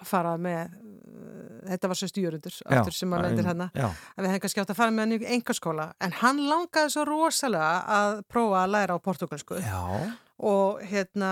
fara 0.06 0.34
með 0.38 0.76
uh, 0.76 1.72
þetta 1.72 1.90
var 1.90 2.00
já, 2.00 2.78
aftur 2.78 2.94
sem 2.94 3.14
að 3.14 3.26
lendir 3.26 3.50
hérna. 3.50 3.70
já, 3.74 3.88
að 3.88 4.22
við 4.24 4.30
hefum 4.32 4.44
kannski 4.46 4.62
átt 4.64 4.74
að 4.74 4.80
fara 4.82 4.94
með 4.94 5.06
hann 5.06 5.16
í 5.18 5.32
einhverskóla 5.36 5.88
en 6.00 6.16
hann 6.22 6.44
langaði 6.50 6.94
svo 6.94 7.06
rosalega 7.10 7.72
að 7.98 8.22
prófa 8.30 8.64
að 8.64 8.74
læra 8.76 8.98
á 8.98 9.00
portugalsku 9.02 9.62
já. 9.64 9.82
Og 10.38 10.84
hérna 10.86 11.32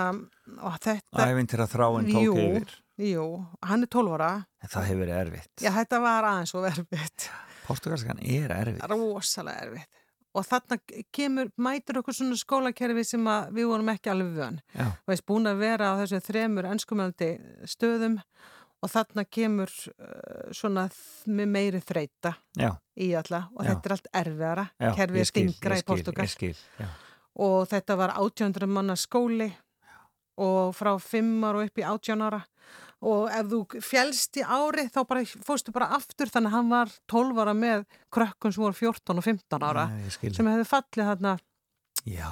og 0.66 0.78
þetta, 0.82 1.28
ævinn 1.30 1.49
til 1.51 1.59
að 1.61 1.76
þráinn 1.76 2.07
tók 2.09 2.24
Jú. 2.26 2.38
yfir. 2.41 2.72
jú, 3.05 3.26
hann 3.61 3.86
er 3.86 3.91
12 3.93 4.16
ára. 4.18 4.30
En 4.63 4.72
það 4.72 4.88
hefur 4.89 5.03
verið 5.03 5.20
erfitt. 5.20 5.51
Já 5.61 5.70
þetta 5.76 5.99
var 6.01 6.26
aðeins 6.32 6.55
og 6.57 6.66
verfitt 6.66 7.28
Portugalskan 7.66 8.22
er 8.22 8.53
erfitt. 8.53 8.84
Rosalega 8.89 9.68
erfitt. 9.68 10.01
Og 10.36 10.43
þarna 10.43 10.78
kemur, 11.16 11.49
mætur 11.63 12.01
okkur 12.01 12.16
svona 12.18 12.36
skólakerfi 12.36 13.05
sem 13.07 13.28
við 13.55 13.70
vorum 13.70 13.91
ekki 13.93 14.11
alveg 14.11 14.34
vön. 14.36 14.57
Búin 15.30 15.47
að 15.47 15.61
vera 15.61 15.93
á 15.95 15.99
þessum 16.01 16.24
þremur 16.26 16.68
ennskumælandi 16.74 17.30
stöðum 17.72 18.18
og 18.84 18.91
þarna 18.91 19.26
kemur 19.26 19.71
uh, 19.71 20.51
svona 20.53 20.88
með 21.32 21.51
meiri 21.51 21.82
þreita 21.84 22.34
já, 22.59 22.71
í 23.01 23.11
alla 23.17 23.45
og 23.53 23.63
Já. 23.63 23.69
þetta 23.71 23.89
er 23.89 23.95
allt 23.95 24.09
erfiðara. 24.21 24.65
Kerfið 24.97 25.21
er 25.21 25.30
stingra 25.30 25.78
í 25.80 25.86
Portugal 25.88 26.28
skil, 26.30 26.55
og 27.45 27.61
þetta 27.71 27.97
var 27.99 28.15
1800 28.17 28.69
manna 28.71 28.97
skóli 28.99 29.49
og 30.41 30.76
frá 30.76 30.93
5 30.99 31.32
ára 31.47 31.61
og 31.61 31.69
upp 31.69 31.80
í 31.80 31.88
18 31.88 32.26
ára. 32.28 32.41
Og 33.05 33.28
ef 33.30 33.49
þú 33.51 33.59
fjælst 33.86 34.39
í 34.39 34.43
ári 34.43 34.88
þá 34.89 35.01
bara, 35.05 35.21
fórstu 35.45 35.73
bara 35.76 35.91
aftur. 35.93 36.30
Þannig 36.32 36.49
að 36.49 36.55
hann 36.55 36.69
var 36.71 36.93
12 37.11 37.41
ára 37.43 37.53
með 37.53 37.84
krökkun 38.13 38.55
sem 38.55 38.63
voru 38.63 38.78
14 38.80 39.19
og 39.19 39.26
15 39.28 39.65
ára 39.67 39.84
Nei, 39.91 40.07
sem 40.09 40.49
hefði 40.49 40.67
fallið 40.69 41.11
þarna. 41.11 41.34
Já, 42.05 42.32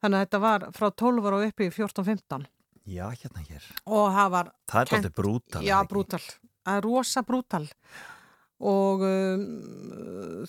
þannig 0.00 0.16
að 0.16 0.24
þetta 0.24 0.40
var 0.42 0.66
frá 0.76 0.88
12 1.02 1.26
ára 1.28 1.38
og 1.40 1.46
upp 1.48 1.62
í 1.62 1.70
14-15 1.72 2.46
já, 2.90 3.06
hérna 3.22 3.44
hér. 3.48 3.66
Og 3.86 4.06
það 4.16 4.30
var 4.36 4.52
Það 4.70 4.80
er 4.80 4.96
alltaf 4.98 5.18
brútal 5.20 5.66
Já, 5.66 5.76
brútal. 5.90 6.22
Það 6.66 6.76
er 6.80 6.84
rosa 6.88 7.22
brútal. 7.26 7.66
Og 8.60 9.00
um, 9.08 9.44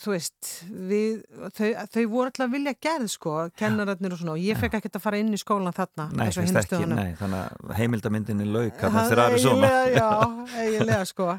þú 0.02 0.12
veist 0.12 0.50
við, 0.68 1.22
þau, 1.56 1.70
þau 1.94 2.02
voru 2.12 2.26
alltaf 2.28 2.50
vilja 2.52 2.74
gerð 2.84 3.08
sko, 3.14 3.36
kennararnir 3.56 4.12
og 4.12 4.20
svona 4.20 4.34
og 4.36 4.44
ég 4.44 4.60
fekk 4.60 4.76
ekkert 4.82 4.98
að 5.00 5.06
fara 5.06 5.22
inn 5.24 5.32
í 5.32 5.40
skólan 5.40 5.72
þarna 5.78 6.10
Nei, 6.20 6.26
fyrst 6.36 6.52
hinum 6.52 6.60
ekki, 6.60 6.90
nei, 6.92 7.14
þannig 7.22 7.40
að 7.46 7.72
heimildamyndinni 7.80 8.50
lauk 8.52 8.82
Það- 8.82 8.98
að 9.00 9.08
þeir 9.14 9.24
eru 9.30 9.40
svona 9.46 9.72
Já, 9.96 10.10
eiginlega 10.66 11.08
sko. 11.08 11.30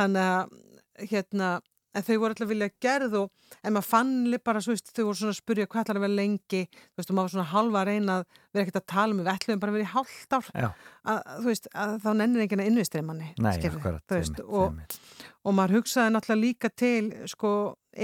Þannig 0.00 0.30
að 0.30 1.08
hérna 1.12 1.50
en 1.94 2.04
þau 2.04 2.16
voru 2.16 2.32
alltaf 2.32 2.46
að 2.46 2.52
vilja 2.52 2.68
gerð 2.82 3.16
og 3.20 3.54
en 3.62 3.76
maður 3.76 3.88
fann 3.88 4.12
bara, 4.44 4.62
svo 4.64 4.74
veist, 4.74 4.90
þau 4.94 5.04
voru 5.08 5.18
svona 5.20 5.34
að 5.34 5.38
spurja 5.38 5.68
hvað 5.70 5.84
ætlar 5.84 6.00
að 6.00 6.06
vera 6.06 6.18
lengi, 6.18 6.62
þú 6.66 7.00
veist, 7.00 7.12
og 7.12 7.16
maður 7.18 7.28
var 7.28 7.34
svona 7.34 7.46
halva 7.52 7.80
að 7.82 7.90
reyna 7.90 8.18
að 8.18 8.26
vera 8.54 8.64
ekkert 8.64 8.80
að 8.80 8.86
tala 8.94 9.14
um, 9.14 9.22
við 9.22 9.32
ætlum 9.34 9.62
bara 9.62 9.74
að 9.74 9.78
vera 9.78 9.86
í 9.86 9.92
hálft 9.94 10.36
ár, 10.38 10.50
að, 10.58 11.32
þú 11.38 11.48
veist, 11.50 11.70
að 11.84 11.96
þá 12.04 12.10
nennir 12.20 12.44
enginn 12.44 12.64
að 12.64 12.70
innvistri 12.72 13.04
manni, 13.06 13.32
nei, 13.38 13.54
akkurat 13.70 14.04
þú 14.10 14.20
veist, 14.20 14.34
einmitt, 14.34 14.44
og, 14.50 14.68
einmitt. 14.68 15.00
og 15.44 15.58
maður 15.60 15.80
hugsaði 15.80 16.14
náttúrulega 16.14 16.44
líka 16.44 16.72
til 16.74 17.10
sko 17.30 17.50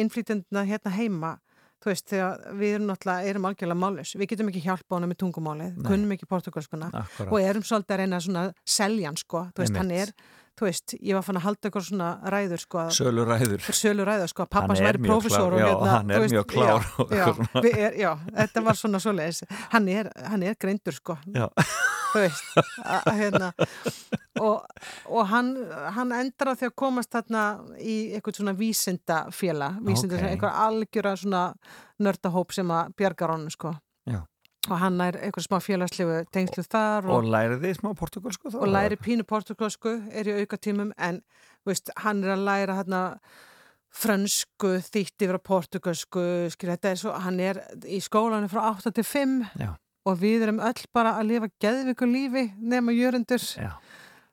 innflýtendina 0.00 0.66
hérna 0.68 0.94
heima 0.94 1.36
þú 1.80 1.88
veist 1.88 2.10
þegar 2.12 2.42
við 2.60 2.74
erum 2.76 2.90
náttúrulega 2.90 3.30
erum 3.32 3.46
algjörlega 3.48 3.80
mális, 3.80 4.12
við 4.20 4.32
getum 4.34 4.50
ekki 4.52 4.62
hjálpa 4.66 4.98
hana 4.98 5.08
með 5.08 5.20
tungumálið, 5.22 5.78
Nei. 5.78 5.86
kunnum 5.86 6.12
ekki 6.16 6.28
portugalskuna 6.28 6.90
og 7.24 7.36
erum 7.40 7.64
svolítið 7.64 7.94
að 7.94 8.02
reyna 8.02 8.20
að 8.20 8.50
selja 8.68 9.08
hann 9.08 9.20
sko, 9.20 9.46
þú 9.54 9.64
veist 9.64 9.78
hann 9.78 9.94
Einmitt. 9.94 10.12
er 10.12 10.39
þú 10.58 10.66
veist, 10.66 10.94
ég 10.98 11.16
var 11.16 11.24
fann 11.24 11.38
að 11.40 11.44
halda 11.46 11.68
eitthvað 11.68 11.86
svona 11.86 12.08
ræður 12.34 12.62
sko 12.64 12.80
að 12.82 12.90
sölu 12.96 13.26
ræður 13.28 13.68
sölu 13.80 14.06
ræður 14.08 14.32
sko 14.32 14.44
að 14.44 14.50
pappans 14.56 14.82
Hann 14.82 14.88
væri 14.88 15.02
klár, 15.06 15.54
og 15.54 15.60
já, 15.60 15.66
hérna, 15.66 15.92
hann 15.94 16.10
er 16.10 16.24
veist, 16.24 16.34
mjög 16.34 16.48
klár 16.50 16.88
og 17.04 17.14
já, 17.14 17.22
eitthvað 17.24 17.54
já, 17.54 17.62
við 17.66 17.78
er, 17.86 17.96
já, 18.00 18.10
þetta 18.40 18.64
var 18.66 18.80
svona 18.80 19.00
svoleiðis. 19.04 19.40
Hann 19.74 19.88
er, 19.92 20.10
hann 20.32 20.44
er 20.46 20.58
greindur 20.60 20.96
sko. 20.96 21.16
Já, 21.36 21.46
þú 22.12 22.24
veist 22.24 22.60
að, 22.84 23.10
hérna, 23.20 23.50
og, 24.40 24.82
og 25.08 25.30
hann, 25.30 25.52
hann 25.96 26.16
endar 26.18 26.52
á 26.52 26.58
því 26.58 26.70
að 26.70 26.76
komast 26.84 27.12
þarna 27.14 27.44
í 27.78 27.96
eitthvað 28.16 28.40
svona 28.40 28.56
vísindafélag 28.58 29.80
vísinda, 29.86 30.16
Ok. 30.16 30.20
okay. 30.20 30.34
eitthvað 30.34 30.60
algjöra 30.66 31.14
svona 31.20 31.44
nördahóp 32.00 32.54
sem 32.56 32.74
að 32.74 32.92
bjargar 33.00 33.34
honum 33.36 33.52
sko. 33.52 33.74
Já. 34.08 34.22
Og 34.68 34.76
hann 34.76 35.00
er 35.00 35.16
eitthvað 35.16 35.46
smá 35.46 35.58
félagslegu 35.64 36.16
tengslu 36.34 36.64
þar 36.66 37.06
og 37.08 37.22
og, 37.22 37.28
lærið 37.32 37.62
þið 37.64 37.78
smá 37.78 37.92
portugalsku 37.96 38.50
og 38.52 38.66
læri 38.68 38.98
pínu 39.00 39.24
portugalsku 39.28 39.94
er 40.12 40.28
í 40.28 40.34
auka 40.42 40.58
tímum 40.60 40.90
en 40.98 41.22
veist, 41.68 41.92
hann 42.04 42.20
er 42.24 42.34
að 42.34 42.44
læra 42.48 42.76
hérna 42.80 43.04
frönsku, 43.90 44.76
þýtt 44.86 45.24
yfir 45.24 45.38
að 45.38 45.46
portugalsku 45.48 46.24
skil, 46.54 46.70
þetta 46.74 46.92
er 46.92 47.00
svo, 47.00 47.14
hann 47.24 47.40
er 47.42 47.58
í 47.88 47.98
skólanu 48.04 48.50
frá 48.50 48.68
8 48.70 48.92
til 48.94 49.06
5 49.06 49.40
Já. 49.58 49.72
og 50.06 50.20
við 50.20 50.46
erum 50.46 50.62
öll 50.62 50.84
bara 50.94 51.16
að 51.18 51.32
lifa 51.32 51.50
geðviku 51.62 52.06
lífi 52.06 52.46
nema 52.60 52.94
jörundur. 52.94 53.42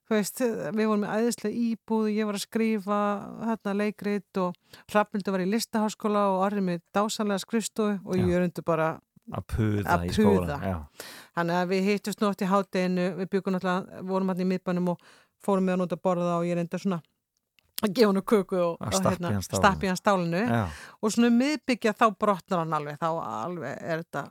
Veist, 0.08 0.40
við 0.40 0.86
vorum 0.88 1.02
með 1.04 1.18
æðislega 1.20 1.64
íbúð 1.66 2.06
ég 2.14 2.28
var 2.30 2.38
að 2.38 2.46
skrifa 2.46 3.00
þarna 3.42 3.74
leikrit 3.82 4.40
og 4.40 4.78
Hrafnildur 4.88 5.36
var 5.36 5.44
í 5.44 5.50
listaháskóla 5.52 6.22
og 6.32 6.44
orðið 6.46 6.68
með 6.70 6.86
dásalega 6.96 7.44
skrifstofu 7.44 7.98
og 8.06 8.22
jörundur 8.22 8.64
bara 8.68 8.94
að 9.34 9.46
puða 9.54 9.84
Að 9.98 10.06
í 10.08 10.12
puða. 10.14 10.18
skólan 10.18 10.64
Já, 10.64 10.78
Þannig 11.38 11.56
að 11.62 11.68
við 11.74 11.84
hittust 11.92 12.22
nú 12.22 12.28
oft 12.32 12.42
í 12.42 12.48
hátteginu, 12.50 13.06
við 13.20 13.30
byggum 13.36 13.54
náttúrulega, 13.58 14.02
vorum 14.10 14.32
hann 14.34 14.42
í 14.42 14.48
miðbænum 14.54 14.90
og 14.94 15.02
fórum 15.46 15.68
með 15.68 15.76
hann 15.78 15.86
út 15.88 15.96
að 15.98 16.02
borða 16.08 16.38
og 16.40 16.46
ég 16.48 16.58
reynda 16.58 16.80
svona 16.82 17.02
að 17.86 17.92
gefa 17.94 18.10
hann 18.10 18.22
köku 18.26 18.58
og, 18.58 18.80
og 18.82 18.90
í 18.90 18.98
stálinu. 18.98 19.42
stappi 19.46 19.88
hann 19.92 20.00
stálinu 20.00 20.40
já, 20.48 20.64
og 21.02 21.12
svona 21.14 21.30
um 21.30 21.36
miðbyggja 21.44 21.94
þá 21.94 22.06
brotnar 22.18 22.64
hann 22.64 22.74
alveg, 22.74 22.98
þá 22.98 23.10
alveg 23.22 23.84
er 23.86 24.02
þetta 24.02 24.24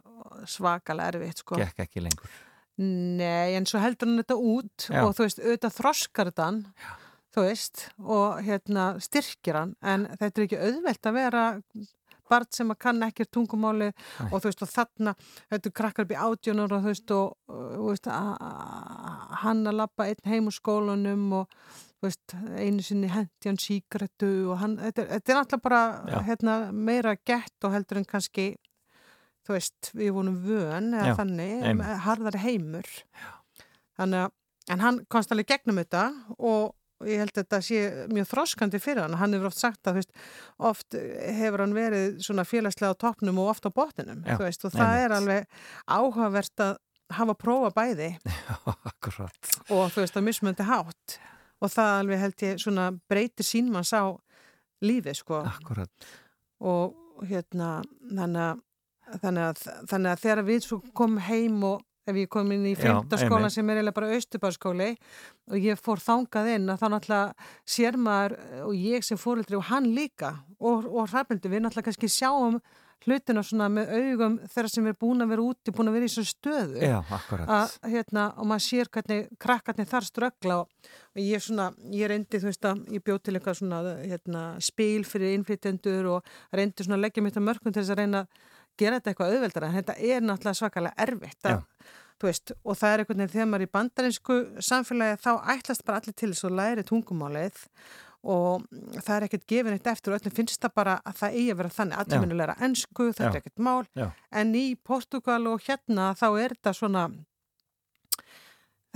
svakalega 0.51 1.13
erfitt 1.15 1.45
sko. 1.45 1.61
gekk 1.61 1.85
ekki 1.87 2.03
lengur 2.09 2.35
Nei, 2.77 3.55
en 3.57 3.65
svo 3.65 3.79
heldur 3.81 4.11
hann 4.11 4.19
þetta 4.21 4.37
út 4.37 4.89
Já. 4.91 4.99
og 5.07 5.15
þú 5.17 5.25
veist, 5.25 5.39
auðvitað 5.41 5.77
þroskar 5.79 6.29
þetta 6.33 6.45
hann, 6.51 6.59
þú 7.37 7.45
veist, 7.47 7.85
og 8.05 8.43
hérna 8.45 8.89
styrkir 9.01 9.57
hann, 9.57 9.73
en 9.81 10.05
þetta 10.19 10.43
er 10.43 10.45
ekki 10.49 10.59
auðvelt 10.61 11.09
að 11.09 11.17
vera 11.17 11.45
barn 12.31 12.49
sem 12.55 12.71
að 12.73 12.79
kann 12.85 13.03
ekkert 13.07 13.33
tungumáli 13.35 13.91
Nei. 13.93 14.29
og 14.31 14.39
þú 14.41 14.51
veist, 14.51 14.63
og 14.67 14.71
þarna, 14.73 15.15
þetta 15.55 15.73
krakkar 15.81 16.07
upp 16.07 16.15
í 16.15 16.21
átjónur 16.27 16.77
og 16.77 16.85
þú 16.85 16.93
veist, 16.93 17.15
og, 17.17 17.35
og 17.49 17.91
veist, 17.91 18.09
hann 19.43 19.67
að 19.67 19.81
lappa 19.83 20.09
einn 20.11 20.31
heim 20.31 20.51
úr 20.51 20.57
skólanum 20.57 21.27
og 21.41 21.59
veist, 22.05 22.37
einu 22.57 22.85
sinni 22.85 23.11
hendi 23.13 23.51
hann 23.51 23.61
síkrettu 23.61 24.31
og 24.53 24.61
hann, 24.63 24.79
þetta 24.83 25.09
þetta 25.15 25.35
er 25.35 25.41
náttúrulega 25.41 25.67
bara 25.69 25.83
Já. 26.13 26.19
hérna, 26.31 26.57
meira 26.73 27.17
gett 27.17 27.67
og 27.67 27.75
heldur 27.77 28.03
en 28.03 28.09
kannski 28.09 28.49
þú 29.47 29.55
veist, 29.57 29.93
við 29.95 30.15
vorum 30.17 30.41
vön 30.45 30.91
eða 30.93 31.13
Já, 31.13 31.19
þannig, 31.21 31.55
einmitt. 31.71 32.03
harðari 32.07 32.43
heimur 32.43 32.91
þannig 33.97 34.27
að 34.27 34.35
en 34.75 34.83
hann 34.83 35.05
komst 35.13 35.31
alveg 35.31 35.49
gegnum 35.53 35.79
þetta 35.79 36.09
og 36.39 36.75
ég 37.05 37.21
held 37.21 37.33
að 37.35 37.43
þetta 37.43 37.61
sé 37.67 37.81
mjög 38.13 38.29
þroskandi 38.31 38.81
fyrir 38.81 39.03
hann. 39.05 39.17
Hann 39.21 39.37
hefur 39.37 39.51
oft 39.51 39.61
sagt 39.61 39.89
að 39.91 39.99
veist, 40.01 40.13
oft 40.57 40.97
hefur 40.97 41.65
hann 41.65 41.77
verið 41.77 42.19
svona 42.25 42.47
félagslega 42.49 42.97
á 42.97 43.01
toppnum 43.05 43.41
og 43.43 43.53
oft 43.53 43.69
á 43.69 43.71
botninum 43.75 44.23
Já, 44.25 44.39
veist, 44.41 44.65
og 44.65 44.73
það 44.75 45.05
er 45.05 45.17
alveg 45.19 45.63
áhugavert 45.85 46.65
að 46.65 46.77
hafa 47.17 47.37
prófa 47.39 47.73
bæði. 47.77 48.11
Akkurat. 48.91 49.51
Og 49.69 49.91
þú 49.95 50.05
veist, 50.05 50.17
að 50.17 50.29
mismöndi 50.29 50.67
hátt. 50.67 51.19
Og 51.61 51.73
það 51.73 51.93
alveg 52.01 52.23
held 52.23 52.47
ég 52.47 52.63
svona 52.63 52.87
breytir 53.09 53.47
sínmanns 53.47 53.93
á 53.97 54.17
lífið 54.85 55.21
sko. 55.21 55.43
Akkurat. 55.49 56.09
Og 56.65 56.97
hérna 57.29 57.81
þannig 58.09 58.43
að, 58.43 58.65
þannig 59.23 60.11
að, 60.11 60.25
þegar 60.25 60.43
við 60.49 60.71
komum 60.97 61.21
heim 61.29 61.61
og 61.65 61.85
ef 62.07 62.19
ég 62.23 62.31
kom 62.31 62.51
inn 62.55 62.67
í 62.71 62.75
fymtaskólan 62.79 63.53
sem 63.53 63.69
er 63.71 63.81
eiginlega 63.81 63.99
bara 63.99 64.17
austubarskóli 64.17 64.89
og 65.51 65.61
ég 65.63 65.83
fór 65.83 66.03
þangað 66.03 66.53
inn 66.55 66.73
að 66.73 66.83
þá 66.83 66.89
náttúrulega 66.95 67.51
sér 67.77 68.01
maður 68.01 68.37
og 68.65 68.75
ég 68.79 69.07
sem 69.07 69.21
fóreldri 69.21 69.59
og 69.59 69.69
hann 69.71 69.93
líka 69.97 70.37
og, 70.59 70.87
og 70.87 71.09
hrafnildi 71.11 71.53
við 71.53 71.65
náttúrulega 71.67 71.91
kannski 71.91 72.13
sjáum 72.13 72.61
hlutina 73.05 73.43
svona 73.45 73.69
með 73.71 73.93
augum 73.95 74.37
þeirra 74.51 74.71
sem 74.73 74.89
er 74.89 74.97
búin 74.99 75.23
að 75.23 75.33
vera 75.35 75.45
úti, 75.45 75.75
búin 75.75 75.91
að 75.91 75.99
vera 75.99 76.09
í 76.09 76.13
svo 76.13 76.25
stöðu. 76.27 76.81
Já, 76.83 76.97
að, 77.45 77.77
hérna, 77.93 78.25
og 78.41 78.49
maður 78.51 78.65
sér 78.67 78.91
hvernig 78.97 79.29
krakkarnir 79.43 79.91
þar 79.91 80.09
ströggla 80.09 80.59
og, 80.63 80.91
og 81.15 81.23
ég 81.23 81.45
svona, 81.45 81.69
ég 81.95 82.11
reyndi 82.11 82.41
þú 82.43 82.51
veist 82.51 82.69
að 82.69 82.83
ég 82.97 83.05
bjóð 83.07 83.23
til 83.23 83.37
eitthvað 83.37 83.61
svona 83.61 83.81
hérna, 84.01 84.45
spil 84.65 85.07
fyrir 85.07 85.37
innflytjendur 85.37 86.11
og 86.17 86.35
reyndi 86.57 86.87
svona 86.87 86.99
að 86.99 87.07
leggja 87.07 87.27
mitt 87.27 87.39
að 87.39 87.49
mörgum 87.51 87.75
til 87.75 87.83
þess 87.83 87.95
að 87.95 88.03
reyna 88.03 88.25
að 88.25 88.45
gera 88.79 88.99
þetta 88.99 89.13
eitthvað 89.13 89.37
auðveldara. 89.37 89.69
En 89.71 89.79
þetta 89.81 89.97
er 89.99 90.25
náttúrulega 90.25 90.61
svakalega 90.61 91.07
erfitt 91.07 91.49
að, 91.51 91.63
veist, 92.23 92.53
og 92.65 92.79
það 92.81 92.93
er 92.93 93.03
einhvern 93.03 93.23
veginn 93.23 93.35
þegar 93.35 93.51
maður 93.53 93.65
er 93.65 93.69
í 93.69 93.75
bandarinsku 93.77 94.39
samfélagi 94.71 95.21
þá 95.23 95.31
ætlast 95.55 95.87
bara 95.87 96.01
allir 96.03 96.17
til 96.17 96.33
þess 96.33 96.49
að 96.49 96.59
læri 96.61 96.87
tungumálið 96.89 97.63
og 98.27 98.65
það 98.97 99.13
er 99.17 99.25
ekkert 99.29 99.47
gefin 99.47 99.77
eitt 99.77 99.87
eftir 99.87 100.13
og 100.13 100.19
öllum 100.19 100.35
finnst 100.35 100.63
það 100.63 100.73
bara 100.75 100.97
að 101.07 101.19
það 101.21 101.37
eigi 101.39 101.53
að 101.53 101.61
vera 101.61 101.75
þannig. 101.77 101.99
Allir 102.03 102.37
læra 102.41 102.57
ennsku, 102.67 103.09
þetta 103.13 103.29
er 103.31 103.41
ekkert 103.43 103.63
mál. 103.63 103.87
Já. 103.95 104.09
en 104.33 104.55
í 104.59 104.67
Portugal 104.83 105.47
og 105.47 105.63
hérna 105.63 106.11
þá 106.19 106.27
er 106.33 106.57
þetta 106.57 106.73
svona 106.75 107.05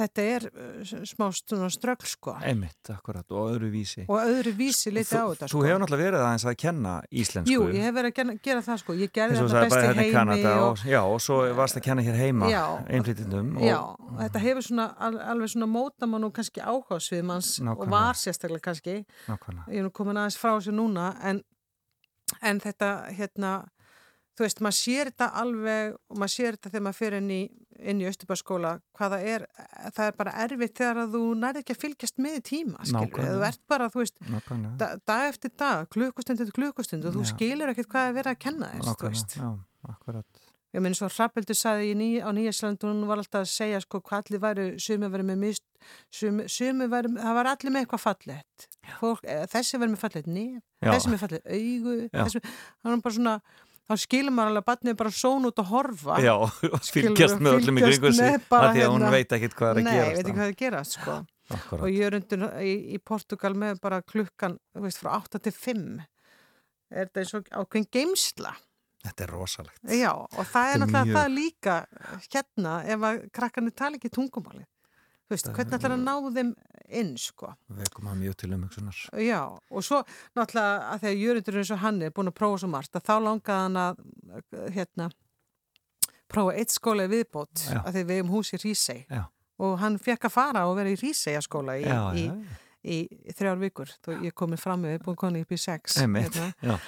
þetta 0.00 0.24
er 0.34 0.46
uh, 0.50 1.04
smá 1.08 1.26
svona 1.36 1.68
ströggl 1.72 2.08
sko 2.08 2.34
Einmitt, 2.40 2.90
akkurat, 2.92 3.26
og 3.30 3.50
öðru 3.54 3.70
vísi. 3.72 4.04
og 4.08 4.18
öðru 4.22 4.52
vísi 4.58 4.92
liti 4.94 5.14
á 5.16 5.24
þetta 5.28 5.48
Þú 5.48 5.52
sko. 5.52 5.62
hefur 5.66 5.82
náttúrulega 5.84 6.06
verið 6.10 6.24
aðeins 6.26 6.46
að 6.50 6.56
kenna 6.64 6.94
íslensku. 7.10 7.54
Jú, 7.54 7.66
ég 7.74 7.86
hef 7.86 7.94
verið 7.98 8.10
að 8.10 8.16
gera, 8.20 8.36
gera 8.48 8.64
það 8.66 8.80
sko 8.82 8.96
ég 9.00 9.12
gerði 9.14 9.38
þetta 9.38 9.52
það 9.54 9.66
best 9.66 9.74
bara 9.76 9.82
í 9.82 9.88
hérna 9.90 10.02
heimi 10.02 10.16
Kanada 10.16 10.54
og, 10.60 10.70
og, 10.70 10.84
já, 10.90 11.00
og 11.04 11.20
svo 11.24 11.38
varst 11.60 11.80
að 11.80 11.86
kenna 11.88 12.06
hér 12.06 12.18
heima 12.20 12.48
og 12.48 12.52
Já, 13.60 13.78
og 13.80 14.18
þetta 14.20 14.44
hefur 14.46 14.66
svona 14.66 14.86
al, 14.98 15.12
alveg 15.34 15.52
svona 15.54 15.68
mótamann 15.70 16.24
og 16.28 16.34
kannski 16.36 16.60
áhugasvið 16.64 17.26
manns 17.30 17.52
og 17.60 17.86
var 17.90 18.18
sérstaklega 18.18 18.64
kannski 18.70 18.96
nákvæmlega. 19.28 19.66
ég 19.70 19.82
er 19.82 19.86
nú 19.86 19.92
komin 19.94 20.20
aðeins 20.20 20.38
frá 20.40 20.54
þessu 20.56 20.74
núna 20.74 21.12
en, 21.26 21.42
en 22.42 22.60
þetta 22.62 22.90
hérna 23.16 23.52
þú 24.40 24.46
veist, 24.46 24.60
maður 24.64 24.76
sér 24.80 25.10
þetta 25.10 25.26
alveg 25.42 25.96
og 26.08 26.20
maður 26.22 26.32
sér 26.32 26.56
þetta 26.56 26.70
þegar 26.72 26.84
maður 26.86 26.98
fyrir 27.02 27.20
inn 27.20 27.32
í 27.36 27.40
inn 27.80 28.00
í 28.02 28.06
Östubarskóla, 28.10 28.74
hvað 28.96 29.14
það 29.14 29.26
er 29.34 29.44
það 29.96 30.02
er 30.06 30.16
bara 30.18 30.32
erfitt 30.44 30.74
þegar 30.80 30.98
að 31.04 31.14
þú 31.16 31.22
nærði 31.40 31.62
ekki 31.62 31.74
að 31.76 31.80
fylgjast 31.84 32.18
með 32.20 32.36
tíma, 32.50 32.82
skilur, 32.84 33.06
Nákvæmlega. 33.06 33.36
þú 33.38 33.46
ert 33.48 33.62
bara 33.72 33.88
þú 33.92 34.02
veist, 34.02 34.20
da, 34.82 34.88
dag 35.08 35.24
eftir 35.30 35.52
dag 35.62 35.88
klukkustund 35.94 36.42
eftir 36.44 36.56
klukkustund 36.58 37.08
og 37.08 37.16
þú 37.16 37.24
Já. 37.24 37.30
skilur 37.32 37.72
ekkert 37.72 37.88
hvað 37.94 38.10
er 38.10 38.16
verið 38.18 38.34
að 38.34 38.40
kenna 38.44 38.68
þess, 38.74 38.96
þú 39.00 39.08
veist 39.14 39.36
já, 39.40 39.48
akkurat. 39.94 40.42
Ég 40.70 40.84
minn 40.84 40.94
svo 40.94 41.08
Hrafbildur 41.10 41.56
sagði 41.58 41.88
í 41.90 41.94
ný, 41.98 42.08
á 42.22 42.30
Nýjasland 42.30 42.84
hún 42.86 43.00
var 43.08 43.18
alltaf 43.18 43.40
að 43.42 43.48
segja 43.50 43.80
sko 43.82 43.98
hvað 44.06 44.20
allir 44.28 44.42
væru 44.44 44.66
sumi 44.78 45.08
væri 45.10 45.24
með 45.26 45.40
mist 45.40 45.64
sumi, 46.14 46.44
sumi 46.52 46.86
væri, 46.92 47.10
það 47.16 47.34
var 47.40 47.48
allir 47.50 47.74
með 47.74 47.86
eitthvað 47.86 48.04
fallett 48.04 48.68
Fólk, 49.00 49.24
eh, 49.24 49.46
þessi 49.50 49.80
væri 49.80 49.90
með 49.96 50.02
fallett 50.04 50.28
nef 50.30 50.60
Já. 50.84 50.92
þessi 50.92 51.10
með 51.10 51.22
fallett 51.24 51.50
augu 51.50 51.96
þessi, 52.14 52.44
það 52.44 52.92
var 52.92 53.02
bara 53.08 53.16
svona 53.16 53.34
þá 53.90 53.94
skilur 54.04 54.34
maður 54.36 54.52
alveg 54.52 54.62
að 54.62 54.68
batnið 54.70 54.96
bara 55.00 55.12
són 55.18 55.48
út 55.50 55.58
og 55.64 55.68
horfa 55.72 56.20
Já, 56.22 56.34
fylgjast 56.94 57.42
með 57.42 57.58
öllum 57.58 57.80
í 57.80 57.84
kringu 57.88 58.12
sig 58.14 58.38
af 58.38 58.46
því 58.48 58.84
að 58.86 58.88
hún 58.94 59.02
hérna- 59.02 59.12
veit 59.16 59.36
ekkit 59.36 59.58
hvað 59.58 59.70
er 59.72 59.80
að 59.82 59.84
Nei, 59.88 59.92
gerast 59.98 60.16
veit 60.16 60.24
ekki 60.24 60.38
hvað 60.38 60.46
er 60.46 60.54
að 60.54 60.60
gerast 60.64 60.96
sko 61.00 61.18
Akkurat. 61.50 61.82
og 61.82 61.88
ég 61.90 62.06
er 62.06 62.14
undir 62.20 62.42
í, 62.62 62.72
í 62.94 62.98
Portugal 63.02 63.54
með 63.58 63.80
bara 63.82 63.98
klukkan 64.06 64.54
þú 64.70 64.84
veist, 64.86 65.00
frá 65.02 65.16
8 65.18 65.40
til 65.42 65.52
5 65.52 65.86
er 66.90 67.06
þetta 67.10 67.24
eins 67.24 67.34
og 67.40 67.50
ákveðin 67.50 67.90
geimsla 67.98 68.54
Þetta 69.00 69.24
er 69.24 69.30
rosalegt. 69.32 69.78
Já, 69.96 70.10
og 70.12 70.44
það 70.52 70.66
er 70.68 70.74
er 70.74 70.80
náttúrulega 70.82 71.06
mjög- 71.08 71.16
það 71.16 71.30
líka 71.32 71.74
hérna 72.34 72.72
ef 72.84 73.04
að 73.08 73.20
krakkarnir 73.32 73.72
tala 73.80 73.96
ekki 73.96 74.10
tungumáli. 74.12 74.66
Þú 75.30 75.36
veist, 75.36 75.48
hvernig 75.54 75.74
ætlar 75.76 75.92
að 75.94 76.00
ná 76.02 76.14
þeim 76.34 76.48
inn, 77.00 77.10
sko. 77.22 77.52
Við 77.70 77.90
komum 77.94 78.10
að 78.10 78.16
mjög 78.24 78.32
til 78.40 78.48
umhugsunar. 78.56 78.96
Já, 79.22 79.40
og 79.46 79.84
svo 79.86 80.00
náttúrulega 80.34 80.88
að 80.90 81.04
þegar 81.04 81.20
Jörundur 81.20 81.58
eins 81.60 81.68
og 81.70 81.78
hann 81.84 82.00
er 82.02 82.14
búin 82.16 82.30
að 82.32 82.34
prófa 82.40 82.56
svo 82.58 82.70
margt, 82.72 82.98
að 82.98 83.04
þá 83.06 83.12
langaði 83.28 83.60
hann 83.60 83.78
að, 83.78 84.00
hérna, 84.74 85.06
prófa 86.34 86.56
eitt 86.58 86.74
skóla 86.74 87.06
í 87.06 87.12
viðbót, 87.12 87.62
Já. 87.62 87.78
að 87.84 88.00
við 88.00 88.10
hefum 88.16 88.32
hús 88.34 88.50
í. 88.58 88.96
Já. 89.06 89.22
Og 89.62 89.76
hann 89.78 90.00
fekk 90.02 90.26
að 90.26 90.34
fara 90.34 90.64
og 90.66 90.74
vera 90.80 90.90
í 90.90 90.98
Rísei 90.98 91.36
skóla 91.46 91.76
í, 91.78 91.86
í, 92.18 92.26
í, 92.82 92.98
í 93.30 93.36
þrjár 93.38 93.62
vikur. 93.62 93.94
Þó 94.02 94.10
ég 94.24 94.34
komið 94.34 94.62
fram 94.64 94.82
með, 94.82 94.98
búin 95.04 95.20
koni 95.20 95.44
upp 95.44 95.54
í 95.54 95.60
sex. 95.62 96.00
Hérna. 96.00 96.80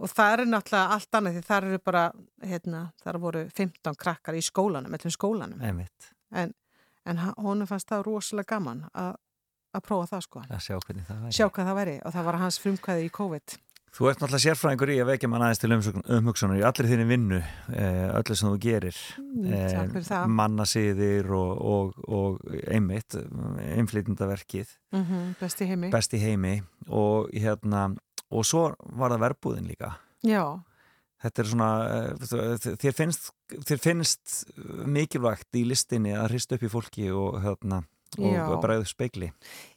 Og 0.00 0.08
það 0.08 0.32
er 0.38 0.44
náttúrulega 0.48 0.96
allt 0.96 1.18
annað 1.18 1.36
því 1.36 1.44
það 1.50 1.68
eru 1.68 1.82
bara, 1.84 2.04
hérna, 2.48 2.82
það 3.04 3.20
voru 3.26 3.44
15 3.52 4.00
krakkar 4.00 4.38
í 4.40 4.44
skólanum. 4.46 4.94
En, 7.10 7.24
honum 7.42 7.66
fannst 7.68 7.88
það 7.90 8.04
rosalega 8.06 8.54
gaman 8.56 8.84
að, 8.94 9.16
að 9.76 9.82
prófa 9.88 10.12
það 10.14 10.22
sko. 10.28 10.44
Að 10.46 10.62
sjá 10.66 10.76
hvernig 10.78 11.08
það 11.08 11.24
væri. 11.24 11.34
Sjá 11.38 11.48
hvað 11.48 11.68
það 11.70 11.80
væri 11.80 11.96
og 12.04 12.14
það 12.14 12.30
var 12.30 12.40
hans 12.44 12.60
frumkvæði 12.62 13.08
í 13.08 13.12
COVID. 13.18 13.56
Þú 13.90 14.06
ert 14.06 14.20
náttúrulega 14.22 14.42
sérfræðingur 14.44 14.90
í 14.94 14.96
að 15.02 15.08
vekja 15.08 15.28
mann 15.32 15.42
aðeins 15.42 15.58
til 15.58 15.70
umhugsunar 15.74 16.60
í 16.60 16.62
allir 16.62 16.86
þínni 16.86 17.06
vinnu, 17.10 17.40
eh, 17.74 18.04
öllu 18.20 18.36
sem 18.38 18.46
þú 18.52 18.60
gerir. 18.62 19.00
Mm, 19.18 19.48
takk 19.50 19.96
fyrir 19.96 20.06
það. 20.06 20.28
Mannasiðir 20.38 21.32
og, 21.34 21.64
og, 21.72 21.98
og 22.06 22.54
einmitt, 22.70 23.18
einflýtindaverkið, 23.80 24.76
Mm 24.94 25.04
-hmm, 25.04 25.34
besti 25.40 25.66
heimi. 25.66 25.90
best 25.90 26.14
í 26.14 26.22
heimi 26.22 26.62
og 26.88 27.30
hérna, 27.34 27.96
og 28.30 28.44
svo 28.44 28.74
var 28.94 29.10
það 29.10 29.26
verbúðin 29.26 29.66
líka. 29.66 29.96
Já, 30.22 30.60
Þetta 31.20 31.42
er 31.42 31.44
svona, 31.44 31.68
eh, 31.92 32.76
þér 32.80 32.94
finnst, 32.96 33.30
þér 33.68 33.80
finnst 33.82 34.34
mikilvægt 34.86 35.56
í 35.58 35.64
listinni 35.68 36.12
að 36.16 36.32
hrista 36.34 36.56
upp 36.58 36.66
í 36.66 36.70
fólki 36.72 37.08
og, 37.14 37.40
hérna, 37.44 37.82
Já. 38.18 38.42
og 38.50 38.58
bregðu 38.64 38.88
speikli. 38.90 39.28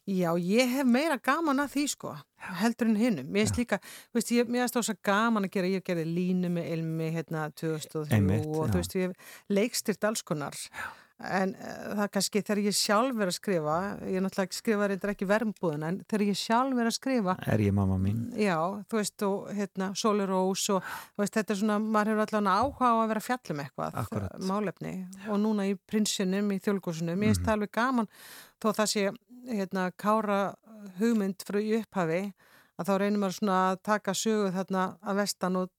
já, 0.10 0.32
ég 0.42 0.72
hef 0.74 0.88
meira 0.90 1.20
gaman 1.22 1.60
að 1.62 1.76
því 1.76 1.84
sko, 1.92 2.16
heldur 2.62 2.90
en 2.90 2.96
hinnum. 2.98 3.28
Mér 3.30 3.46
finnst 3.46 3.60
líka, 3.62 3.80
veist, 4.16 4.32
ég, 4.34 4.50
mér 4.50 4.66
finnst 4.66 4.80
það 4.80 4.88
svo 4.90 4.96
gaman 5.06 5.46
að 5.46 5.54
gera, 5.54 5.70
ég 5.70 5.86
gerði 5.86 6.06
línu 6.10 6.50
með 6.56 6.72
ilmi 6.78 7.12
hérna 7.14 7.46
2003 7.54 8.18
Einmitt, 8.18 8.48
og 8.50 8.66
já. 8.66 8.72
þú 8.74 8.82
veist, 8.82 8.96
ég 8.98 9.08
hef 9.08 9.38
leikstyrt 9.54 10.10
alls 10.10 10.26
konar. 10.26 10.58
En 11.24 11.54
uh, 11.56 11.94
það 12.02 12.08
kannski 12.12 12.42
þegar 12.44 12.60
ég 12.66 12.76
sjálf 12.76 13.20
er 13.24 13.30
að 13.32 13.36
skrifa, 13.38 13.76
ég 14.10 14.18
er 14.20 14.24
náttúrulega 14.26 14.58
skrifa 14.58 14.88
reyndar 14.92 15.12
ekki 15.14 15.28
vermbúðuna, 15.30 15.88
en 15.94 16.00
þegar 16.10 16.24
ég 16.28 16.40
sjálf 16.40 16.80
er 16.84 16.90
að 16.90 16.96
skrifa, 16.98 17.36
Er 17.54 17.64
ég 17.64 17.74
mamma 17.78 17.96
mín? 18.02 18.24
Já, 18.36 18.58
þú 18.92 19.00
veist, 19.00 19.24
og 19.28 19.52
hérna, 19.56 19.88
Sóli 19.96 20.26
Rós 20.28 20.66
og 20.76 20.84
þú 20.84 21.24
veist, 21.24 21.38
þetta 21.38 21.54
er 21.56 21.60
svona, 21.62 21.78
maður 21.80 22.12
hefur 22.14 22.24
allavega 22.26 22.58
áhuga 22.60 22.90
á 22.92 22.96
að 23.00 23.08
vera 23.14 23.24
að 23.24 23.28
fjalla 23.30 23.56
um 23.56 23.62
eitthvað, 23.64 24.00
Akkúrat. 24.04 24.36
málefni 24.52 24.94
og 25.30 25.40
núna 25.46 25.68
í 25.72 25.78
prinsinum, 25.88 26.52
í 26.52 26.60
þjólkursunum, 26.60 27.16
ég 27.16 27.22
Mhm. 27.22 27.30
finnst 27.32 27.46
það 27.48 27.54
alveg 27.58 27.72
gaman 27.72 28.08
þó 28.60 28.68
það 28.74 28.92
sé, 28.94 29.06
hérna, 29.48 29.92
kára 29.98 30.42
hugmynd 31.00 31.40
frá 31.48 31.60
upphafi 31.80 32.34
að 32.80 32.86
þá 32.90 32.94
reynir 33.00 33.20
maður 33.22 33.40
svona 33.40 33.58
að 33.72 33.82
taka 33.84 34.12
sögu 34.12 34.52
þarna 34.52 34.98
að 35.04 35.16
vestan 35.24 35.56
og, 35.56 35.70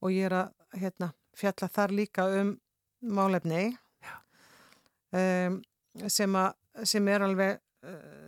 og 0.00 0.10
ég 0.10 0.24
er 0.30 0.32
að, 0.32 0.50
hérna, 0.80 1.12
fjalla 1.36 1.68
þar 1.68 1.90
líka 1.90 2.28
um 2.40 2.58
málefni 3.04 3.76
um, 5.20 5.60
sem, 6.10 6.38
að, 6.40 6.50
sem 6.90 7.08
er 7.14 7.26
alveg 7.28 7.58
uh, 7.86 8.24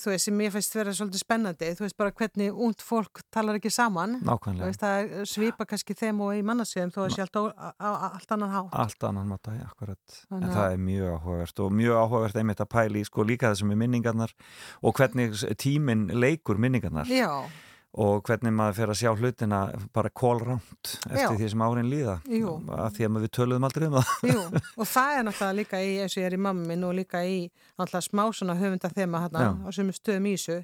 þú 0.00 0.12
veist, 0.12 0.26
sem 0.26 0.40
ég 0.42 0.52
finnst 0.54 0.76
vera 0.76 0.92
svolítið 0.96 1.22
spennandi, 1.22 1.70
þú 1.76 1.84
veist 1.84 1.96
bara 1.98 2.12
hvernig 2.16 2.60
ungd 2.66 2.84
fólk 2.84 3.22
talar 3.34 3.58
ekki 3.58 3.72
saman. 3.72 4.18
Veist, 4.60 4.82
það 4.82 5.14
er 5.20 5.28
svipa 5.28 5.66
kannski 5.68 5.96
þeim 5.98 6.22
og 6.24 6.36
í 6.36 6.44
mannasviðum 6.46 6.92
þó 6.94 7.00
að 7.04 7.16
sé 7.16 7.24
allt, 7.24 7.40
á, 7.40 7.44
á, 7.76 7.90
allt 8.12 8.36
annan 8.36 8.54
hátt. 8.54 8.76
Allt 8.84 9.08
annan 9.08 9.32
máta, 9.32 9.56
já, 9.56 9.66
akkurat. 9.68 10.20
En 10.30 10.46
það 10.48 10.76
er 10.76 10.86
mjög 10.86 11.16
áhugavert 11.16 11.64
og 11.64 11.74
mjög 11.80 12.00
áhugavert 12.04 12.40
einmitt 12.42 12.64
að 12.64 12.70
pæli 12.76 13.04
sko 13.08 13.26
líka 13.28 13.52
þessum 13.52 13.72
með 13.72 13.82
minningarnar 13.84 14.32
og 14.80 14.96
hvernig 14.98 15.36
tíminn 15.60 16.08
leikur 16.16 16.60
minningarnar. 16.62 17.12
Já, 17.12 17.44
og 17.92 18.22
hvernig 18.24 18.54
maður 18.56 18.76
fer 18.78 18.90
að 18.92 18.98
sjá 19.02 19.10
hlutina 19.12 19.58
bara 19.92 20.08
kólránt 20.16 20.94
eftir 21.10 21.26
Já. 21.26 21.28
því 21.36 21.48
sem 21.52 21.64
árin 21.66 21.90
líða. 21.92 22.14
Jú. 22.32 22.54
Að 22.72 22.96
því 22.96 23.08
að 23.08 23.18
við 23.20 23.32
töluðum 23.36 23.66
aldrei 23.68 23.86
um 23.90 23.98
það. 23.98 24.12
jú, 24.30 24.38
og 24.80 24.88
það 24.88 25.18
er 25.18 25.26
náttúrulega 25.28 25.58
líka 25.60 25.82
í, 25.84 25.92
eins 26.00 26.16
og 26.16 26.22
ég 26.22 26.30
er 26.30 26.38
í 26.38 26.40
mamma 26.46 26.68
minn 26.70 26.88
og 26.88 26.96
líka 26.96 27.20
í 27.28 27.36
náttúrulega 27.76 28.06
smá 28.08 28.24
svona 28.32 28.56
höfunda 28.56 28.92
þema 28.96 29.24
hérna 29.26 29.46
á 29.60 29.68
sem 29.76 29.92
stöðum 29.92 30.30
í 30.30 30.34
þessu 30.38 30.58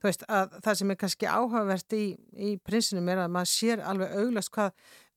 þú 0.00 0.08
veist 0.08 0.24
að 0.32 0.56
það 0.64 0.78
sem 0.80 0.92
er 0.94 0.98
kannski 1.02 1.28
áhugavert 1.28 1.96
í, 1.96 2.04
í 2.32 2.50
prinsinum 2.64 3.10
er 3.12 3.20
að 3.26 3.34
maður 3.34 3.50
sér 3.52 3.82
alveg 3.84 4.14
auglast 4.16 4.52
hvað 4.54 4.70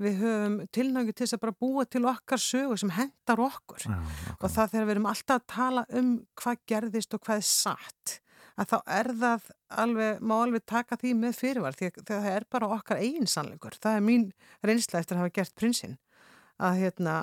við 0.04 0.18
höfum 0.20 0.58
tilnægu 0.76 1.14
til 1.14 1.24
þess 1.24 1.38
að 1.38 1.44
bara 1.46 1.56
búa 1.64 1.86
til 1.88 2.04
okkar 2.12 2.42
sögu 2.44 2.76
sem 2.82 2.92
hendar 2.98 3.44
okkur 3.46 3.86
Já, 3.88 3.96
og 4.36 4.50
það 4.52 4.74
þegar 4.74 4.90
við 4.90 4.96
erum 4.98 5.10
alltaf 5.14 5.40
að 5.40 5.48
tala 5.56 5.86
um 6.02 6.12
hvað 6.42 6.62
gerðist 6.74 7.16
og 7.16 7.24
hvað 7.24 7.40
er 7.40 7.48
satt 7.48 8.18
að 8.60 8.70
þá 8.70 8.78
er 9.00 9.12
það 9.22 9.46
alveg, 9.84 10.20
má 10.22 10.34
alveg 10.40 10.66
taka 10.70 10.98
því 11.02 11.14
með 11.20 11.38
fyrirvar 11.40 11.78
því 11.78 11.92
að 11.92 12.10
það 12.12 12.28
er 12.34 12.48
bara 12.54 12.72
okkar 12.76 13.02
eigin 13.02 13.30
sannleikur. 13.30 13.78
Það 13.82 14.00
er 14.00 14.04
mín 14.06 14.28
reynsla 14.66 15.02
eftir 15.02 15.18
að 15.18 15.24
hafa 15.24 15.38
gert 15.40 15.56
prinsinn 15.58 15.96
að 16.62 16.84
hérna 16.84 17.16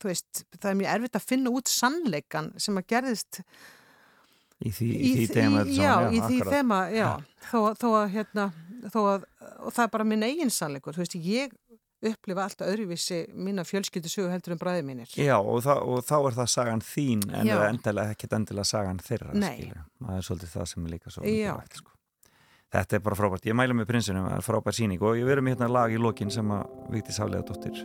þú 0.00 0.10
veist, 0.10 0.44
það 0.58 0.70
er 0.70 0.80
mjög 0.80 0.94
erfitt 0.94 1.18
að 1.18 1.28
finna 1.28 1.52
út 1.56 1.70
sannleikan 1.72 2.50
sem 2.60 2.80
að 2.80 2.88
gerðist 2.92 3.40
í 4.60 4.72
því, 4.74 4.88
í 4.92 5.12
því 5.14 5.24
í, 5.24 5.46
öll 5.62 5.72
já, 5.72 5.92
saman, 5.94 6.12
í 6.12 6.20
því 6.20 6.40
akkurat. 6.40 6.54
þema 6.54 6.80
já, 6.92 7.06
þó, 7.48 7.58
þó 7.80 7.86
að 7.88 8.06
hérna 8.16 8.46
þó 8.90 9.00
að, 9.00 9.26
og 9.60 9.74
það 9.76 9.84
er 9.86 9.92
bara 9.94 10.08
minn 10.12 10.26
eigin 10.26 10.52
sannleikur 10.52 10.96
þú 10.96 11.04
veist, 11.04 11.16
ég 11.24 11.56
upplifa 12.00 12.46
alltaf 12.46 12.70
öðruvísi 12.70 13.20
mína 13.36 13.64
fjölskyldisugu 13.68 14.30
heldur 14.32 14.56
um 14.56 14.60
bræði 14.60 14.84
mínir. 14.86 15.12
Já 15.18 15.36
og, 15.38 15.60
það, 15.66 15.82
og 15.84 16.04
þá 16.08 16.16
er 16.18 16.36
það 16.38 16.50
sagan 16.54 16.84
þín 16.84 17.24
en 17.28 17.52
endilega, 17.54 18.16
ekki 18.16 18.30
endilega 18.32 18.68
sagan 18.70 19.00
þeirra. 19.04 19.32
Nei. 19.36 19.70
Það 20.00 20.16
er 20.16 20.28
svolítið 20.28 20.52
það 20.56 20.68
sem 20.72 20.84
er 20.86 20.94
líka 20.96 21.14
svo 21.14 21.24
mikilvægt 21.26 21.80
sko. 21.82 21.96
Þetta 22.70 22.96
er 22.96 23.00
bara 23.02 23.16
frábært. 23.18 23.46
Ég 23.50 23.56
mælu 23.58 23.74
með 23.74 23.88
prinsinum 23.90 24.28
að 24.28 24.36
það 24.36 24.42
er 24.42 24.46
frábær 24.46 24.76
síning 24.76 25.00
og 25.02 25.16
ég 25.18 25.26
verður 25.26 25.46
með 25.46 25.56
hérna 25.56 25.70
lag 25.74 25.94
í 25.94 25.98
lokin 25.98 26.30
sem 26.30 26.52
að 26.54 26.76
Víkti 26.94 27.16
Sálega 27.16 27.42
dóttir 27.48 27.80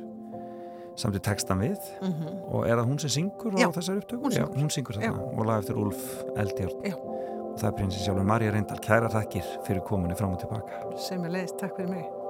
samt 0.96 1.18
í 1.18 1.20
textan 1.20 1.60
við 1.60 1.80
mm 2.00 2.12
-hmm. 2.12 2.36
og 2.56 2.68
er 2.68 2.78
það 2.78 2.88
hún 2.90 3.00
sem 3.02 3.10
syngur 3.18 3.58
Já. 3.60 3.68
á 3.68 3.76
þessar 3.76 3.98
upptökum? 4.00 4.32
Já, 4.32 4.46
hún 4.46 4.70
syngur 4.72 4.96
þarna 4.96 5.24
og 5.26 5.46
lag 5.46 5.60
eftir 5.60 5.76
Ulf 5.76 6.24
Eldjórn 6.38 6.94
og 6.94 7.58
það 7.60 7.68
er 7.68 7.78
prinsin 7.78 8.04
sjálfur 8.04 8.24
Marja 8.24 8.52
Reyndal. 8.52 8.80
Kæra 8.80 9.10
takkir 9.10 9.44
fyrir 9.66 9.82
kominu 9.82 10.16
fram 10.16 10.36
og 10.36 10.40
tilbaka. 10.40 10.98
Sem 10.98 11.24
er 11.24 11.32
leiðist, 11.32 11.58
takk 11.60 11.76
fyrir 11.76 11.90
mig. 11.90 12.25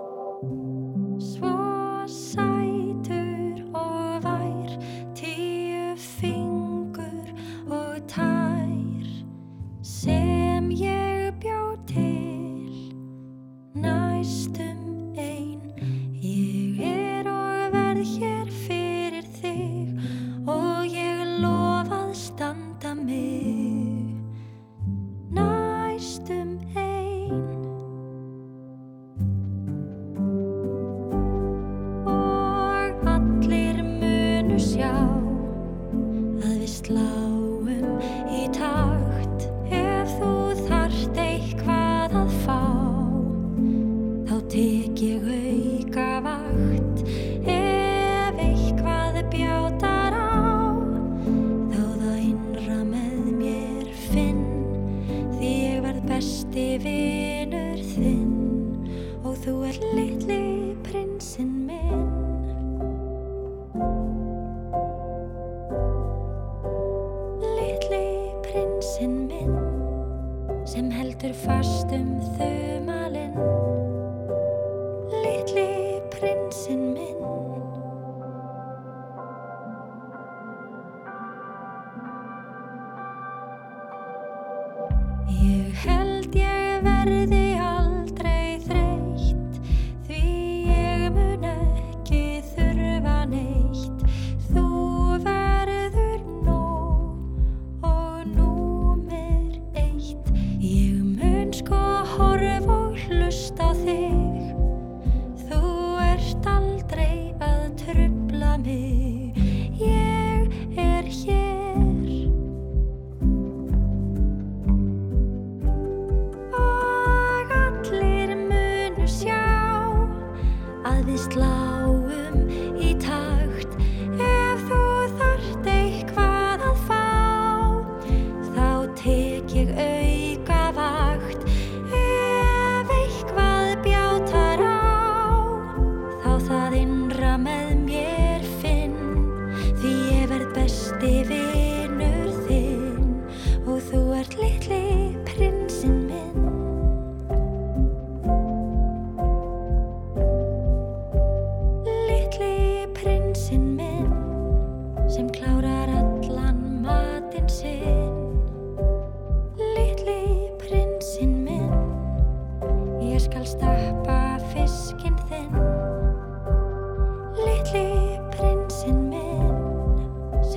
Swore 1.20 2.08
sight. 2.08 2.95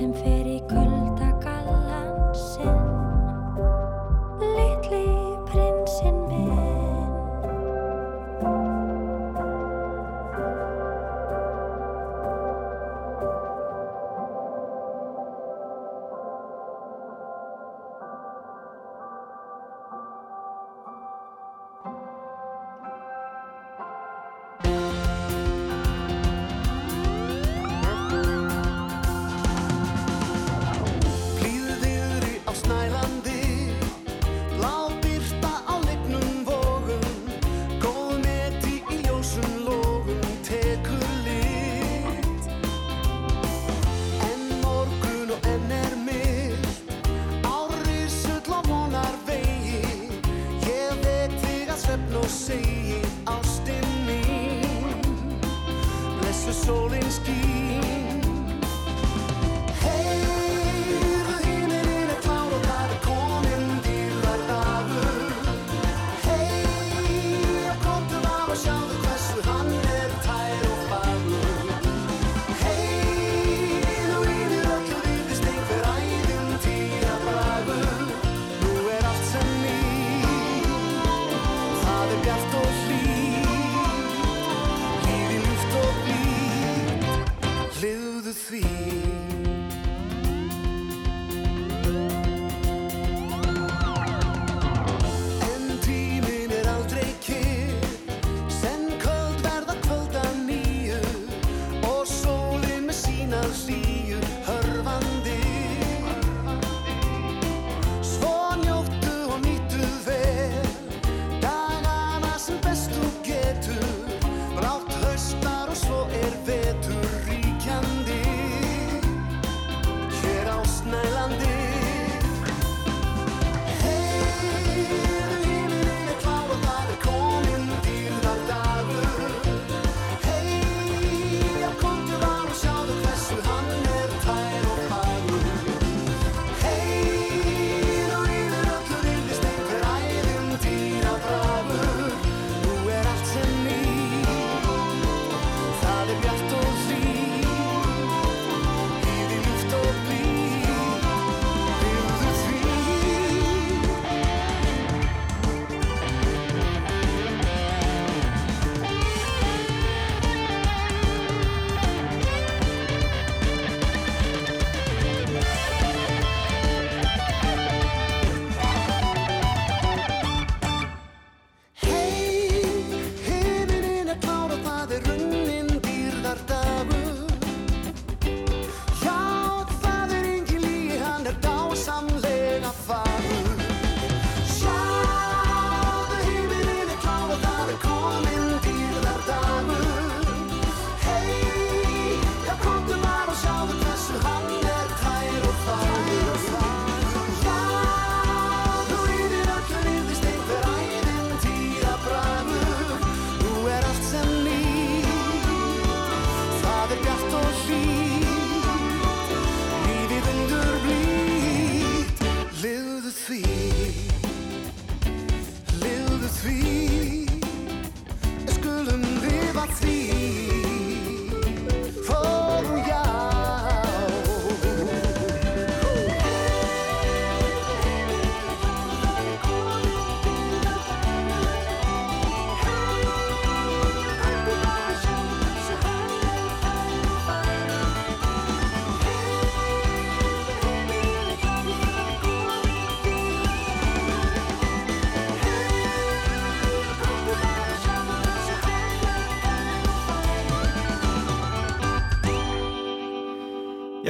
and 0.01 0.15
fail. 0.15 0.38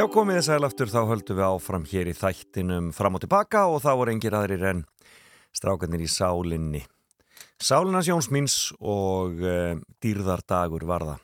Komið 0.10 0.40
þess 0.40 0.50
aðeins 0.50 0.68
aftur, 0.68 0.90
þá 0.90 1.02
höldum 1.10 1.38
við 1.38 1.46
áfram 1.46 1.84
hér 1.90 2.08
í 2.10 2.14
þættinum 2.18 2.88
fram 2.96 3.18
og 3.18 3.22
tilbaka 3.24 3.66
og 3.70 3.82
þá 3.84 3.90
voru 4.00 4.14
engir 4.14 4.36
aðrir 4.38 4.66
en 4.72 4.82
strákarnir 5.56 6.02
í 6.02 6.10
sálinni. 6.10 6.82
Sálinas 7.62 8.10
Jónsmíns 8.10 8.56
og 8.80 9.42
uh, 9.44 9.78
dýrðardagur 10.02 10.88
varða. 10.90 11.18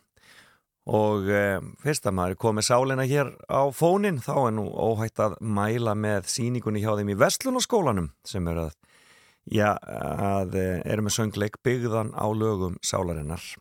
Og 0.86 1.26
uh, 1.32 1.58
fyrst 1.82 2.06
að 2.06 2.18
maður 2.20 2.36
er 2.36 2.42
komið 2.46 2.68
sálina 2.68 3.08
hér 3.10 3.34
á 3.50 3.62
fónin, 3.74 4.22
þá 4.22 4.34
er 4.44 4.56
nú 4.60 4.68
óhætt 4.70 5.24
að 5.24 5.38
mæla 5.42 5.96
með 5.98 6.30
síningunni 6.36 6.84
hjá 6.84 6.94
þeim 7.00 7.14
í 7.16 7.20
Vestlunarskólanum 7.24 8.12
sem 8.28 8.52
er 8.54 8.66
að, 8.68 8.74
já, 9.50 9.72
að 9.74 10.60
uh, 10.62 10.82
eru 10.86 11.08
með 11.08 11.18
söngleik 11.18 11.62
byggðan 11.66 12.14
á 12.14 12.28
lögum 12.30 12.78
sálarinnar. 12.86 13.56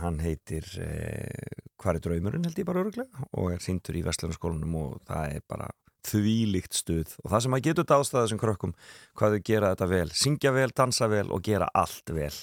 Hann 0.00 0.20
heitir 0.24 0.66
eh, 0.80 1.62
Hvar 1.80 1.98
er 1.98 2.04
draumurinn 2.04 2.44
held 2.46 2.58
ég 2.58 2.66
bara 2.66 2.80
öruglega 2.84 3.26
og 3.36 3.52
er 3.52 3.62
síntur 3.62 3.96
í 3.98 4.04
Vestlunarskólanum 4.06 4.76
og 4.80 5.00
það 5.08 5.36
er 5.36 5.44
bara 5.50 5.68
þvílíkt 6.04 6.76
stuð 6.76 7.14
og 7.22 7.32
það 7.32 7.44
sem 7.44 7.56
að 7.56 7.64
getur 7.68 7.88
dástað 7.88 8.24
þessum 8.24 8.40
krökkum 8.40 8.74
hvað 9.18 9.36
þau 9.36 9.46
gera 9.48 9.72
þetta 9.72 9.88
vel, 9.90 10.10
syngja 10.16 10.52
vel, 10.54 10.68
dansa 10.76 11.08
vel 11.12 11.26
og 11.32 11.42
gera 11.44 11.68
allt 11.74 12.12
vel. 12.14 12.34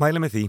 Mæli 0.00 0.22
með 0.22 0.36
því. 0.36 0.44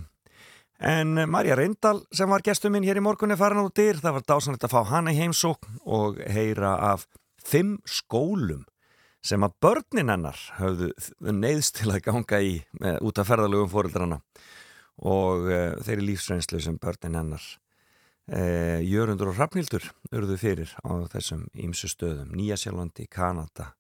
En 0.92 1.14
Marja 1.30 1.56
Reyndal 1.60 2.02
sem 2.16 2.30
var 2.32 2.44
gestur 2.46 2.74
minn 2.74 2.86
hér 2.88 2.98
í 2.98 3.06
morgunni 3.06 3.38
farin 3.38 3.62
á 3.62 3.70
dyr, 3.70 4.00
það 4.02 4.18
var 4.18 4.28
dásanlegt 4.34 4.66
að 4.66 4.74
fá 4.74 4.82
hana 4.90 5.14
í 5.14 5.20
heimsókn 5.20 5.82
og 5.86 6.22
heyra 6.26 6.74
af 6.92 7.06
fimm 7.46 7.78
skólum 7.86 8.64
sem 9.22 9.44
að 9.46 9.54
börnin 9.62 10.10
hennar 10.10 10.40
höfðu 10.58 10.90
neyðst 11.22 11.78
til 11.78 11.92
að 11.94 12.02
ganga 12.08 12.42
í 12.42 12.56
með, 12.82 12.98
út 13.06 13.22
af 13.22 13.30
ferðalögum 13.30 13.70
fóreldrana 13.70 14.18
og 15.02 15.50
uh, 15.50 15.74
þeirri 15.82 16.12
lífsreynslu 16.12 16.62
sem 16.62 16.78
börnin 16.82 17.18
hennar 17.18 17.42
uh, 17.42 18.80
Jörundur 18.86 19.32
og 19.32 19.40
Hrafnildur 19.40 19.88
urðu 20.14 20.38
fyrir 20.38 20.76
á 20.86 20.92
þessum 21.12 21.48
ímsu 21.58 21.90
stöðum. 21.90 22.36
Nýjasjálfandi, 22.38 23.08
Kanada 23.10 23.72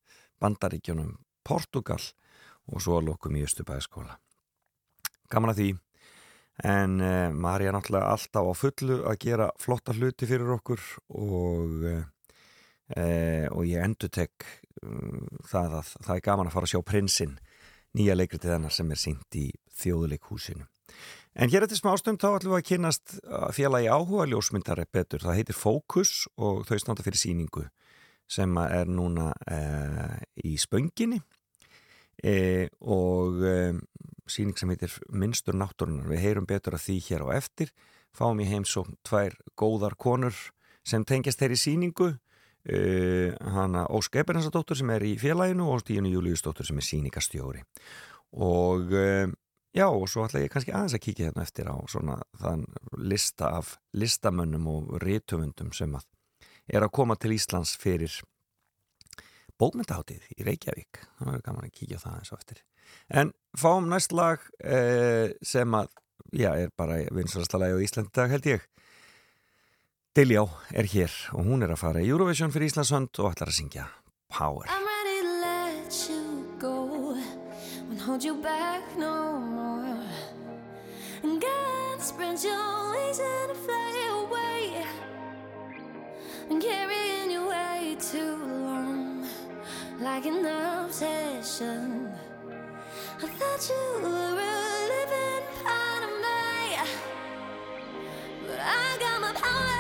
Bandaríkjunum, 0.41 1.19
Portugal 1.45 2.01
og 2.71 2.81
svo 2.81 2.99
lokum 3.05 3.37
í 3.37 3.45
Östubæðaskóla 3.45 4.17
Gaman 5.31 5.53
að 5.53 5.61
því. 5.61 5.69
En 6.67 6.97
uh, 7.01 7.29
Marja 7.33 7.71
náttúrulega 7.73 8.09
alltaf 8.11 8.49
á 8.49 8.53
fullu 8.57 8.97
að 9.07 9.21
gera 9.21 9.51
flotta 9.61 9.95
hluti 9.95 10.27
fyrir 10.29 10.57
okkur 10.57 10.81
og 11.17 11.85
og 12.91 13.61
ég 13.63 13.79
endur 13.79 14.09
tek 14.11 14.43
það 15.47 15.77
að 15.77 15.91
það 16.03 16.11
er 16.17 16.23
gaman 16.25 16.49
að 16.49 16.55
fara 16.57 16.67
að 16.67 16.73
sjá 16.73 16.81
prinsinn. 16.83 17.37
Nýja 17.95 18.17
leikritið 18.19 18.51
hennar 18.57 18.75
sem 18.75 18.91
er 18.91 18.99
sínt 18.99 19.37
í 19.39 19.45
þjóðuleikhúsinu 19.79 20.67
En 21.31 21.47
hér 21.47 21.63
eftir 21.63 21.79
smástund 21.79 22.19
þá 22.19 22.33
ætlum 22.35 22.51
við 22.51 22.59
að 22.59 22.67
kynast 22.67 23.13
félagi 23.55 23.87
áhuga 23.87 24.25
ljósmyndari 24.27 24.83
betur. 24.91 25.23
Það 25.23 25.37
heitir 25.39 25.55
Fókus 25.55 26.25
og 26.35 26.65
þau 26.67 26.79
standa 26.81 27.05
fyrir 27.05 27.21
síningu 27.21 27.69
sem 28.31 28.57
er 28.63 28.87
núna 28.91 29.31
e, 29.47 29.59
í 30.47 30.55
spönginni 30.59 31.19
e, 32.23 32.67
og 32.79 33.39
e, 33.43 33.55
síning 34.31 34.59
sem 34.59 34.71
heitir 34.71 34.93
Minnstur 35.11 35.57
náttúrunar. 35.59 36.09
Við 36.11 36.23
heyrum 36.25 36.47
betur 36.47 36.75
að 36.75 36.85
því 36.87 36.97
hér 37.07 37.25
á 37.27 37.27
eftir. 37.39 37.71
Fáum 38.15 38.39
í 38.43 38.47
heimsókn 38.47 38.99
tvær 39.07 39.37
góðar 39.59 39.95
konur 39.99 40.35
sem 40.87 41.05
tengjast 41.07 41.39
þeirri 41.39 41.59
síningu. 41.59 42.11
Hanna 42.61 43.87
Ósk 43.89 44.19
Eberhansadóttur 44.21 44.77
sem 44.77 44.91
er 44.93 45.01
í 45.01 45.15
félaginu 45.17 45.71
og 45.73 45.79
Stíðinu 45.81 46.11
Júliusdóttur 46.11 46.67
sem 46.67 46.77
er 46.77 46.85
síningastjóri. 46.85 47.63
Og 48.37 48.93
Já 49.71 49.87
og 49.87 50.09
svo 50.11 50.25
ætla 50.27 50.41
ég 50.43 50.51
kannski 50.51 50.73
aðeins 50.75 50.97
að 50.97 51.03
kíkja 51.05 51.29
hérna 51.29 51.45
eftir 51.45 51.69
á 51.71 51.75
svona 51.87 52.17
þann 52.41 52.65
lista 52.99 53.53
af 53.61 53.77
listamönnum 53.95 54.67
og 54.67 54.97
rítumundum 55.03 55.71
sem 55.75 55.95
að 55.95 56.07
er 56.71 56.83
að 56.83 56.93
koma 56.95 57.15
til 57.15 57.31
Íslands 57.35 57.73
fyrir 57.79 58.17
bókmyndahátið 59.61 60.27
í 60.35 60.45
Reykjavík. 60.47 61.01
Það 61.19 61.33
er 61.37 61.45
gaman 61.45 61.69
að 61.69 61.73
kíkja 61.77 62.01
það 62.01 62.19
eins 62.19 62.33
og 62.33 62.41
eftir. 62.41 62.61
En 63.07 63.33
fáum 63.57 63.87
næst 63.91 64.15
lag 64.15 64.43
eh, 64.59 65.31
sem 65.45 65.77
að, 65.77 65.91
já, 66.35 66.51
er 66.51 66.75
bara 66.75 67.01
vinsalasta 67.13 67.61
lagi 67.61 67.79
á 67.79 67.83
Íslandag 67.87 68.35
held 68.35 68.51
ég. 68.57 68.69
Diljá 70.11 70.43
er 70.75 70.89
hér 70.91 71.19
og 71.37 71.47
hún 71.47 71.63
er 71.63 71.71
að 71.71 71.83
fara 71.85 72.03
í 72.03 72.11
Eurovision 72.11 72.51
fyrir 72.51 72.73
Íslandsönd 72.73 73.15
og 73.23 73.31
ætlar 73.31 73.53
að 73.53 73.61
syngja 73.61 73.87
Power. 74.31 74.90
Hold 78.01 78.23
you 78.23 78.33
back 78.33 78.81
no 78.97 79.37
more. 79.39 79.97
And 81.21 81.39
God 81.39 82.01
spread 82.01 82.41
your 82.43 82.91
wings 82.91 83.19
and 83.19 83.55
fly 83.57 83.91
away 84.21 84.83
And 86.49 86.59
carrying 86.59 87.29
you 87.29 87.47
way 87.47 87.95
too 87.99 88.37
long 88.37 89.27
Like 89.99 90.25
an 90.25 90.43
obsession. 90.45 92.11
I 93.21 93.27
thought 93.27 93.69
you 93.69 94.01
were 94.01 94.39
a 94.39 94.71
living 94.93 95.45
part 95.63 96.03
of 96.07 96.13
me 96.25 96.41
But 98.47 98.59
I 98.59 98.97
got 98.99 99.21
my 99.21 99.33
power 99.33 99.70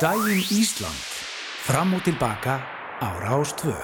daginn 0.00 0.40
Ísland. 0.50 1.00
Fram 1.66 1.94
og 1.94 2.04
tilbaka 2.04 2.54
á 3.04 3.08
Rástvö. 3.20 3.76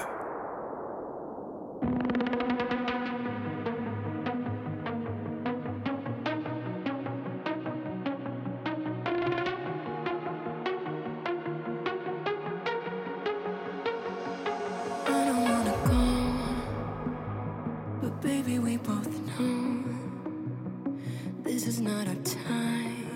This 21.43 21.67
is 21.67 21.79
not 21.79 22.07
our 22.07 22.21
time. 22.23 23.07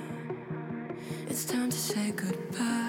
It's 1.30 1.46
time 1.46 1.70
to 1.70 1.78
say 1.78 2.12
goodbye 2.12 2.81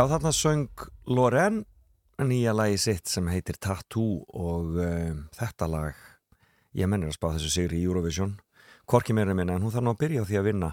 Já, 0.00 0.06
þarna 0.08 0.30
söng 0.32 0.82
Loren 1.12 1.58
nýja 2.24 2.54
lagi 2.56 2.78
sitt 2.80 3.10
sem 3.10 3.26
heitir 3.28 3.58
Tattoo 3.60 4.22
og 4.32 4.78
um, 4.80 5.18
þetta 5.36 5.66
lag 5.68 5.98
ég 6.72 6.88
mennir 6.88 7.10
að 7.10 7.18
spá 7.18 7.26
þessu 7.34 7.50
sigri 7.52 7.82
í 7.82 7.84
Eurovision 7.84 8.32
Korki 8.88 9.12
meira 9.12 9.34
minna 9.36 9.58
en 9.58 9.66
hún 9.66 9.74
þarf 9.74 9.84
nú 9.84 9.92
að 9.92 9.98
byrja 10.00 10.22
á 10.24 10.28
því 10.30 10.38
að 10.40 10.46
vinna 10.48 10.70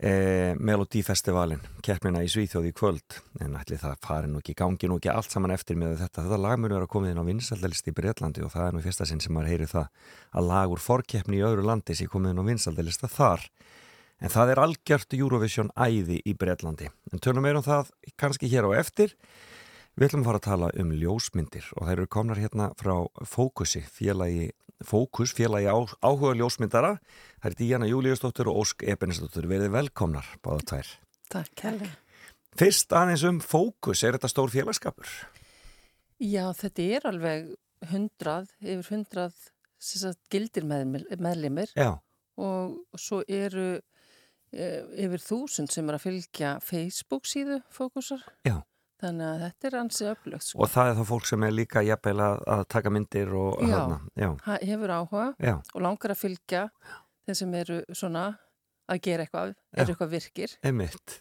eh, 0.00 0.54
Melodífestivalin 0.56 1.60
keppnina 1.84 2.24
í 2.24 2.30
Svíþjóði 2.32 2.72
í 2.72 2.76
kvöld. 2.80 3.18
En 3.44 3.58
ætli 3.60 3.76
það 3.82 4.00
fari 4.06 4.32
nú 4.32 4.40
ekki, 4.40 4.56
gangi 4.56 4.88
nú 4.88 4.96
ekki 4.96 5.12
allt 5.12 5.36
saman 5.36 5.52
eftir 5.52 5.76
með 5.76 5.98
þetta, 6.06 6.24
þetta 6.24 6.40
lag 6.40 6.56
muni 6.56 6.78
vera 6.78 6.88
komið 6.88 7.12
inn 7.12 7.20
á 7.20 7.28
vinsaldalisti 7.28 7.92
í 7.92 7.98
Breitlandi 8.00 8.48
og 8.48 8.54
það 8.56 8.70
er 8.70 8.78
nú 8.78 8.84
fyrsta 8.86 9.10
sinn 9.12 9.20
sem 9.20 9.36
maður 9.36 9.52
heyri 9.52 9.68
það 9.74 9.92
að 10.32 10.48
lag 10.54 10.72
úr 10.72 10.86
forkeppni 10.88 11.42
í 11.42 11.44
öðru 11.52 11.68
landi 11.68 12.00
sé 12.00 12.08
komið 12.08 12.32
inn 12.32 12.40
á 12.40 12.48
vinsaldalista 12.48 13.12
þar 13.12 13.44
en 14.18 14.32
það 14.32 14.54
er 14.54 14.62
algjört 14.64 15.14
Eurovision 15.18 15.70
æði 15.76 16.22
í 16.26 16.34
Breitlandi 16.38 16.90
en 17.12 17.22
tölum 17.22 17.44
meira 17.46 17.62
um 17.62 17.66
það 17.66 17.92
kannski 18.18 18.50
hér 18.50 18.68
á 18.68 18.78
eftir 18.80 19.14
Við 19.98 20.12
ætlum 20.12 20.20
að 20.22 20.28
fara 20.28 20.38
að 20.38 20.44
tala 20.44 20.66
um 20.78 20.90
ljósmyndir 20.94 21.64
og 21.74 21.88
þær 21.88 21.96
eru 21.96 22.08
komnar 22.14 22.38
hérna 22.38 22.68
frá 22.78 22.92
Fókusi, 23.26 23.80
félagi, 23.82 24.52
Fókus, 24.86 25.32
félagi 25.34 25.66
á, 25.66 25.74
áhuga 26.06 26.36
ljósmyndara. 26.38 26.92
Það 27.42 27.48
er 27.50 27.56
Díana 27.58 27.88
Júliusdóttir 27.90 28.46
og 28.46 28.60
Ósk 28.60 28.84
Ebenesdóttir. 28.86 29.48
Verið 29.50 29.72
velkomnar, 29.74 30.28
báða 30.38 30.62
tvær. 30.70 30.92
Takk 31.34 31.64
helga. 31.66 31.90
Fyrst 32.62 32.94
aðeins 32.94 33.24
um 33.26 33.42
Fókus, 33.42 34.04
er 34.06 34.14
þetta 34.14 34.30
stór 34.30 34.54
félagskapur? 34.54 35.10
Já, 36.22 36.44
þetta 36.62 36.86
er 36.94 37.10
alveg 37.10 37.50
hundrað, 37.90 38.54
yfir 38.62 38.94
hundrað 38.94 39.34
sem 39.82 40.04
sagt, 40.04 40.22
gildir 40.30 40.66
með, 40.66 41.04
meðlimir 41.18 41.74
Já, 41.74 41.98
og 42.38 42.78
svo 42.98 43.20
eru 43.26 43.80
yfir 44.52 45.20
þúsund 45.22 45.70
sem 45.72 45.88
er 45.90 45.98
að 45.98 46.04
fylgja 46.06 46.54
Facebook 46.64 47.26
síðu 47.28 47.60
fókusar. 47.74 48.22
já. 48.48 48.58
Þannig 48.98 49.26
að 49.28 49.42
þetta 49.44 49.66
er 49.68 49.74
ansi 49.78 50.06
öflugt. 50.10 50.42
Sko. 50.42 50.58
Og 50.64 50.70
það 50.72 50.88
er 50.90 50.96
þá 50.98 51.04
fólk 51.06 51.26
sem 51.28 51.42
er 51.46 51.52
líka 51.54 51.82
jafnvel 51.86 52.16
að, 52.18 52.40
að 52.50 52.62
taka 52.74 52.90
myndir 52.90 53.28
og 53.38 53.60
Já. 53.62 53.68
hérna. 53.70 53.98
Já, 54.18 54.30
Hefur 54.66 54.90
áhuga 54.96 55.26
já, 55.38 55.52
og 55.74 55.84
langar 55.86 56.10
að 56.16 56.18
fylgja 56.24 56.62
þeim 57.28 57.36
sem 57.38 57.54
eru 57.60 57.76
svona 57.94 58.24
að 58.90 59.00
gera 59.06 59.22
eitthvað, 59.28 59.52
eru 59.78 59.92
eitthvað 59.94 60.10
virkir. 60.16 60.56
einmitt. 60.66 61.20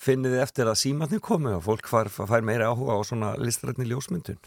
finnið 0.00 0.38
þið 0.38 0.42
eftir 0.46 0.70
að 0.72 0.78
símatni 0.80 1.20
komi 1.20 1.52
og 1.52 1.62
fólk 1.66 1.86
fær, 1.90 2.08
fær 2.08 2.40
meira 2.48 2.70
áhuga 2.72 2.96
á 2.96 3.00
svona 3.04 3.34
listrætni 3.40 3.84
ljósmyndun 3.90 4.40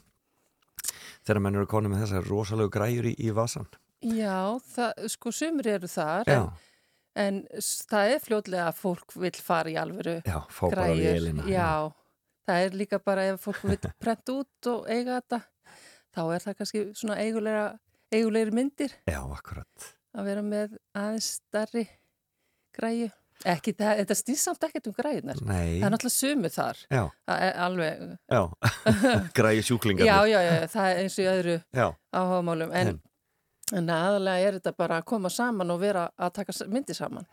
þegar 1.27 1.39
menn 1.45 1.55
eru 1.59 1.67
konið 1.69 1.93
með 1.93 2.03
þessar 2.05 2.27
rosalegu 2.31 2.69
græjur 2.73 3.07
í, 3.11 3.13
í 3.19 3.29
vasan 3.35 3.67
Já, 4.01 4.57
það, 4.73 5.05
sko 5.11 5.31
sumur 5.35 5.67
eru 5.67 5.89
þar 5.91 6.29
en, 6.33 6.49
en 7.18 7.43
það 7.89 8.16
er 8.16 8.20
fljótlega 8.24 8.68
að 8.70 8.82
fólk 8.82 9.16
vil 9.18 9.34
fara 9.41 9.72
í 9.72 9.78
alvöru 9.82 10.20
já, 10.22 10.39
fá 10.53 10.66
bara 10.70 10.89
vélina 10.93 11.47
Já, 11.49 11.89
það 12.49 12.66
er 12.66 12.78
líka 12.84 12.99
bara 13.01 13.30
ef 13.34 13.47
fólk 13.47 13.64
vil 13.66 13.80
prenta 14.03 14.36
út 14.41 14.70
og 14.74 14.89
eiga 14.89 15.20
þetta 15.22 15.41
þá 16.16 16.26
er 16.34 16.43
það 16.43 16.60
kannski 16.60 16.84
svona 16.97 17.18
eigulegri 17.22 18.55
myndir. 18.55 18.93
Já, 19.10 19.22
akkurat. 19.24 19.89
Að 20.18 20.30
vera 20.32 20.43
með 20.45 20.78
aðeins 20.97 21.32
starri 21.38 21.86
græju. 22.76 23.10
Ekki, 23.47 23.72
það, 23.80 24.01
þetta 24.01 24.16
snýst 24.20 24.47
samt 24.49 24.66
ekkert 24.68 24.88
um 24.89 24.93
græjunar 24.97 25.38
Nei, 25.47 25.78
það 25.80 25.86
er 25.88 25.93
náttúrulega 25.93 26.16
sumur 26.18 26.51
þar. 26.51 26.80
Já, 26.91 27.03
alveg, 27.64 28.01
já. 28.28 28.41
Græju 29.38 29.62
sjúklingar 29.70 30.10
já, 30.10 30.16
já, 30.28 30.39
já, 30.43 30.55
það 30.74 30.88
er 30.89 30.99
eins 31.05 31.16
og 31.16 31.24
í 31.24 31.30
öðru 31.32 31.55
já, 31.80 31.86
áhugamálum. 32.20 32.74
En, 32.76 32.91
en 33.76 33.93
aðalega 33.93 34.47
er 34.47 34.57
þetta 34.59 34.76
bara 34.78 34.99
að 34.99 35.07
koma 35.11 35.32
saman 35.34 35.72
og 35.74 35.82
vera 35.82 36.09
að 36.17 36.34
taka 36.39 36.55
myndir 36.67 36.97
saman. 36.97 37.28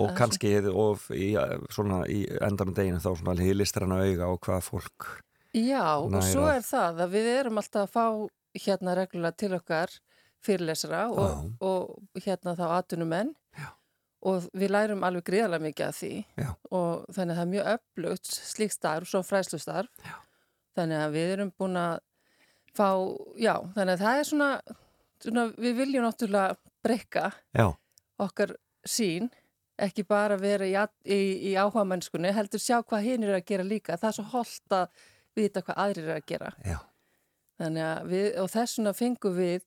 Og 0.00 0.08
Það 0.08 0.12
er 0.12 0.18
kannski 0.18 0.52
og 0.72 1.02
í, 1.12 1.26
svona 1.74 1.98
í 2.08 2.22
endanum 2.40 2.74
deginu 2.76 3.02
þá 3.02 3.10
svona 3.20 3.44
hýlistrann 3.44 3.92
að 3.92 4.06
auga 4.08 4.30
á 4.30 4.32
hvað 4.46 4.62
fólk 4.70 5.08
Já, 5.52 6.00
og 6.00 6.08
Næra. 6.14 6.28
svo 6.30 6.46
er 6.48 6.64
það 6.64 7.02
að 7.04 7.12
við 7.12 7.26
erum 7.34 7.60
alltaf 7.60 7.82
að 7.84 7.92
fá 7.92 8.62
hérna 8.64 8.94
reglulega 8.96 9.36
til 9.36 9.52
okkar 9.52 9.92
fyrirlesara 10.42 11.02
og, 11.12 11.50
og 11.60 12.22
hérna 12.24 12.54
þá 12.56 12.64
atunumenn 12.78 13.34
og 14.22 14.46
við 14.54 14.72
lærum 14.72 15.04
alveg 15.06 15.26
gríðarlega 15.26 15.66
mikið 15.66 15.88
af 15.88 15.98
því. 15.98 16.12
Já. 16.38 16.48
og 16.70 17.04
þannig 17.14 17.34
að 17.34 17.38
það 17.38 17.44
er 17.44 17.52
mjög 17.52 17.70
öflugt 17.74 18.32
slíkt 18.32 18.76
starf, 18.76 19.10
svo 19.10 19.22
fræslustarf 19.26 20.06
já. 20.06 20.14
þannig 20.78 21.02
að 21.02 21.16
við 21.16 21.34
erum 21.36 21.52
búin 21.58 21.78
að 21.80 21.94
fá, 22.72 22.88
já, 23.36 23.54
þannig 23.74 23.96
að 23.96 24.04
það 24.06 24.20
er 24.20 24.28
svona, 24.30 24.50
svona 25.22 25.46
við 25.56 25.78
viljum 25.78 26.06
náttúrulega 26.06 26.56
breyka 26.82 27.30
já, 27.54 27.66
okkar 28.22 28.56
sín 28.88 29.30
ekki 29.82 30.04
bara 30.06 30.36
vera 30.38 30.66
í, 30.68 30.74
í, 31.08 31.20
í 31.50 31.52
áhuga 31.58 31.84
mennskunni, 31.88 32.30
heldur 32.34 32.60
sjá 32.62 32.80
hvað 32.82 33.06
hinn 33.06 33.26
er 33.26 33.38
að 33.38 33.46
gera 33.48 33.66
líka. 33.66 33.96
Það 33.98 34.08
er 34.10 34.16
svo 34.18 34.24
holdt 34.34 34.76
að 34.76 35.04
vita 35.38 35.62
hvað 35.64 35.80
aðrir 35.86 36.08
er 36.10 36.18
að 36.20 36.26
gera. 36.28 36.50
já, 36.66 36.78
Þannig 37.62 37.86
að 37.86 38.10
við, 38.10 38.26
og 38.42 38.50
þessuna 38.52 38.92
fengum 38.96 39.36
við 39.38 39.64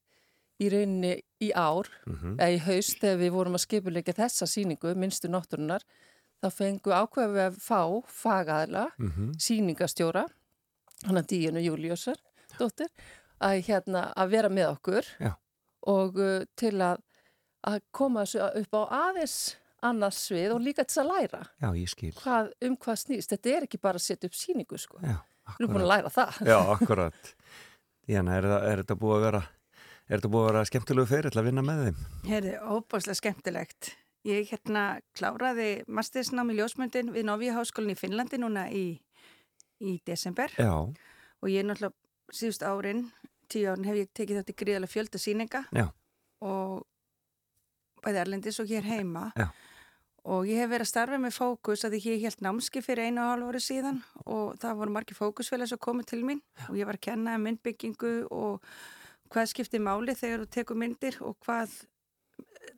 í 0.61 0.69
rauninni 0.71 1.13
í 1.43 1.49
ár, 1.51 1.89
mhm, 2.07 2.37
eða 2.39 2.53
í 2.55 2.61
haust, 2.63 2.99
þegar 3.01 3.19
við 3.19 3.33
vorum 3.35 3.57
að 3.57 3.63
skipuleika 3.65 4.15
þessa 4.15 4.47
síningu, 4.47 4.93
minnstu 4.95 5.31
náttúrunar, 5.31 5.83
þá 6.43 6.47
fengum 6.53 6.93
við 6.93 6.99
ákveðið 7.01 7.35
við 7.35 7.45
að 7.45 7.59
fá 7.65 7.81
fagaðla, 8.21 8.85
mhm, 9.01 9.33
síningastjóra, 9.41 10.25
hann 11.05 11.19
að 11.19 11.27
Díunu 11.33 11.63
Júliusar, 11.65 12.21
dóttir, 12.55 12.93
að, 13.43 13.59
hérna, 13.67 14.07
að 14.15 14.31
vera 14.37 14.49
með 14.53 14.69
okkur 14.77 15.09
Já. 15.19 15.33
Og 15.91 16.17
uh, 16.21 16.43
til 16.57 16.73
að, 16.81 17.01
að 17.69 17.79
koma 17.95 18.23
þessu 18.25 18.41
upp 18.63 18.77
á 18.79 18.81
aðeins 19.09 19.37
annars 19.85 20.17
svið 20.27 20.55
og 20.55 20.63
líka 20.65 20.85
til 20.89 21.03
að 21.03 21.09
læra 21.11 21.41
já, 21.61 21.67
ég 21.77 21.89
skil 21.91 22.13
hvað, 22.17 22.51
um 22.65 22.77
hvað 22.81 23.01
snýst. 23.03 23.33
Þetta 23.35 23.51
er 23.55 23.67
ekki 23.67 23.77
bara 23.83 23.99
að 24.01 24.05
setja 24.07 24.29
upp 24.31 24.37
síningu, 24.39 24.79
sko. 24.81 24.97
já, 25.03 25.17
Við 25.45 25.59
erum 25.61 25.75
búin 25.75 25.83
að 25.85 25.91
læra 25.91 26.09
það. 26.15 26.39
Já, 26.49 26.55
akkurat. 26.73 27.35
Díana, 28.07 28.37
er, 28.39 28.47
það- 28.49 28.65
er 28.71 28.81
þetta 28.83 28.97
búið 29.03 29.15
að 29.19 29.25
vera 29.27 29.43
er 30.05 30.19
þetta 30.19 30.31
búið 30.33 30.43
að 30.45 30.49
vera 30.51 30.63
skemmtilegu 30.69 31.09
fyrir 31.09 31.37
að 31.37 31.45
vinna 31.49 31.63
með 31.65 31.83
þeim? 31.85 32.01
Herði, 32.29 32.55
óbáslega 32.75 33.19
skemmtilegt. 33.21 33.91
Ég 34.25 34.49
hérna 34.49 34.83
kláraði 35.17 35.69
mastersnám 35.85 36.49
í 36.49 36.57
ljósmyndin 36.57 37.11
við 37.13 37.25
Novi 37.29 37.51
háskólinn 37.53 37.93
í 37.93 37.97
Finnlandi 37.99 38.39
núna 38.41 38.63
í, 38.73 38.85
í 39.85 39.99
desember 40.05 40.49
Já, 40.57 40.71
og 40.81 41.49
ég 41.51 41.61
er 41.61 41.67
náttúrulega 41.69 42.33
síðust 42.33 42.65
árin, 42.65 43.03
tíu 43.51 43.69
árin 43.71 43.87
hef 43.89 43.99
ég 44.01 44.11
tekið 44.17 44.41
þátt 44.41 44.51
í 44.53 44.57
gríðalega 44.63 44.93
fjölda 44.93 45.21
síninga 45.21 45.61
Já. 45.75 45.85
og 46.41 46.83
bæði 48.05 48.21
Erlendis 48.23 48.59
og 48.61 48.69
hér 48.69 48.85
heima 48.89 49.29
Já. 49.37 49.47
og 50.25 50.45
ég 50.49 50.61
hef 50.61 50.69
verið 50.73 50.87
að 50.87 50.91
starfa 50.91 51.21
með 51.21 51.37
fókus 51.37 51.85
að 51.87 51.97
ég 52.01 52.25
held 52.25 52.43
námski 52.45 52.83
fyrir 52.85 53.09
einu 53.09 53.23
og 53.23 53.31
hálf 53.33 53.49
ári 53.53 53.63
síðan 53.65 54.03
og 54.25 54.59
það 54.61 54.77
voru 54.81 54.95
margir 54.97 55.17
fókusfélag 55.19 55.71
sem 55.71 55.81
komið 55.81 56.11
til 56.13 56.21
mín 56.27 56.43
Já. 56.59 56.69
og 56.69 56.77
ég 56.79 56.89
var 56.89 56.99
að 56.99 57.05
kenna 57.09 57.35
um 57.39 57.45
myndbyggingu 57.49 58.13
og 58.29 58.63
hvað 59.33 59.51
skiptir 59.51 59.81
máli 59.83 60.15
þegar 60.15 60.45
þú 60.45 60.51
tekur 60.59 60.77
myndir 60.79 61.17
og 61.25 61.37
hvað 61.45 61.73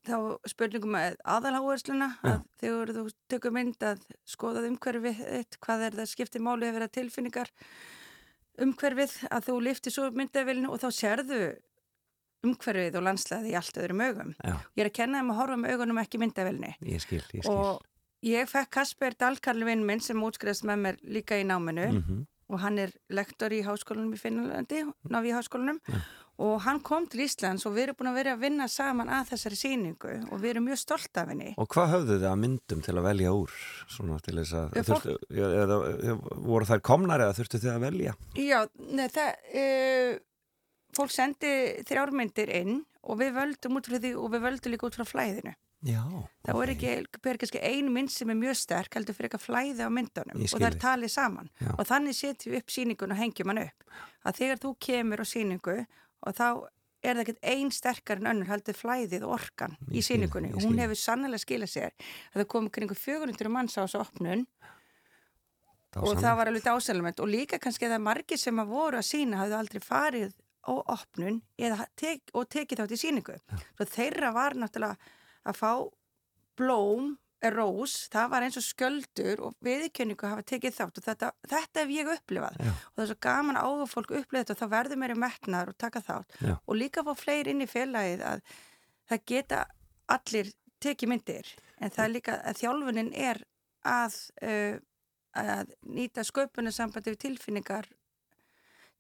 þá 0.08 0.16
spurningum 0.48 0.94
með 0.96 1.16
aðalháhersluna 1.28 2.08
að 2.28 2.42
þegar 2.62 2.92
þú 2.96 3.04
tekur 3.32 3.54
mynd 3.56 3.84
að 3.88 4.02
skoðað 4.28 4.70
umhverfið 4.72 5.22
hvað 5.64 5.86
er 5.88 5.98
það 6.00 6.10
skiptir 6.12 6.44
máli 6.44 6.68
að 6.68 6.78
vera 6.80 6.90
tilfinningar 6.92 7.52
umhverfið 8.64 9.16
að 9.32 9.46
þú 9.50 9.56
liftir 9.68 9.94
svo 9.94 10.08
myndavilinu 10.12 10.70
og 10.74 10.80
þá 10.82 10.88
sérðu 10.98 11.42
umhverfið 12.48 12.98
og 13.00 13.06
landslæði 13.08 13.52
í 13.52 13.56
allt 13.58 13.78
öðrum 13.82 14.02
augum. 14.06 14.34
já, 14.46 14.56
Ég 14.78 14.84
er 14.86 14.90
að 14.92 14.96
kenna 15.00 15.22
þeim 15.22 15.32
að 15.34 15.40
horfa 15.42 15.58
með 15.62 15.74
augunum 15.76 16.02
ekki 16.04 16.20
myndavilni 16.22 16.72
ég 16.86 17.02
skil, 17.04 17.24
ég 17.34 17.44
skil. 17.44 17.54
og 17.54 17.82
ég 18.28 18.50
fekk 18.50 18.70
Kasper 18.78 19.16
Dalkarl 19.20 19.66
vinn 19.68 19.86
minn 19.86 20.00
sem 20.04 20.22
útskriðast 20.24 20.66
með 20.70 20.84
mér 20.86 21.00
líka 21.18 21.38
í 21.40 21.46
náminu. 21.48 21.88
Mhm, 21.98 22.26
og 22.50 22.60
hann 22.64 22.80
er 22.80 22.92
lektor 23.10 23.52
í 23.52 23.64
háskólanum 23.66 24.14
í 24.16 24.20
Finnlandi, 24.22 24.84
Navi 25.10 25.34
háskólanum 25.36 25.82
og 26.38 26.60
hann 26.68 26.80
kom 26.86 27.08
til 27.10 27.24
Íslands 27.26 27.66
og 27.66 27.74
við 27.74 27.88
erum 27.88 27.98
búin 27.98 28.12
að 28.12 28.18
vera 28.20 28.34
að 28.36 28.44
vinna 28.46 28.68
saman 28.70 29.10
að 29.10 29.32
þessari 29.32 29.58
síningu 29.58 30.14
og 30.30 30.42
við 30.42 30.52
erum 30.52 30.68
mjög 30.70 30.82
stolt 30.84 31.20
af 31.22 31.32
henni. 31.32 31.54
Og 31.58 31.70
hvað 31.74 31.94
höfðu 31.96 32.18
þið 32.20 32.28
að 32.30 32.40
myndum 32.44 32.84
til 32.86 32.96
að 32.96 33.08
velja 33.08 33.34
úr? 33.34 33.56
Svona 33.90 34.20
til 34.26 34.36
þess 34.38 34.58
að, 34.60 34.78
þurftu, 34.92 35.18
eða, 35.34 35.80
voru 36.52 36.70
þær 36.70 36.84
komnar 36.92 37.26
eða 37.26 37.38
þurftu 37.40 37.62
þið 37.64 37.74
að 37.74 37.86
velja? 37.88 38.18
Já, 38.38 38.60
neð, 38.86 39.16
það, 39.18 39.48
uh, 39.64 40.12
fólk 40.98 41.16
sendi 41.16 41.54
þrjármyndir 41.90 42.54
inn 42.62 42.84
og 43.08 43.22
við 43.22 43.38
völdum 43.38 43.80
út 43.80 43.90
frá 43.90 43.98
því 43.98 44.14
og 44.20 44.34
við 44.36 44.46
völdum 44.46 44.76
líka 44.76 44.90
út 44.90 45.00
frá 45.00 45.08
flæðinu. 45.08 45.58
Já. 45.86 46.02
Það 46.42 46.58
okay. 46.58 46.64
er 46.64 46.72
ekki, 46.74 47.20
ber 47.22 47.38
kannski 47.38 47.60
ein 47.62 47.92
mynd 47.94 48.10
sem 48.10 48.32
er 48.34 48.38
mjög 48.38 48.58
sterk, 48.58 48.96
heldur 48.98 49.14
fyrir 49.14 49.30
eitthvað 49.30 49.46
flæði 49.46 49.86
á 49.86 49.90
myndunum 49.94 50.42
og 50.42 50.56
það 50.56 50.66
er 50.72 50.78
talið 50.82 51.14
saman. 51.14 51.52
Já. 51.62 51.70
Og 51.76 51.86
þannig 51.86 52.18
setjum 52.18 52.56
við 52.56 52.64
upp 52.64 52.74
síningun 52.74 53.14
og 53.14 53.20
hengjum 53.22 53.54
hann 53.54 53.62
upp. 53.68 53.86
Að 54.26 54.40
þegar 54.42 54.62
þú 54.64 54.72
kemur 54.88 55.22
á 55.22 55.26
síningu 55.30 55.78
og 56.26 56.36
þá 56.38 56.48
er 57.06 57.14
það 57.14 57.24
ekkert 57.24 57.44
ein 57.52 57.72
sterkar 57.72 58.22
en 58.22 58.32
önnur 58.32 58.50
heldur 58.50 58.78
flæðið 58.78 59.26
orkan 59.28 59.76
í 59.94 60.02
síningunni. 60.06 60.54
Og 60.56 60.66
hún 60.66 60.80
hefur 60.82 61.00
sannlega 61.00 61.44
skilað 61.44 61.74
sér 61.76 61.94
að 62.34 62.42
það 62.42 62.50
kom 62.54 62.72
kringu 62.74 62.98
400 62.98 63.54
manns 63.54 63.78
á 63.78 63.86
þessu 63.86 64.02
opnun. 64.02 64.48
Og 65.98 66.18
það 66.20 66.36
var 66.40 66.50
alveg 66.52 66.66
dásalment 66.66 67.22
og 67.24 67.32
líka 67.32 67.62
kannski 67.62 67.90
það 67.90 68.04
margir 68.06 68.42
sem 68.42 68.60
að 68.60 68.74
voru 68.74 69.00
að 69.00 69.08
sína 69.08 69.40
hafðu 69.42 69.58
aldrei 69.58 69.82
farið 69.82 70.36
á 70.68 70.74
opnun 70.94 71.40
tek, 71.96 72.28
og 72.36 72.50
tekið 72.52 72.82
þátt 72.82 72.94
í 72.94 73.00
síningu 73.00 73.38
svo 73.78 73.88
þeirra 73.88 74.34
var 74.36 74.58
náttúrulega 74.60 74.98
að 75.48 75.58
fá 75.62 75.72
blóm 76.60 77.16
rós, 77.54 78.08
það 78.10 78.30
var 78.32 78.46
eins 78.46 78.58
og 78.58 78.66
sköldur 78.66 79.42
og 79.46 79.58
viðkynningu 79.66 80.26
hafa 80.26 80.46
tekið 80.48 80.74
þátt 80.74 81.00
og 81.00 81.06
þetta, 81.06 81.30
þetta 81.52 81.84
hef 81.84 81.92
ég 81.94 82.10
upplifað 82.10 82.58
Já. 82.58 82.72
og 82.72 82.96
það 82.96 83.04
er 83.04 83.10
svo 83.12 83.18
gaman 83.28 83.60
að 83.60 83.68
áhuga 83.68 83.90
fólk 83.92 84.14
upplifa 84.18 84.42
þetta 84.42 84.56
og 84.56 84.62
þá 84.62 84.74
verður 84.74 85.02
meiri 85.04 85.18
metnar 85.22 85.70
og 85.70 85.78
taka 85.78 86.02
þátt 86.02 86.40
Já. 86.42 86.56
og 86.58 86.80
líka 86.80 87.04
fá 87.06 87.12
fleiri 87.20 87.54
inn 87.54 87.62
í 87.62 87.70
félagið 87.70 88.24
að 88.26 88.42
það 89.12 89.24
geta 89.34 89.62
allir 90.18 90.52
tekið 90.82 91.14
myndir 91.14 91.54
en 91.78 91.94
það 91.94 92.04
er 92.06 92.14
líka 92.16 92.40
að 92.42 92.62
þjálfunin 92.64 93.14
er 93.14 93.44
að, 93.88 94.18
uh, 94.42 94.80
að 95.38 95.76
nýta 95.86 96.26
sköpunarsambandi 96.26 97.14
við 97.14 97.24
tilfinningar 97.28 97.92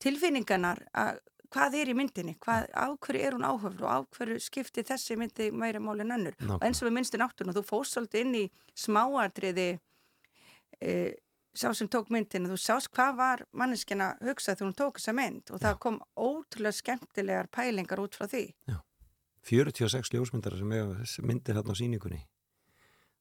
tilfinningarnar 0.03 0.84
að 0.93 1.23
hvað 1.53 1.78
er 1.82 1.91
í 1.91 1.95
myndinni, 1.98 2.36
hvað, 2.44 2.68
á 2.74 2.88
hverju 2.94 3.28
er 3.28 3.38
hún 3.38 3.45
áhöfn 3.48 3.84
og 3.84 3.90
á 3.91 3.98
hverju 4.18 4.40
skiptir 4.44 4.88
þessi 4.88 5.18
myndi 5.19 5.49
meira 5.52 5.82
mál 5.84 5.99
en 6.03 6.15
önnur? 6.18 6.36
Og 6.48 6.65
eins 6.65 6.82
og 6.82 6.90
við 6.90 6.98
minnstu 6.98 7.22
náttúrun 7.22 7.53
og 7.53 7.60
þú 7.60 7.64
fóst 7.68 7.95
svolítið 7.95 8.26
inn 8.26 8.36
í 8.40 8.44
smáatriði 8.78 9.68
e, 10.82 10.94
sá 11.57 11.72
sem 11.74 11.90
tók 11.90 12.11
myndinu, 12.14 12.52
þú 12.52 12.60
sást 12.61 12.91
hvað 12.94 13.14
var 13.18 13.45
manneskina 13.57 14.14
hugsað 14.22 14.60
þegar 14.60 14.68
hún 14.68 14.78
tók 14.78 14.99
þessa 14.99 15.15
mynd 15.18 15.53
og 15.53 15.64
það 15.64 15.80
kom 15.86 16.02
ótrúlega 16.14 16.80
skemmtilegar 16.80 17.49
pælingar 17.53 18.03
út 18.03 18.18
frá 18.18 18.28
því. 18.30 18.49
46 19.48 20.11
ljósmyndar 20.14 20.57
sem 20.60 20.74
eiga 20.76 21.06
myndir 21.24 21.56
hérna 21.56 21.72
á 21.72 21.80
síningunni. 21.80 22.19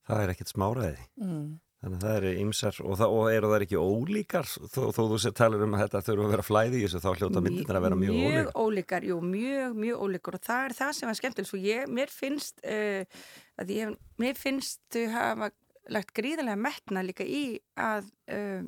Það 0.07 0.23
er 0.23 0.33
ekkert 0.35 0.53
smáraði. 0.53 1.07
Mm. 1.23 1.47
Þannig 1.87 1.97
að 1.97 2.07
það 2.07 2.17
eru 2.19 2.31
ymsar 2.43 2.79
og, 2.83 3.03
og 3.07 3.29
eru 3.31 3.51
það 3.53 3.65
ekki 3.67 3.81
ólíkar? 3.81 4.49
Þó, 4.75 4.81
þó 4.91 5.01
þú 5.01 5.19
sér 5.23 5.35
talar 5.39 5.63
um 5.67 5.77
að 5.77 5.83
þetta 5.85 6.01
þurfa 6.09 6.25
að 6.27 6.33
vera 6.35 6.47
flæði 6.47 6.81
í 6.81 6.85
þessu 6.85 7.03
þá 7.05 7.11
hljóta 7.13 7.43
myndirnar 7.45 7.79
að 7.79 7.87
vera 7.87 7.99
mjög, 8.01 8.17
mjög 8.17 8.33
ólíkar. 8.33 8.57
ólíkar 8.65 9.07
jú, 9.07 9.19
mjög, 9.35 9.77
mjög 9.85 10.03
ólíkar. 10.07 10.39
Og 10.39 10.49
það 10.49 10.65
er 10.65 10.77
það 10.81 10.91
sem 10.99 11.11
var 11.11 11.19
skemmtilegt 11.21 11.51
svo 11.53 11.61
ég, 11.63 11.93
mér 12.01 12.13
finnst 12.13 12.67
uh, 12.67 13.23
að 13.63 13.73
ég, 13.77 13.95
mér 14.19 14.41
finnst 14.41 14.83
þau 14.91 15.07
hafa 15.15 15.53
lagt 15.95 16.11
gríðarlega 16.19 16.59
metna 16.59 17.07
líka 17.07 17.23
í 17.23 17.45
að, 17.79 18.11
uh, 18.35 18.67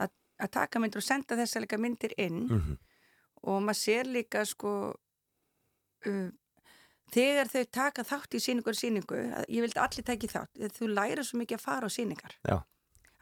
að 0.00 0.16
að 0.40 0.54
taka 0.56 0.80
myndir 0.80 1.04
og 1.04 1.06
senda 1.06 1.36
þessa 1.36 1.62
líka 1.62 1.78
myndir 1.78 2.16
inn. 2.16 2.42
Mm 2.48 2.80
og 3.44 3.60
maður 3.64 3.80
sér 3.80 4.08
líka 4.08 4.44
sko 4.48 4.72
uh, 6.08 6.28
þegar 7.14 7.50
þau 7.52 7.64
taka 7.78 8.04
þátt 8.06 8.36
í 8.36 8.42
síningu 8.42 8.72
og 8.72 8.78
síningu, 8.78 9.24
ég 9.48 9.64
vildi 9.64 9.80
allir 9.80 10.06
taki 10.06 10.30
þátt, 10.30 10.62
þú 10.76 10.92
læra 10.92 11.24
svo 11.24 11.40
mikið 11.40 11.58
að 11.58 11.64
fara 11.64 11.88
á 11.88 11.94
síningar 11.94 12.36
Já. 12.44 12.56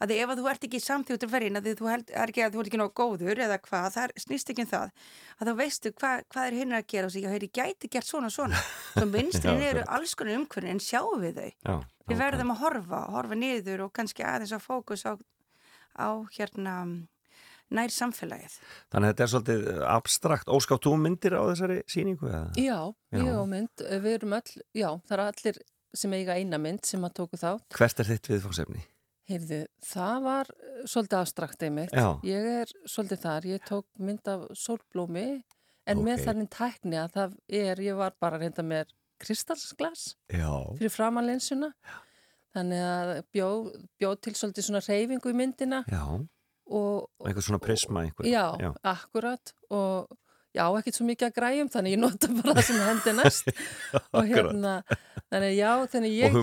að 0.02 0.14
ef 0.16 0.32
að 0.32 0.40
þú 0.40 0.48
ert 0.52 0.66
ekki 0.68 0.80
samþjóttur 0.82 1.32
ferinn 1.32 1.60
að 1.60 1.70
þú 1.78 1.90
held, 1.92 2.10
er 2.10 2.32
ekki 2.32 2.44
að 2.46 2.56
þú 2.56 2.62
ert 2.62 2.70
ekki 2.72 2.82
nóg 2.82 2.94
góður 2.98 3.42
eða 3.46 3.60
hvað, 3.66 3.88
það 3.96 4.16
snýst 4.24 4.52
ekki 4.52 4.66
um 4.66 4.70
það 4.72 4.90
að 5.38 5.50
þá 5.50 5.54
veistu 5.62 5.94
hvað, 6.00 6.26
hvað 6.32 6.50
er 6.50 6.58
hinn 6.60 6.76
að 6.78 6.88
gera 6.94 7.10
og 7.10 7.18
að 7.22 7.36
þeir 7.36 7.48
gæti 7.60 7.92
gert 7.92 8.08
svona 8.08 8.32
svona. 8.32 8.60
Svo 8.96 9.08
vinstrin 9.12 9.62
Já, 9.62 9.68
eru 9.70 9.86
alls 9.88 10.16
konar 10.18 10.40
umhverfin 10.40 10.74
en 10.74 10.82
sjáum 10.82 11.22
við 11.22 11.40
þau. 11.40 11.50
Já, 11.68 11.74
við 12.10 12.22
verðum 12.24 12.54
að 12.56 12.62
horfa, 12.66 13.02
horfa 13.16 13.38
niður 13.38 13.86
og 13.86 13.96
kannski 13.96 14.26
aðeins 14.26 14.54
að 14.56 14.66
fókus 14.66 15.06
á, 15.06 15.12
á 15.98 16.08
hérna 16.34 16.76
nær 17.74 17.92
samfélagið. 17.94 18.54
Þannig 18.92 19.08
að 19.08 19.12
þetta 19.12 19.24
er 19.26 19.32
svolítið 19.32 19.68
abstrakt. 19.96 20.50
Óskátt 20.52 20.86
þú 20.86 20.94
myndir 21.00 21.36
á 21.38 21.42
þessari 21.50 21.78
síningu? 21.90 22.28
Eða? 22.28 22.46
Já, 22.60 22.78
Já. 23.12 23.20
ég 23.22 23.36
á 23.36 23.44
mynd, 23.48 23.84
við 24.06 24.16
erum 24.18 24.36
öll, 24.38 24.56
já, 24.76 24.88
það 25.08 25.16
eru 25.18 25.26
allir 25.32 25.60
sem 26.02 26.16
eiga 26.16 26.36
eina 26.40 26.58
mynd 26.62 26.84
sem 26.88 27.04
að 27.04 27.14
tóku 27.20 27.40
þá. 27.40 27.50
Hvert 27.76 28.00
er 28.04 28.08
þitt 28.12 28.30
viðfóksefni? 28.32 28.84
Heyrðu, 29.30 29.58
það 29.86 30.22
var 30.24 30.48
eh, 30.56 30.78
svolítið 30.90 31.18
afstrakt 31.20 31.62
einmitt. 31.62 31.92
Já. 31.94 32.08
Ég 32.26 32.48
er 32.62 32.72
svolítið 32.90 33.20
þar, 33.22 33.44
ég 33.52 33.66
tók 33.68 33.86
mynd 34.02 34.28
af 34.32 34.46
sólblómi 34.58 35.26
en 35.86 35.98
Ok. 36.00 36.04
með 36.06 36.24
þannig 36.26 36.50
tækni 36.54 36.98
að 36.98 37.12
það 37.16 37.36
er, 37.62 37.82
ég 37.86 37.96
var 38.00 38.16
bara 38.20 38.36
að 38.38 38.46
reynda 38.46 38.64
með 38.66 38.90
kristalsglas 39.22 40.16
Já. 40.32 40.50
fyrir 40.78 40.90
framanlinsuna. 40.92 41.72
Þannig 42.52 42.82
að 42.84 43.10
bjóð 43.32 43.68
bjó 44.00 44.10
til 44.20 44.34
svolítið 44.36 44.66
svona 44.66 44.82
reyfingu 44.84 45.30
í 45.32 45.36
myndina 45.38 45.84
Já. 45.88 46.02
Og, 46.72 47.06
Og 47.20 47.28
einhver 47.28 47.44
svona 47.44 47.60
prisma 47.62 48.06
einhver. 48.06 48.26
Já, 48.28 48.72
akkurat. 48.82 49.54
Og 49.70 50.10
já, 50.52 50.64
ekkert 50.78 50.98
svo 50.98 51.06
mikið 51.08 51.28
að 51.28 51.36
græjum 51.36 51.70
þannig 51.72 51.94
ég 51.94 52.00
nota 52.02 52.30
bara 52.36 52.54
það 52.58 52.66
sem 52.68 52.80
hendi 52.84 53.14
næst. 53.16 53.52
Og 54.16 54.28
hérna, 54.28 54.74
þannig 55.32 55.54
já 55.56 55.70
þannig 55.94 56.16
ég, 56.16 56.26
Og 56.28 56.36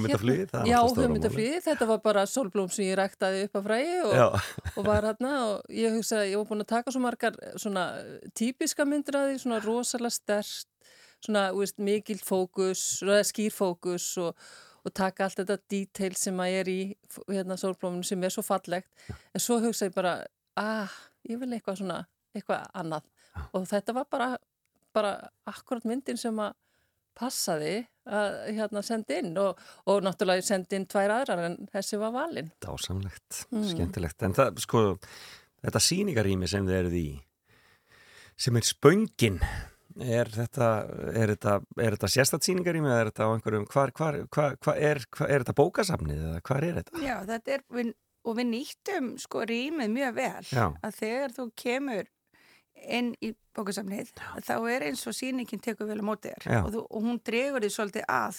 Já, 0.69 0.77
stóra 0.80 1.06
hugmyndaflugið, 1.06 1.60
þetta 1.68 1.89
var 1.91 2.01
bara 2.06 2.26
sólblóm 2.30 2.72
sem 2.73 2.88
ég 2.88 2.97
ræktaði 2.97 3.43
upp 3.47 3.60
af 3.60 3.68
fræði 3.68 3.99
og, 4.07 4.15
Já. 4.18 4.27
og 4.73 4.88
var 4.88 5.10
hérna 5.11 5.35
og 5.49 5.77
ég 5.81 5.93
hugsaði, 5.97 6.34
ég 6.34 6.41
var 6.41 6.49
búin 6.49 6.65
að 6.65 6.72
taka 6.73 6.95
svo 6.95 7.03
margar 7.06 7.38
svona 7.61 7.85
típiska 8.38 8.88
myndir 8.89 9.19
að 9.19 9.30
því, 9.34 9.43
svona 9.43 9.61
rosalega 9.65 10.18
stert 10.18 10.65
svona, 11.26 11.49
þú 11.53 11.64
veist, 11.64 11.77
mikil 11.84 12.19
fókus 12.23 12.84
eða 13.06 13.22
skýr 13.27 13.53
fókus 13.53 14.10
og, 14.22 14.49
og 14.85 14.93
taka 14.95 15.26
allt 15.27 15.39
þetta 15.41 15.57
detail 15.69 16.15
sem 16.15 16.39
að 16.39 16.56
er 16.61 16.72
í 16.72 16.80
hérna 17.27 17.57
sólblóminu 17.60 18.03
sem 18.07 18.23
er 18.23 18.34
svo 18.34 18.43
fallegt 18.45 18.89
en 19.10 19.43
svo 19.43 19.60
hugsa 19.64 19.89
ég 19.89 19.95
bara, 19.95 20.15
ah, 20.57 20.89
ég 21.30 21.39
vil 21.41 21.51
eitthvað 21.57 21.81
svona, 21.81 21.99
eitthvað 22.35 22.65
annað 22.73 23.03
og 23.53 23.68
þetta 23.69 23.93
var 23.99 24.07
bara, 24.11 24.30
bara 24.95 25.14
akkurat 25.49 25.85
myndin 25.89 26.18
sem 26.19 26.39
að 26.39 26.53
passaði 27.19 27.81
að 28.10 28.35
hérna 28.56 28.81
senda 28.85 29.18
inn 29.19 29.34
og, 29.38 29.57
og 29.91 29.99
náttúrulega 30.06 30.39
ég 30.39 30.47
sendi 30.47 30.77
inn 30.80 30.85
tvær 30.89 31.11
aðrar 31.18 31.41
en 31.49 31.57
þessi 31.73 31.97
var 31.99 32.14
valinn. 32.15 32.47
Dásamlegt, 32.64 33.43
Mm. 33.51 33.65
skemmtilegt. 33.68 34.23
En 34.23 34.34
það, 34.34 34.61
sko, 34.64 34.84
þetta 35.61 35.81
síningarými 35.84 36.47
sem 36.47 36.65
þið 36.65 36.77
eruð 36.80 36.95
í, 36.95 37.10
sem 38.39 38.56
er 38.56 38.65
spöngin, 38.65 39.41
er 40.02 40.30
þetta, 40.34 40.68
er 41.14 41.34
þetta, 41.36 41.56
er 41.84 41.96
þetta 41.98 42.10
sérstætt 42.14 42.46
síningarými 42.48 42.88
eða 42.92 43.00
er 43.06 43.10
þetta 43.12 43.26
á 43.28 43.34
einhverjum, 43.36 43.66
hvar, 43.74 43.92
hvar, 43.98 44.20
hvar, 44.36 44.56
hvar 44.64 44.78
er, 44.78 45.02
er 45.28 45.44
þetta 45.44 45.58
bókasafnið 45.60 46.22
eða 46.30 46.44
hvar 46.50 46.68
er 46.70 46.78
þetta? 46.82 47.02
Já, 47.04 47.18
þetta 47.30 47.56
er, 47.58 47.66
við, 47.80 47.92
og 48.30 48.38
við 48.40 48.48
nýttum 48.54 49.12
sko 49.24 49.44
rýmið 49.50 49.92
mjög 49.96 50.16
vel. 50.20 50.46
Já. 50.54 50.66
að 50.84 50.98
þegar 51.02 51.36
þú 51.40 51.46
kemur 51.64 52.10
inn 52.80 53.10
í 53.20 53.34
bókasamnið 53.58 54.14
þá 54.48 54.54
er 54.72 54.86
eins 54.88 55.02
og 55.10 55.16
sýningin 55.18 55.60
tekur 55.60 55.90
vel 55.90 56.00
á 56.00 56.06
móti 56.08 56.30
þér. 56.32 56.46
Og, 56.64 56.70
þú, 56.78 56.84
og 56.88 57.04
hún 57.10 57.18
dregur 57.28 57.66
því 57.66 57.72
svolítið 57.76 58.06
að, 58.08 58.38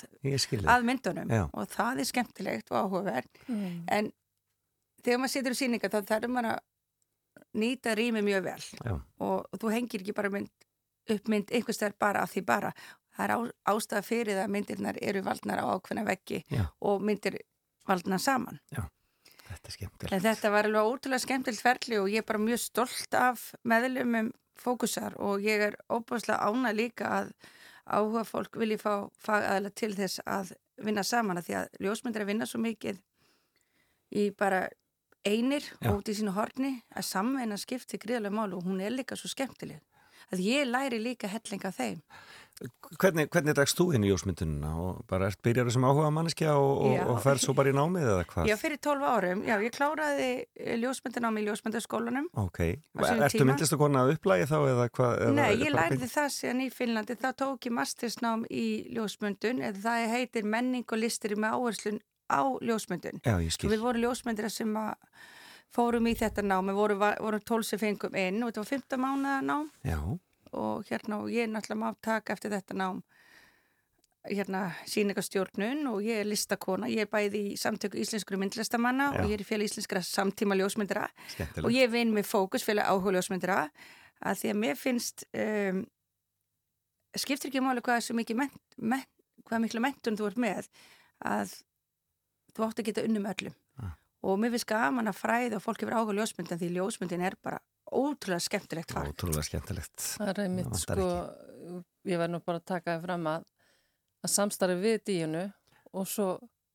að 0.65 0.87
myndunum. 0.89 1.29
Já. 1.37 1.43
og 1.53 1.69
það 1.75 2.01
er 2.01 2.09
skemmtilegt 2.15 2.73
og 2.73 2.79
áhugaverð 2.87 3.45
Mm. 3.51 3.83
en 3.91 4.09
þegar 5.05 5.19
maður 5.21 5.33
situr 5.35 5.55
í 5.57 5.59
sýninga 5.59 5.91
þá 5.93 5.99
þarf 6.09 6.31
maður 6.33 6.51
að 6.55 6.59
nýta 7.61 7.95
rýmið 7.99 8.25
mjög 8.31 8.43
vel. 8.47 8.65
Og, 9.19 9.37
og 9.51 9.59
þú 9.61 9.73
hengir 9.75 10.03
ekki 10.05 10.15
bara 10.17 10.31
mynd, 10.33 10.51
upp 11.17 11.29
mynd 11.33 11.53
einhvers 11.53 11.81
þær 11.83 11.97
bara 11.99 12.25
af 12.25 12.33
því 12.35 12.45
bara 12.47 12.73
það 13.17 13.25
er 13.25 13.35
á, 13.37 13.39
ástæða 13.75 14.03
fyrir 14.07 14.39
það 14.39 14.47
að 14.47 14.55
myndirnar 14.55 15.03
eru 15.03 15.23
valdnar 15.27 15.63
á 15.63 15.67
ákveðna 15.75 16.07
veggi 16.09 16.43
Já. 16.49 16.65
og 16.81 17.05
myndir 17.05 17.41
valdnar 17.89 18.23
saman 18.23 18.61
Þetta 19.51 19.67
er 19.67 19.75
skemmtilegt. 19.75 20.13
En 20.15 20.21
þetta 20.23 20.51
var 20.55 20.67
alveg 20.69 20.89
ótrúlega 20.89 21.23
skemmtilegt 21.25 21.65
ferli 21.65 21.97
og 21.99 22.11
ég 22.13 22.23
er 22.23 22.27
bara 22.29 22.39
mjög 22.39 22.61
stolt 22.63 23.17
af 23.19 23.49
meðlumum 23.67 24.31
fókusar 24.61 25.17
og 25.19 25.43
ég 25.43 25.65
er 25.71 25.77
óbúslega 25.91 26.39
ána 26.39 26.71
líka 26.77 27.09
að 27.21 27.33
áhuga 27.91 28.25
fólk 28.29 28.59
vilji 28.61 28.79
fá 28.79 29.09
fagaðala 29.19 29.73
til 29.75 29.91
þess 29.97 30.23
að 30.27 30.53
vinna 30.81 31.05
saman 31.05 31.41
að 31.41 31.49
því 31.49 31.57
að 31.61 31.81
ljósmyndir 31.85 32.25
að 32.25 32.31
vinna 32.31 32.49
svo 32.49 32.61
mikið 32.63 33.01
í 34.21 34.29
bara 34.37 34.69
einir 35.27 35.65
Já. 35.81 35.91
út 35.93 36.09
í 36.09 36.17
sínu 36.17 36.33
horni 36.37 36.77
að 36.95 37.09
samveina 37.11 37.59
skipti 37.61 37.99
gríðarlega 38.01 38.37
mál 38.37 38.55
og 38.57 38.65
hún 38.65 38.81
er 38.81 38.95
líka 38.95 39.19
svo 39.19 39.29
skemmtileg. 39.33 39.81
Að 40.31 40.45
ég 40.45 40.69
læri 40.69 41.01
líka 41.03 41.31
helling 41.31 41.65
af 41.69 41.81
þeim. 41.81 42.03
Hvernig, 43.01 43.31
hvernig 43.33 43.55
dregst 43.57 43.79
þú 43.79 43.87
inn 43.97 44.03
í 44.05 44.11
ljósmyndunina 44.11 44.71
og 44.77 44.99
bara 45.09 45.31
ert 45.31 45.41
byrjar 45.47 45.71
sem 45.73 45.85
áhuga 45.87 46.11
manneskja 46.13 46.59
og, 46.61 46.83
og, 46.91 46.97
og 47.15 47.21
ferð 47.25 47.41
svo 47.41 47.55
bara 47.57 47.73
í 47.73 47.77
námið 47.77 48.05
eða 48.05 48.27
hvað? 48.29 48.51
Já, 48.51 48.57
fyrir 48.61 48.81
12 48.85 49.07
árum, 49.09 49.41
já, 49.49 49.55
ég 49.65 49.73
kláraði 49.73 50.27
ljósmyndanámi 50.83 51.41
í 51.41 51.47
ljósmyndaskólanum 51.47 52.29
Ok, 52.43 52.61
ertu 53.01 53.39
tíma? 53.39 53.49
myndlistakona 53.55 54.05
að 54.05 54.13
upplægi 54.19 54.51
þá 54.51 54.57
eða 54.59 54.87
hvað? 54.93 55.17
eða 55.25 55.33
Nei, 55.39 55.47
er 55.47 55.65
ég 55.65 55.75
lærði 55.79 56.11
það 56.13 56.31
síðan 56.37 56.63
í 56.67 56.69
Finnlandi, 56.77 57.17
þá 57.23 57.29
tók 57.41 57.71
ég 57.71 57.77
mastersnám 57.81 58.45
í 58.53 58.67
ljósmyndun, 58.99 59.65
eða 59.71 59.85
það 59.87 60.07
heitir 60.19 60.53
menning 60.59 60.85
og 60.93 61.01
listir 61.01 61.39
með 61.41 61.57
áherslun 61.57 62.03
á 62.29 62.43
ljósmyndun. 62.61 63.25
Já, 63.25 63.39
ég 63.41 63.57
skil. 63.57 63.73
Við 63.73 63.87
vorum 63.89 64.05
ljósmyndir 64.05 64.53
sem 64.53 64.77
að 64.77 64.93
fórum 65.75 66.09
í 66.11 66.17
þetta 66.19 66.43
nám, 66.47 66.71
við 66.71 66.81
vorum, 66.81 67.05
vorum 67.21 67.47
12 67.53 67.69
sem 67.69 67.81
fengum 67.81 68.19
inn 68.19 68.43
og 68.43 68.51
þetta 68.51 68.65
var 68.65 68.71
15 68.75 69.03
mánuða 69.05 69.39
nám 69.47 69.71
Já, 69.87 69.99
og 70.53 70.91
hérna 70.91 71.21
og 71.23 71.31
ég 71.31 71.47
er 71.47 71.53
náttúrulega 71.53 71.83
má 71.83 71.97
taka 72.03 72.35
eftir 72.35 72.55
þetta 72.55 72.77
nám 72.79 73.03
hérna 74.29 74.67
sýningastjórnun 74.85 75.87
og 75.89 76.03
ég 76.05 76.21
er 76.21 76.29
listakona, 76.29 76.91
ég 76.93 77.07
er 77.07 77.09
bæði 77.09 77.45
í 77.53 77.55
samtöku 77.57 77.97
íslenskru 78.03 78.37
myndlistamanna 78.41 79.13
Já. 79.15 79.23
og 79.23 79.31
ég 79.31 79.39
er 79.39 79.45
í 79.45 79.49
félag 79.49 79.71
íslenskra 79.71 80.03
samtíma 80.05 80.59
ljósmyndira 80.59 81.07
skemmtilegt. 81.33 81.65
og 81.65 81.73
ég 81.73 81.89
vinn 81.93 82.13
með 82.13 82.29
fókus 82.29 82.67
félag 82.67 82.91
áhuga 82.91 83.17
ljósmyndira 83.17 83.63
að 84.21 84.43
því 84.43 84.53
að 84.53 84.61
mér 84.61 84.77
finnst 84.77 85.25
um, 85.33 85.81
skiptir 87.17 87.49
ekki 87.49 87.65
máli 87.65 87.81
hvað 87.81 88.03
er 88.03 88.07
svo 88.07 88.19
mikið 88.19 88.43
ment, 88.43 88.61
ment, 88.77 89.09
hvað 89.49 89.65
mikla 89.65 89.85
mentun 89.87 90.21
þú 90.21 90.29
ert 90.29 90.43
með 90.45 90.69
að 91.25 91.57
þú 92.55 92.67
átt 92.67 92.83
að 92.83 92.91
geta 92.91 93.07
unni 93.07 93.23
með 93.23 93.35
öllum. 93.39 93.57
Og 94.23 94.39
mér 94.41 94.53
finnst 94.55 94.69
gaman 94.69 95.09
að 95.11 95.19
fræða 95.21 95.57
og 95.59 95.65
fólk 95.65 95.83
hefur 95.85 95.97
áhuga 95.99 96.17
ljósmyndan 96.19 96.61
því 96.61 96.71
ljósmyndin 96.77 97.25
er 97.29 97.37
bara 97.43 97.61
ótrúlega 97.91 98.45
skemmtilegt 98.45 98.93
fag 98.95 99.09
Ótrúlega 99.11 99.43
skemmtilegt. 99.49 99.97
Það 100.19 100.29
er 100.35 100.41
einmitt 100.45 100.69
Það 100.71 100.83
sko, 100.85 101.07
ég 102.11 102.21
verð 102.21 102.35
nú 102.37 102.41
bara 102.45 102.61
að 102.61 102.67
taka 102.71 102.95
það 102.99 103.05
fram 103.09 103.27
að, 103.33 103.47
að 104.25 104.35
samstarfi 104.37 104.77
við 104.85 104.99
díunu 105.11 105.45
og 105.93 106.07
svo 106.09 106.31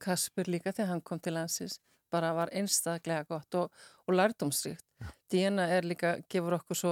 Kasper 0.05 0.49
líka 0.51 0.73
þegar 0.75 0.89
hann 0.91 1.01
kom 1.07 1.19
til 1.23 1.33
landsins 1.37 1.77
bara 2.11 2.33
var 2.35 2.49
einstaklega 2.53 3.23
gott 3.29 3.55
og, 3.55 3.71
og 4.07 4.13
lærdómsríkt. 4.13 4.83
Díana 5.31 5.65
er 5.71 5.83
líka, 5.87 6.17
gefur 6.29 6.53
okkur 6.59 6.77
svo 6.77 6.91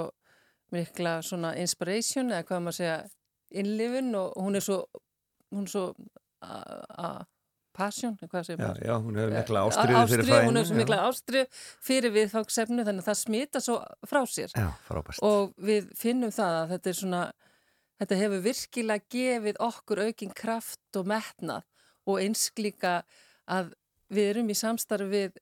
mikla 0.74 1.18
svona 1.24 1.52
inspiration 1.62 2.32
eða 2.32 2.46
hvað 2.48 2.64
maður 2.66 2.78
segja, 2.80 2.96
innlifun 3.62 4.16
og 4.18 4.34
hún 4.42 4.58
er 4.58 4.64
svo, 4.66 4.78
hún 5.54 5.68
er 5.68 5.72
svo 5.76 5.84
a- 6.42 6.84
a- 7.04 7.26
passion, 7.76 8.16
hvað 8.22 8.46
segir 8.48 8.60
Já, 8.60 8.68
maður? 8.68 8.82
já, 8.88 8.94
hún 9.04 9.20
hefur 9.20 9.34
mikla 9.38 9.64
ástriðu 9.68 10.04
fyrir 10.14 10.28
fæðinu. 10.30 10.48
Hún 10.60 10.68
svo 10.70 10.78
mikla 10.80 11.00
ástriðu 11.10 11.46
fyrir 11.90 12.14
viðfangsefnu 12.18 12.86
þannig 12.88 13.04
að 13.04 13.10
það 13.12 13.20
smita 13.24 13.62
svo 13.64 13.78
frá 14.10 14.22
sér 14.30 14.56
Já, 14.58 14.68
frábært. 14.88 15.22
og 15.26 15.54
við 15.58 15.90
finnum 16.00 16.34
það 16.36 16.58
að 16.62 16.74
þetta 16.76 16.94
er 16.94 17.00
svona 17.02 17.22
þetta 18.04 18.20
hefur 18.24 18.44
virkilega 18.48 19.08
gefið 19.16 19.62
okkur 19.68 20.04
aukinn 20.08 20.34
kraft 20.36 21.00
og 21.00 21.08
metnað 21.14 21.64
og 22.10 22.20
einslíka 22.20 22.96
að 23.48 23.74
við 24.14 24.30
erum 24.34 24.50
í 24.52 24.58
samstarfi 24.60 25.10
við 25.14 25.38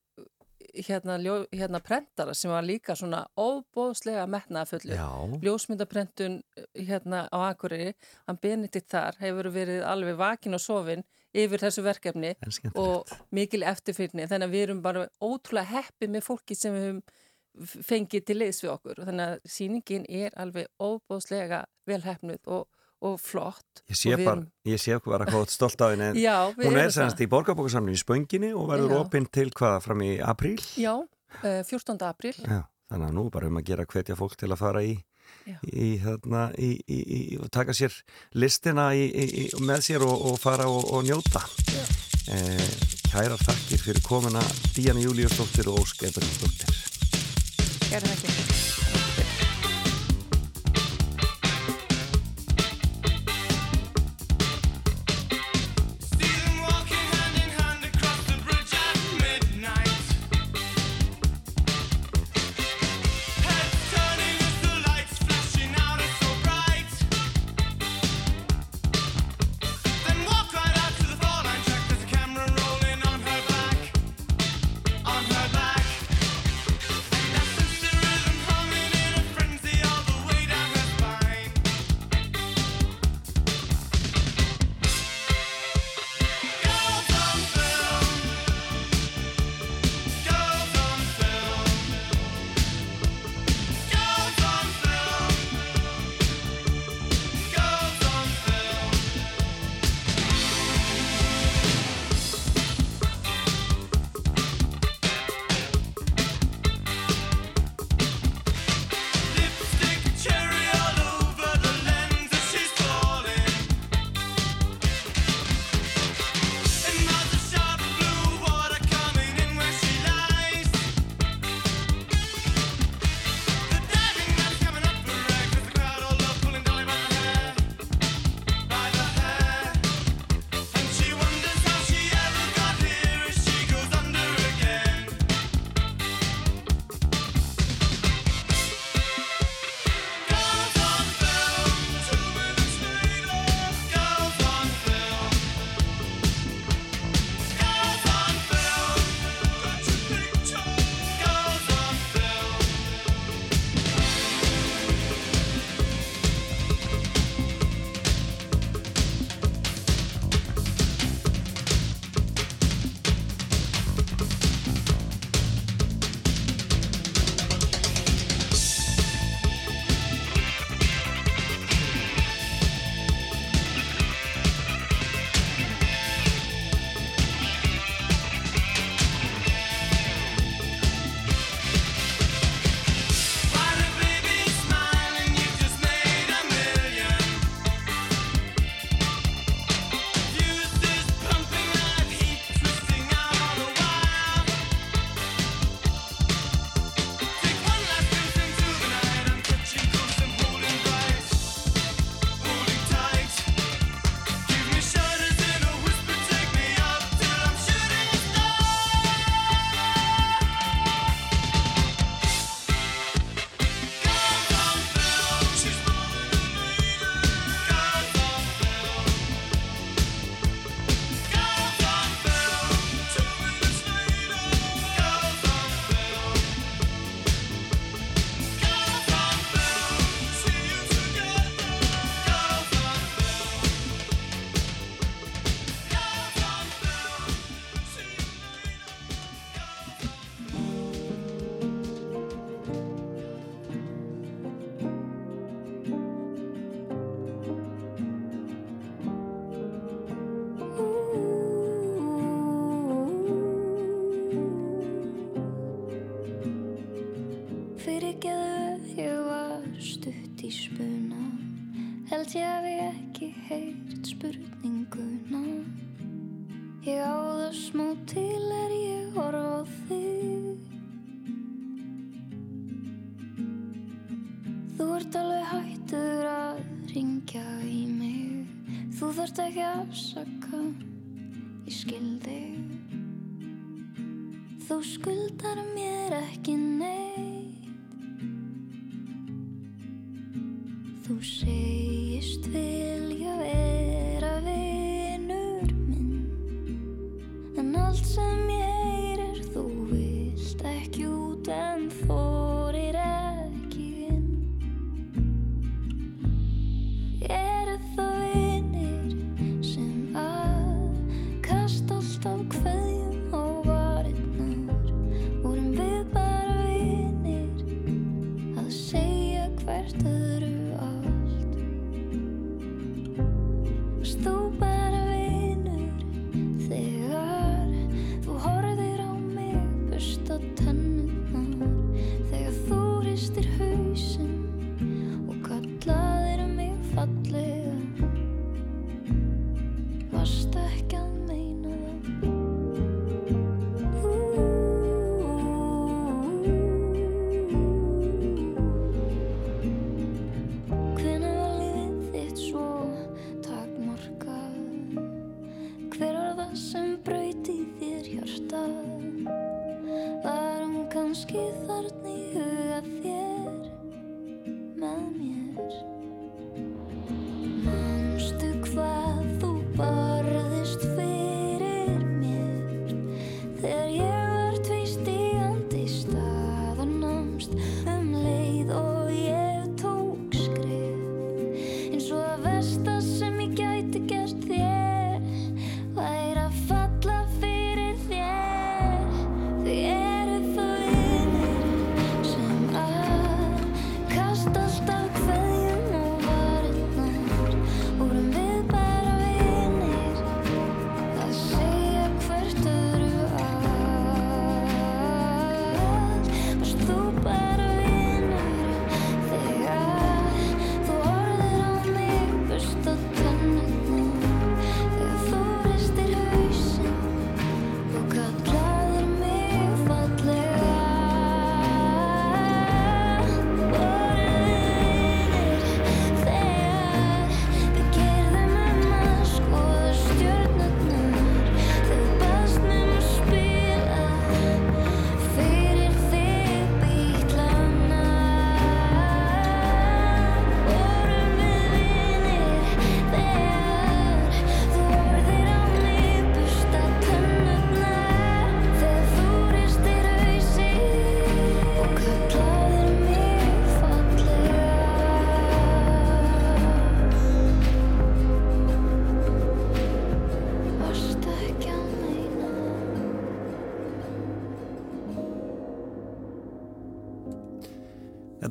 hérna, 0.75 1.17
ljó, 1.21 1.37
hérna 1.51 1.81
prentara 1.83 2.35
sem 2.37 2.51
var 2.51 2.65
líka 2.65 2.95
svona 2.97 3.23
óbóðslega 3.39 4.27
metnaðafullu 4.31 4.99
ljósmyndaprentun 5.43 6.41
hérna 6.75 7.25
á 7.31 7.51
Akureyri 7.51 7.95
hann 8.27 8.39
Benedikt 8.41 8.91
þar 8.91 9.19
hefur 9.21 9.51
verið 9.53 9.83
alveg 9.87 10.19
vakin 10.19 10.57
og 10.57 10.63
sofin 10.63 11.03
yfir 11.31 11.63
þessu 11.63 11.83
verkefni 11.85 12.35
og 12.75 13.11
mikil 13.31 13.63
eftirfyrni 13.67 14.27
þannig 14.27 14.49
að 14.49 14.55
við 14.55 14.67
erum 14.67 14.85
bara 14.85 15.09
ótrúlega 15.23 15.77
heppið 15.77 16.15
með 16.15 16.25
fólki 16.27 16.57
sem 16.57 16.75
við 16.75 16.87
höfum 16.87 17.03
fengið 17.59 18.25
til 18.25 18.37
liðs 18.39 18.61
við 18.63 18.73
okkur. 18.75 19.01
Þannig 19.07 19.25
að 19.27 19.49
sýningin 19.55 20.05
er 20.07 20.35
alveg 20.39 20.69
óbóðslega 20.79 21.65
velheppnuð 21.89 22.53
og, 22.55 22.67
og 23.01 23.19
flott 23.21 23.81
Ég 23.89 23.97
sé 23.97 24.11
bara, 24.15 24.37
erum- 24.37 24.47
ég 24.65 24.79
sé 24.81 24.97
bara 25.05 25.25
hvað 25.25 25.49
stolt 25.51 25.81
af 25.81 25.91
henni. 25.95 26.21
Hún 26.23 26.77
er 26.77 26.89
það. 26.93 27.19
í 27.19 27.27
borgarbókarsamlinu 27.27 27.97
í 27.97 28.01
Spönginni 28.01 28.51
og 28.55 28.69
verður 28.69 28.99
opinn 29.01 29.25
til 29.31 29.49
hvaða 29.51 29.81
fram 29.81 30.01
í 30.05 30.11
apríl. 30.21 30.57
Já, 30.77 30.93
eh, 31.43 31.63
14. 31.63 31.97
apríl 32.07 32.35
Já, 32.37 32.63
þannig 32.91 33.07
að 33.09 33.13
nú 33.17 33.29
bara 33.31 33.47
um 33.47 33.57
að 33.57 33.65
gera 33.65 33.85
hvetja 33.85 34.15
fólk 34.15 34.35
til 34.37 34.49
að 34.49 34.57
fara 34.61 34.79
í, 34.85 34.93
í, 35.73 35.97
þarna, 35.99 36.51
í, 36.57 36.71
í, 36.87 36.99
í 37.17 37.39
og 37.41 37.49
taka 37.51 37.71
sér 37.73 37.91
listina 38.33 38.91
í, 38.93 39.09
í, 39.11 39.25
í, 39.45 39.49
með 39.59 39.81
sér 39.89 40.01
og, 40.07 40.25
og 40.31 40.39
fara 40.39 40.67
og, 40.69 40.85
og 40.93 41.03
njóta. 41.03 41.41
Eh, 42.31 42.71
Kærar 43.11 43.35
þakkir 43.43 43.81
fyrir 43.83 44.01
komuna 44.07 44.39
Díana 44.71 45.01
Júliusdóttir 45.03 45.67
og 45.67 45.81
Ósk 45.83 46.05
Ebergsdóttir. 46.07 46.71
Gerðu 47.91 48.15
það 48.15 48.50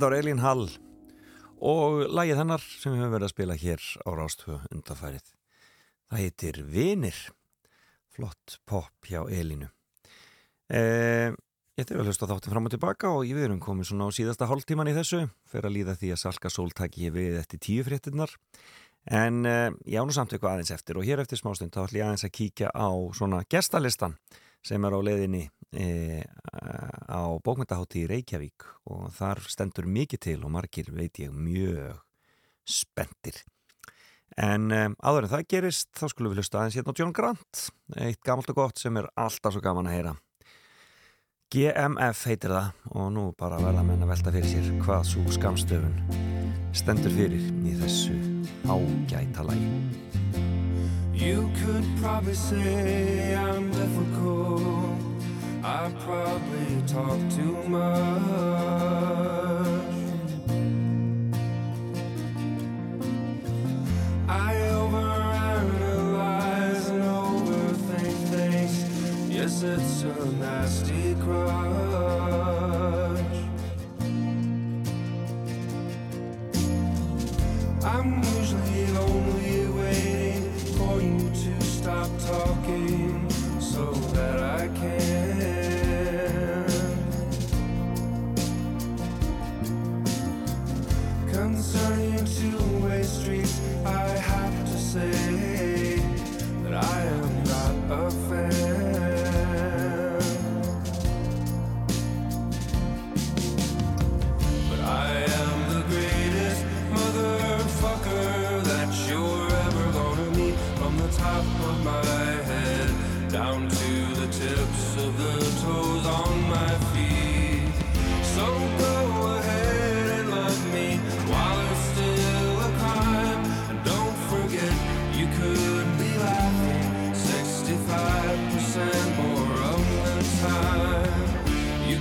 Þetta 0.01 0.09
var 0.15 0.17
Elín 0.17 0.39
Hall 0.41 0.63
og 1.61 2.07
lagið 2.09 2.39
hennar 2.41 2.63
sem 2.65 2.95
við 2.95 3.03
höfum 3.03 3.11
verið 3.13 3.27
að 3.27 3.33
spila 3.35 3.57
hér 3.61 3.83
á 4.01 4.09
Rástvö 4.17 4.55
undanfærið. 4.73 5.27
Það 6.09 6.23
heitir 6.23 6.61
Vinir, 6.73 7.19
flott 8.09 8.55
pop 8.65 9.11
hjá 9.11 9.19
Elínu. 9.29 9.69
Eh, 10.73 11.37
ég 11.77 11.85
ætti 11.85 11.99
að 11.99 12.09
hlusta 12.09 12.31
þáttin 12.31 12.55
fram 12.55 12.71
og 12.71 12.73
tilbaka 12.73 13.13
og 13.13 13.29
við 13.29 13.45
erum 13.51 13.61
komið 13.61 13.91
svona 13.91 14.09
á 14.09 14.17
síðasta 14.17 14.49
hálftíman 14.49 14.89
í 14.89 14.97
þessu, 14.97 15.27
fyrir 15.53 15.69
að 15.69 15.77
líða 15.77 15.99
því 16.01 16.15
að 16.15 16.23
Salka 16.25 16.55
Sól 16.57 16.73
taki 16.73 17.11
ég 17.11 17.19
við 17.19 17.37
eftir 17.43 17.61
tíu 17.61 17.85
fréttinnar. 17.85 18.33
En 19.05 19.45
eh, 19.45 19.69
ég 19.85 20.01
án 20.01 20.09
og 20.09 20.17
samt 20.17 20.33
eitthvað 20.33 20.55
aðeins 20.55 20.73
eftir 20.79 20.97
og 20.97 21.05
hér 21.05 21.21
eftir 21.21 21.45
smástund 21.45 21.77
þá 21.77 21.83
ætlum 21.85 22.01
ég 22.01 22.09
aðeins 22.09 22.25
að 22.25 22.39
kíkja 22.41 22.73
á 22.73 22.89
svona 23.21 23.45
gestalistan 23.53 24.17
sem 24.65 24.81
er 24.81 24.97
á 24.97 25.01
leiðinni 25.05 25.51
e, 25.73 26.23
á 26.25 27.23
bókmyndahátti 27.45 28.05
í 28.05 28.11
Reykjavík 28.11 28.67
og 28.91 29.11
þar 29.17 29.43
stendur 29.51 29.89
mikið 29.91 30.25
til 30.27 30.39
og 30.45 30.55
margir 30.55 30.91
veit 30.95 31.23
ég 31.23 31.35
mjög 31.35 32.01
spendir 32.69 33.43
en 34.39 34.71
e, 34.71 34.83
áður 35.03 35.27
en 35.27 35.33
það 35.35 35.47
gerist 35.55 35.91
þá 35.99 36.07
skulum 36.13 36.35
við 36.35 36.43
hlusta 36.43 36.61
aðeins 36.61 36.79
hérna 36.79 36.95
á 36.95 36.99
John 37.01 37.15
Grant 37.17 37.63
eitt 37.99 38.21
gammalt 38.27 38.51
og 38.53 38.61
gott 38.61 38.83
sem 38.83 38.99
er 39.01 39.11
alltaf 39.19 39.55
svo 39.55 39.63
gaman 39.65 39.91
að 39.91 39.97
heyra. 39.99 40.17
GMF 41.51 42.27
heitir 42.31 42.53
það 42.55 42.93
og 42.95 43.09
nú 43.11 43.25
bara 43.39 43.59
verða 43.59 43.83
menn 43.83 44.05
að 44.05 44.13
velta 44.13 44.35
fyrir 44.37 44.53
sér 44.53 44.69
hvað 44.85 45.09
svo 45.09 45.25
skamstöfun 45.35 45.97
stendur 46.79 47.11
fyrir 47.17 47.49
í 47.67 47.75
þessu 47.81 48.15
ágæta 48.71 49.43
lagi. 49.49 49.73
You 51.13 51.51
could 51.59 51.85
probably 52.01 52.35
say 52.35 53.35
I'm 53.35 53.71
difficult. 53.73 54.80
I 55.62 55.93
probably 56.01 56.82
talk 56.87 57.19
too 57.31 57.62
much. 57.69 57.82
I 64.27 64.55
overanalyze 64.73 66.89
and 66.89 67.03
overthink 67.03 68.28
things. 68.31 68.85
Yes, 69.31 69.62
it's 69.62 70.03
a 70.03 70.15
nasty 70.39 71.15
crutch. 71.16 71.51
I'm 77.85 78.23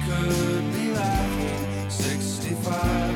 could 0.09 0.73
be 0.73 0.91
laughing 0.91 1.87
65% 1.87 3.08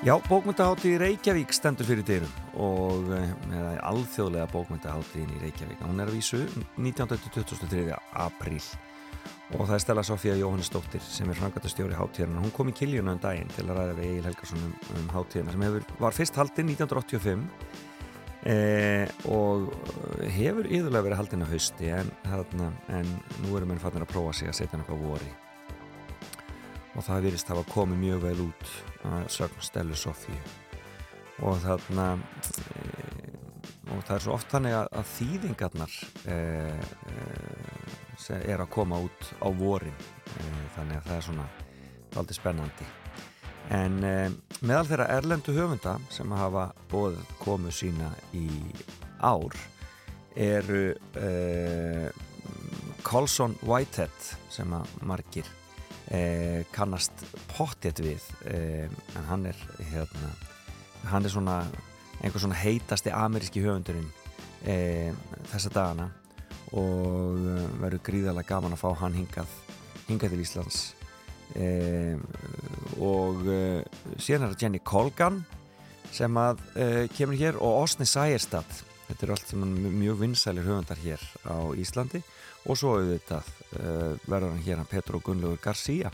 Já, 0.00 0.14
bókmyndahátti 0.16 0.94
í 0.94 0.96
Reykjavík 0.96 1.50
stendur 1.52 1.84
fyrir 1.84 2.00
dyrum 2.08 2.30
og 2.64 3.10
eh, 3.12 3.32
eða 3.52 3.72
alþjóðlega 3.90 4.46
bókmyndaháttiðin 4.48 5.34
í 5.36 5.40
Reykjavík. 5.42 5.82
Hún 5.84 6.00
er 6.00 6.08
að 6.08 6.14
vísu 6.16 6.38
1923. 6.80 7.82
apríl 8.16 8.62
og 9.58 9.66
það 9.66 9.74
er 9.74 9.82
Stella 9.84 10.04
Sofía 10.08 10.38
Jóhannesdóttir 10.40 11.02
sem 11.04 11.28
er 11.28 11.36
framkvæmtastjóri 11.36 11.98
háttíðarinn. 11.98 12.38
Hún 12.40 12.54
kom 12.56 12.70
í 12.72 12.74
kiljuna 12.78 13.12
um 13.12 13.20
daginn 13.20 13.52
til 13.52 13.66
að 13.66 13.76
ræða 13.76 13.98
við 13.98 14.06
Egil 14.06 14.24
Helgarsson 14.30 14.62
um, 14.70 14.72
um 15.02 15.10
háttíðina 15.12 15.52
sem 15.52 15.64
hefur, 15.66 15.84
var 16.00 16.16
fyrst 16.16 16.38
haldinn 16.40 16.72
1985 16.72 17.42
eh, 18.48 19.04
og 19.28 19.66
hefur 20.32 20.70
yðurlega 20.70 21.10
verið 21.10 21.20
haldinn 21.20 21.44
á 21.44 21.52
hausti 21.52 21.92
en, 21.98 22.08
þarna, 22.24 22.70
en 22.88 23.12
nú 23.42 23.52
erum 23.52 23.76
við 23.76 23.84
fannir 23.84 24.08
að 24.08 24.14
prófa 24.14 24.32
sig 24.40 24.48
að 24.48 24.62
setja 24.62 24.80
eitthvað 24.80 25.04
vori 25.04 25.28
og 26.96 27.04
það 27.04 27.28
virðist 27.28 27.52
hafa 27.52 27.66
komið 27.68 28.00
mjög 28.06 28.24
vel 28.24 28.40
út 28.48 28.64
að 28.64 28.89
sögn 29.32 29.62
Stellu 29.64 29.96
Sofíu 29.96 30.36
og 31.46 31.60
þarna 31.62 32.06
e, 32.18 32.84
og 33.90 34.02
það 34.06 34.14
er 34.14 34.24
svo 34.24 34.36
oft 34.36 34.52
þannig 34.52 34.76
að, 34.76 35.10
þýðingarnar 35.14 35.96
e, 36.30 36.38
e, 37.10 38.38
er 38.38 38.62
að 38.62 38.72
koma 38.74 39.00
út 39.02 39.30
á 39.40 39.48
vorin. 39.56 40.00
E, 40.36 40.48
þannig 40.76 41.00
að 41.00 41.06
það 41.08 41.16
er 41.16 41.26
svona 41.28 41.46
aldrei 42.20 42.38
spennandi. 42.38 42.88
En 43.70 44.00
meðal 44.66 44.86
þeirra 44.88 45.06
erlendu 45.14 45.54
höfunda 45.54 45.94
sem 46.10 46.32
hafa 46.34 46.70
bóð 46.90 47.20
komu 47.38 47.70
sína 47.70 48.08
í 48.34 48.48
ár 49.22 49.54
eru 50.34 50.82
Colson 53.06 53.54
Whitehead 53.62 54.26
sem 54.50 54.74
að 54.74 54.90
margir 55.06 55.46
eh, 56.10 56.64
kannast 56.74 57.24
pottet 57.52 58.00
við 58.02 58.24
eh, 58.50 58.88
en 59.16 59.28
hann 59.28 59.46
er 59.50 59.58
hérna, 59.92 60.32
hann 61.10 61.24
er 61.24 61.32
svona 61.32 61.60
einhver 62.20 62.42
svona 62.42 62.58
heitasti 62.60 63.12
ameríski 63.14 63.62
höfundurinn 63.64 64.10
eh, 64.68 65.12
þessa 65.52 65.72
dagana 65.74 66.10
og 66.76 67.40
verður 67.80 68.04
gríðarlega 68.06 68.52
gaman 68.52 68.76
að 68.76 68.82
fá 68.84 68.90
hann 69.00 69.16
hingað 69.16 69.54
hingað 70.06 70.34
til 70.34 70.42
Íslands. 70.44 70.78
Og 73.02 73.40
síðan 74.22 74.44
er 74.46 74.52
það 74.52 74.62
Jenny 74.62 74.80
Colgan 74.86 75.40
sem 76.14 76.38
að 76.38 76.62
kemur 77.16 77.40
hér 77.40 77.58
og 77.58 77.80
Osni 77.80 78.06
Sæjerstad 78.06 78.70
þetta 79.10 79.26
eru 79.26 79.34
allt 79.34 79.52
mjög 79.98 80.20
vinsælir 80.20 80.68
höfundar 80.68 81.02
hér 81.02 81.22
á 81.42 81.58
Íslandi 81.74 82.22
og 82.68 82.78
svo 82.78 82.94
auðvitað 82.98 83.50
verður 83.70 84.50
hann 84.50 84.64
hér 84.64 84.80
hann 84.80 84.90
Petro 84.90 85.20
Gunnlaugur 85.24 85.60
García 85.62 86.10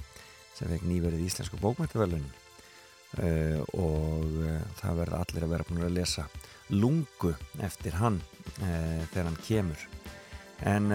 sem 0.56 0.68
fekk 0.70 0.86
nýverið 0.88 1.24
íslensku 1.26 1.58
bókmæntavelun 1.60 2.24
uh, 2.24 3.60
og 3.76 4.26
uh, 4.42 4.60
það 4.80 5.00
verður 5.02 5.18
allir 5.20 5.46
að 5.46 5.54
vera 5.54 5.68
búin 5.68 5.86
að 5.86 5.96
lesa 5.98 6.26
lungu 6.74 7.32
eftir 7.62 7.94
hann 8.00 8.18
þegar 8.56 9.28
hann 9.28 9.36
kemur. 9.46 9.82
En 10.66 10.88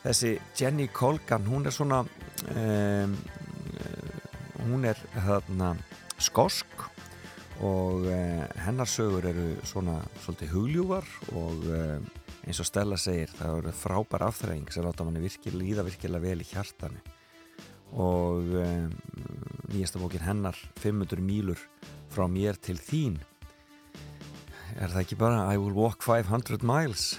þessi 0.00 0.30
Jenny 0.56 0.86
Colgan 0.94 1.44
hún 1.50 1.68
er 1.68 1.74
svona 1.74 2.00
hún 4.62 4.88
er 4.88 5.02
þarna 5.12 5.74
skosk 6.22 6.86
og 7.62 8.06
eh, 8.10 8.42
hennar 8.64 8.88
sögur 8.90 9.26
eru 9.28 9.52
svona 9.66 10.00
svolítið 10.24 10.54
hugljúvar 10.56 11.08
og 11.38 11.66
eh, 11.70 11.98
eins 12.46 12.60
og 12.62 12.68
Stella 12.68 12.98
segir 12.98 13.30
það 13.36 13.58
eru 13.60 13.72
frábær 13.76 14.26
afþræðing 14.26 14.70
sem 14.72 14.86
láta 14.86 15.06
manni 15.06 15.22
virkilega, 15.22 15.62
líða 15.62 15.86
virkilega 15.86 16.24
vel 16.24 16.42
í 16.42 16.48
hjartanu. 16.50 17.02
Og 18.02 18.54
eh, 18.56 18.86
nýjasta 19.72 20.00
bókin 20.00 20.24
hennar 20.24 20.56
500 20.80 21.22
mílur 21.22 21.60
frá 22.12 22.24
mér 22.30 22.58
til 22.60 22.78
þín. 22.80 23.18
Er 24.80 24.88
það 24.88 25.02
ekki 25.02 25.20
bara 25.20 25.44
I 25.52 25.60
will 25.60 25.76
walk 25.76 26.02
500 26.02 26.64
miles? 26.64 27.18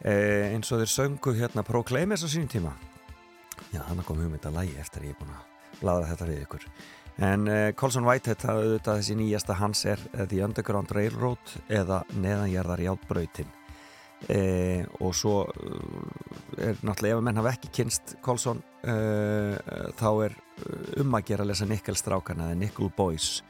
Eh, 0.00 0.48
eins 0.54 0.72
og 0.72 0.80
þeir 0.80 0.94
söngu 0.94 1.36
hérna 1.36 1.64
Proclaimers 1.66 2.24
á 2.24 2.28
sínum 2.32 2.48
tíma. 2.48 2.72
Já 3.70 3.84
þannig 3.84 4.08
kom 4.08 4.18
hugmynda 4.18 4.50
lægi 4.54 4.80
eftir 4.80 5.04
að 5.04 5.10
ég 5.10 5.14
er 5.14 5.20
búin 5.20 5.36
að 5.36 5.78
blaða 5.82 6.08
þetta 6.10 6.30
við 6.30 6.42
ykkur. 6.46 6.66
En 7.20 7.44
uh, 7.52 7.68
Colson 7.76 8.06
Whitehead, 8.08 8.40
það 8.40 8.62
auðvitað 8.64 9.00
þessi 9.02 9.14
nýjasta 9.18 9.56
hans 9.60 9.84
er 9.84 10.02
The 10.16 10.40
Underground 10.46 10.92
Railroad 10.96 11.52
eða 11.68 12.00
Neðanjarðar 12.16 12.80
Jálbröytin 12.86 13.50
uh, 13.50 13.59
eh, 14.28 14.84
og 15.00 15.14
svo 15.16 15.46
er 16.58 16.76
náttúrulega 16.84 17.16
ef 17.16 17.22
að 17.22 17.26
menn 17.28 17.40
hafa 17.40 17.54
ekki 17.54 17.72
kynst 17.80 18.16
Colson 18.24 18.62
þá 18.80 20.08
er 20.24 20.34
um 21.00 21.16
að 21.16 21.26
gera 21.28 21.44
að 21.44 21.50
lesa 21.50 21.66
Nikkelstrákana 21.68 22.50
eða 22.50 22.60
Nickel 22.62 22.88
Boys 22.96 23.42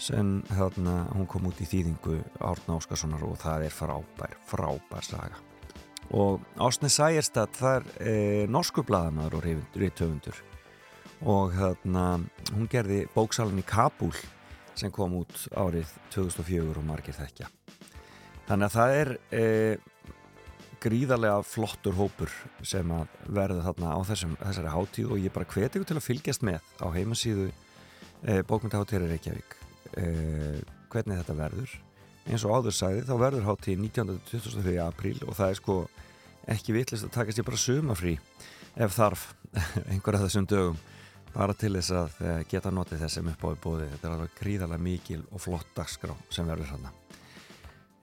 sem 0.00 0.42
hérna 0.50 1.04
hún 1.14 1.26
kom 1.30 1.46
út 1.48 1.60
í 1.62 1.68
þýðingu 1.68 2.18
Árna 2.42 2.78
Óskarssonar 2.78 3.22
og 3.26 3.36
það 3.40 3.66
er 3.68 3.74
frábær, 3.74 4.36
frábær 4.48 5.06
saga. 5.06 5.38
Og 6.14 6.42
Ásne 6.60 6.90
Sæjerstad 6.92 7.54
það 7.56 7.88
er 8.02 8.50
norsku 8.52 8.84
bladamæður 8.84 9.38
og 9.38 9.46
reytöfundur 9.80 10.42
og 11.24 11.54
hérna 11.56 12.18
hún 12.52 12.68
gerði 12.70 13.04
bóksalinn 13.14 13.62
í 13.62 13.66
Kabul 13.66 14.12
sem 14.74 14.92
kom 14.92 15.14
út 15.22 15.46
árið 15.54 15.88
2004 16.12 16.74
og 16.74 16.84
margir 16.84 17.16
þekkja 17.16 17.48
þannig 18.48 18.68
að 18.68 18.74
það 18.74 18.94
er 19.00 19.10
e, 19.34 19.44
gríðarlega 20.84 21.40
flottur 21.48 21.96
hópur 21.96 22.32
sem 22.66 22.90
að 22.92 23.12
verða 23.32 23.64
þarna 23.68 23.94
á 23.96 24.00
þessum, 24.10 24.36
þessari 24.40 24.72
hátíð 24.74 25.12
og 25.14 25.22
ég 25.22 25.34
bara 25.34 25.48
hveti 25.48 25.80
ykkur 25.80 25.90
til 25.90 25.98
að 25.98 26.06
fylgjast 26.08 26.44
með 26.44 26.72
á 26.84 26.86
heimasíðu 26.92 27.48
e, 27.48 28.40
bókmyndaháttíri 28.48 29.08
Reykjavík. 29.08 29.56
E, 29.96 30.06
hvernig 30.92 31.20
þetta 31.22 31.36
verður. 31.38 31.76
Eins 32.24 32.44
og 32.44 32.56
áður 32.56 32.76
sagði 32.76 33.04
þá 33.08 33.14
verður 33.20 33.46
hátíð 33.48 33.84
19.23. 33.84 34.74
apríl 34.84 35.20
og 35.24 35.36
það 35.36 35.52
er 35.52 35.60
sko 35.60 35.78
ekki 36.54 36.76
vitlist 36.76 37.08
að 37.08 37.14
takast 37.16 37.40
ég 37.40 37.48
bara 37.48 37.60
sumafrí 37.60 38.18
ef 38.74 38.96
þarf 38.96 39.30
einhverja 39.92 40.26
þessum 40.26 40.48
dögum. 40.50 40.82
Bara 41.34 41.56
til 41.58 41.72
þess 41.74 41.90
að 41.98 42.20
eh, 42.22 42.42
geta 42.46 42.70
notið 42.70 43.06
þessum 43.06 43.32
upp 43.32 43.42
á 43.42 43.48
bóði 43.58 43.88
þetta 43.90 44.06
er 44.06 44.12
alveg 44.18 44.36
gríðarlega 44.38 44.86
mikil 44.86 45.24
og 45.32 45.42
flott 45.42 45.72
dagskrá 45.74 46.14
sem 46.30 46.46
verður 46.46 46.76
hérna 46.76 46.92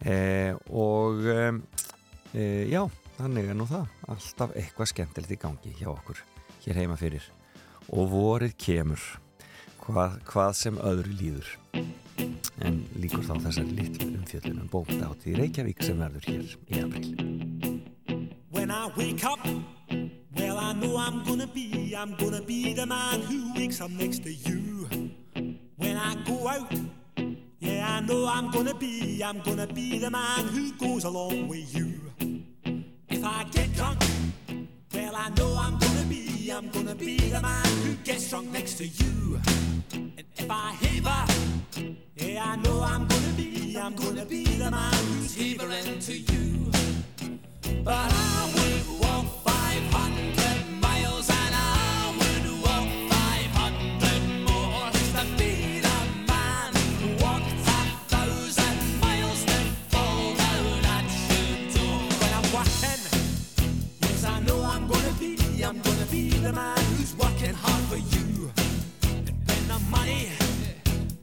e, 0.05 0.53
og 0.69 1.25
e, 1.27 2.67
já, 2.71 2.83
þannig 3.17 3.51
er 3.51 3.57
nú 3.57 3.67
það. 3.69 3.89
Alltaf 4.11 4.55
eitthvað 4.55 4.91
skemmtilegt 4.93 5.35
í 5.35 5.39
gangi 5.41 5.73
hjá 5.79 5.89
okkur 5.93 6.21
hér 6.65 6.81
heima 6.83 6.97
fyrir. 6.99 7.25
Og 7.91 8.09
vorið 8.11 8.55
kemur. 8.61 9.01
Hvað, 9.81 10.19
hvað 10.29 10.51
sem 10.59 10.77
öðru 10.77 11.17
líður. 11.17 11.51
En 12.61 12.83
líkur 13.01 13.25
þá 13.25 13.35
þessari 13.47 13.77
litlu 13.79 14.11
umfjöldunum 14.19 14.69
bókta 14.69 15.09
átt 15.09 15.25
í 15.25 15.33
Reykjavík 15.33 15.81
sem 15.81 15.97
verður 15.97 16.27
hér 16.29 16.51
í 16.69 16.81
april 16.83 17.07
When 18.53 18.69
I 18.69 18.91
wake 18.93 19.25
up 19.25 19.41
Well, 20.35 20.57
I 20.57 20.73
know 20.73 20.97
I'm 20.97 21.23
gonna 21.23 21.47
be, 21.47 21.95
I'm 21.97 22.15
gonna 22.15 22.41
be 22.41 22.73
the 22.73 22.85
man 22.85 23.21
who 23.21 23.53
wakes 23.53 23.81
up 23.81 23.91
next 23.91 24.23
to 24.23 24.33
you. 24.33 24.87
When 25.77 25.97
I 25.97 26.15
go 26.25 26.47
out, 26.47 26.71
yeah, 27.61 27.97
I 27.97 27.99
know 28.01 28.25
I'm 28.25 28.49
gonna 28.49 28.73
be, 28.73 29.21
I'm 29.23 29.39
gonna 29.41 29.67
be 29.67 29.99
the 29.99 30.09
man 30.09 30.47
who 30.47 30.71
goes 30.73 31.03
along 31.03 31.47
with 31.47 31.75
you. 31.75 32.01
If 33.07 33.23
I 33.23 33.43
get 33.51 33.73
drunk, 33.75 34.03
well, 34.93 35.15
I 35.15 35.29
know 35.29 35.55
I'm 35.57 35.77
gonna 35.77 36.05
be, 36.09 36.49
I'm 36.49 36.69
gonna 36.69 36.95
be 36.95 37.17
the 37.17 37.39
man 37.39 37.65
who 37.83 37.93
gets 38.03 38.29
drunk 38.29 38.51
next 38.51 38.79
to 38.79 38.87
you. 38.87 39.39
And 39.93 40.23
if 40.35 40.49
I 40.49 40.71
haver, 40.81 41.95
yeah, 42.15 42.43
I 42.43 42.55
know 42.57 42.81
I'm 42.81 43.07
gonna 43.07 43.33
be, 43.37 43.77
I'm 43.77 43.95
gonna 43.95 44.25
be 44.25 44.43
the 44.43 44.71
man 44.71 44.93
who's 44.93 45.35
havering 45.35 45.99
to 45.99 46.17
you. 46.17 46.71
But 47.83 48.11
I 48.11 48.51
will 48.55 48.99
walk 48.99 49.25
500 49.45 50.40
the 66.41 66.53
man 66.53 66.77
who's 66.95 67.15
working 67.15 67.53
hard 67.53 67.83
for 67.85 67.97
you. 67.97 68.51
And 69.03 69.29
when 69.47 69.67
the 69.67 69.79
money 69.89 70.29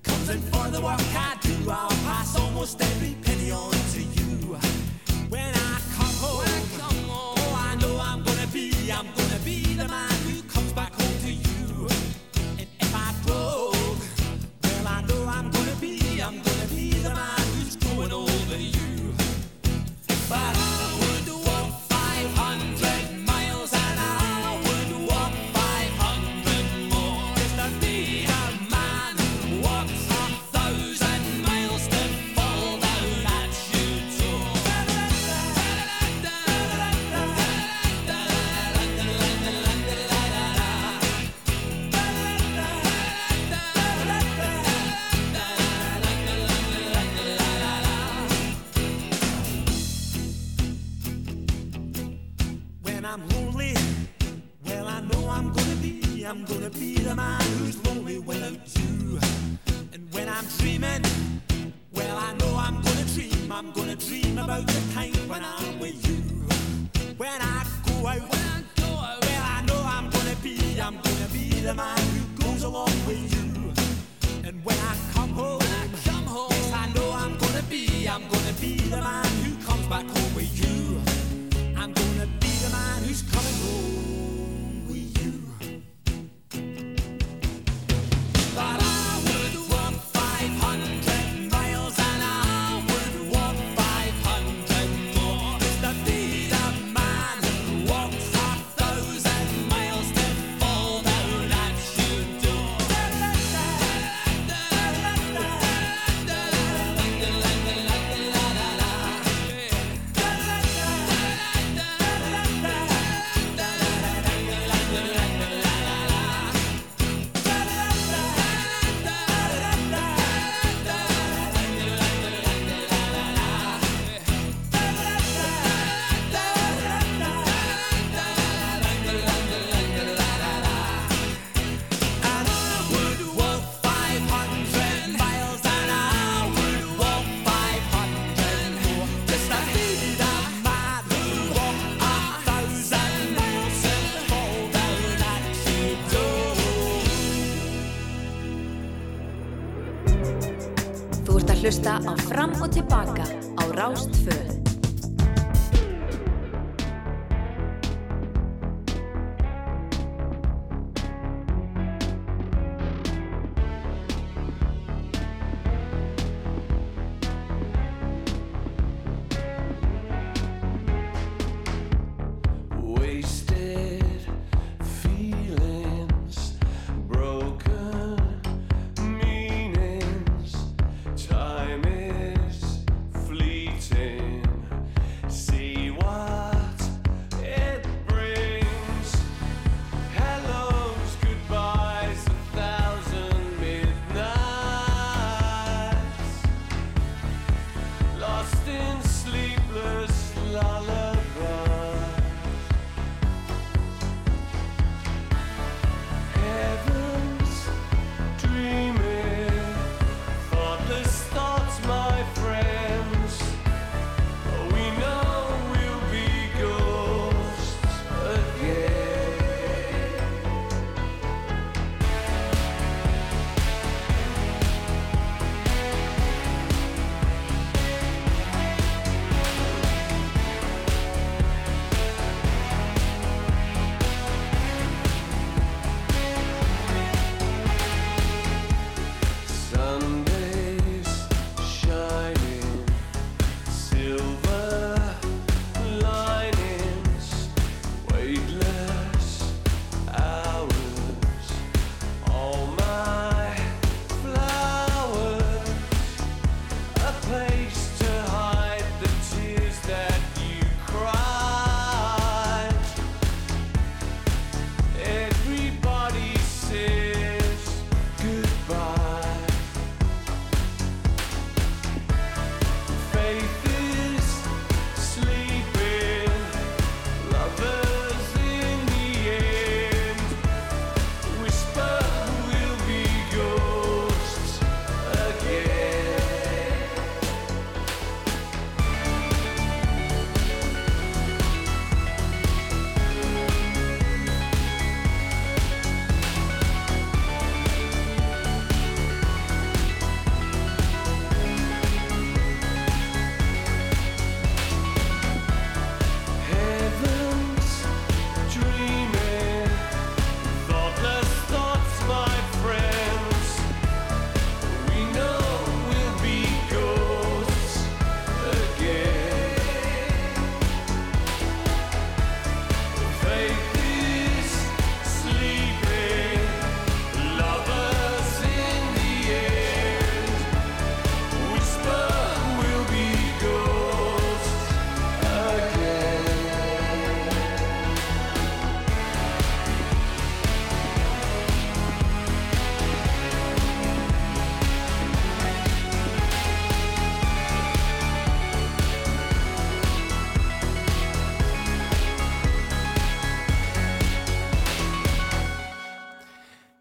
comes 0.03 0.29
in 0.29 0.41
for 0.43 0.69
the 0.71 0.81
work 0.81 1.01
I 1.15 1.37
do, 1.41 1.71
I'll 1.71 1.89
pass 2.07 2.39
almost 2.39 2.81
every 2.81 3.17
penny 3.23 3.51
on 3.51 3.73
to 3.73 4.01
you. 4.01 4.78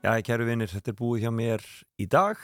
Já, 0.08 0.14
kæru 0.24 0.46
vinnir, 0.48 0.70
þetta 0.72 0.94
er 0.94 0.96
búið 0.96 1.24
hjá 1.26 1.32
mér 1.36 1.64
í 2.00 2.06
dag 2.08 2.40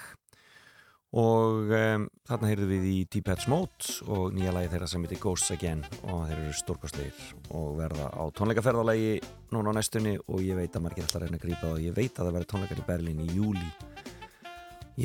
og 1.16 1.70
um, 1.72 2.08
þarna 2.28 2.50
heyrðum 2.50 2.72
við 2.74 2.88
í 2.90 3.22
Heads 3.24 3.46
Mode 3.48 3.94
og 4.12 4.34
nýja 4.36 4.52
lagi 4.52 4.72
þeirra 4.74 4.90
sem 4.92 5.06
heitir 5.06 5.22
Ghosts 5.24 5.54
Again 5.56 5.86
og 6.02 6.26
þeir 6.28 6.42
eru 6.42 6.56
stórkostleir 6.60 7.22
og 7.56 7.78
verða 7.78 8.10
á 8.12 8.24
tónleikaferðalagi 8.36 9.14
núna 9.56 9.72
á 9.72 9.78
næstunni 9.80 10.18
og 10.26 10.44
ég 10.44 10.60
veit 10.60 10.76
að 10.76 10.84
margir 10.90 11.08
að 11.08 11.24
reyna 11.24 11.40
að 11.40 11.46
grípa 11.46 11.72
og 11.72 11.80
ég 11.86 11.96
veit 11.96 12.12
að 12.12 12.20
það 12.26 12.36
verður 12.36 12.52
tónleikar 12.52 12.84
í 12.84 12.88
Berlín 12.92 13.24
í 13.24 13.32
júli 13.32 13.72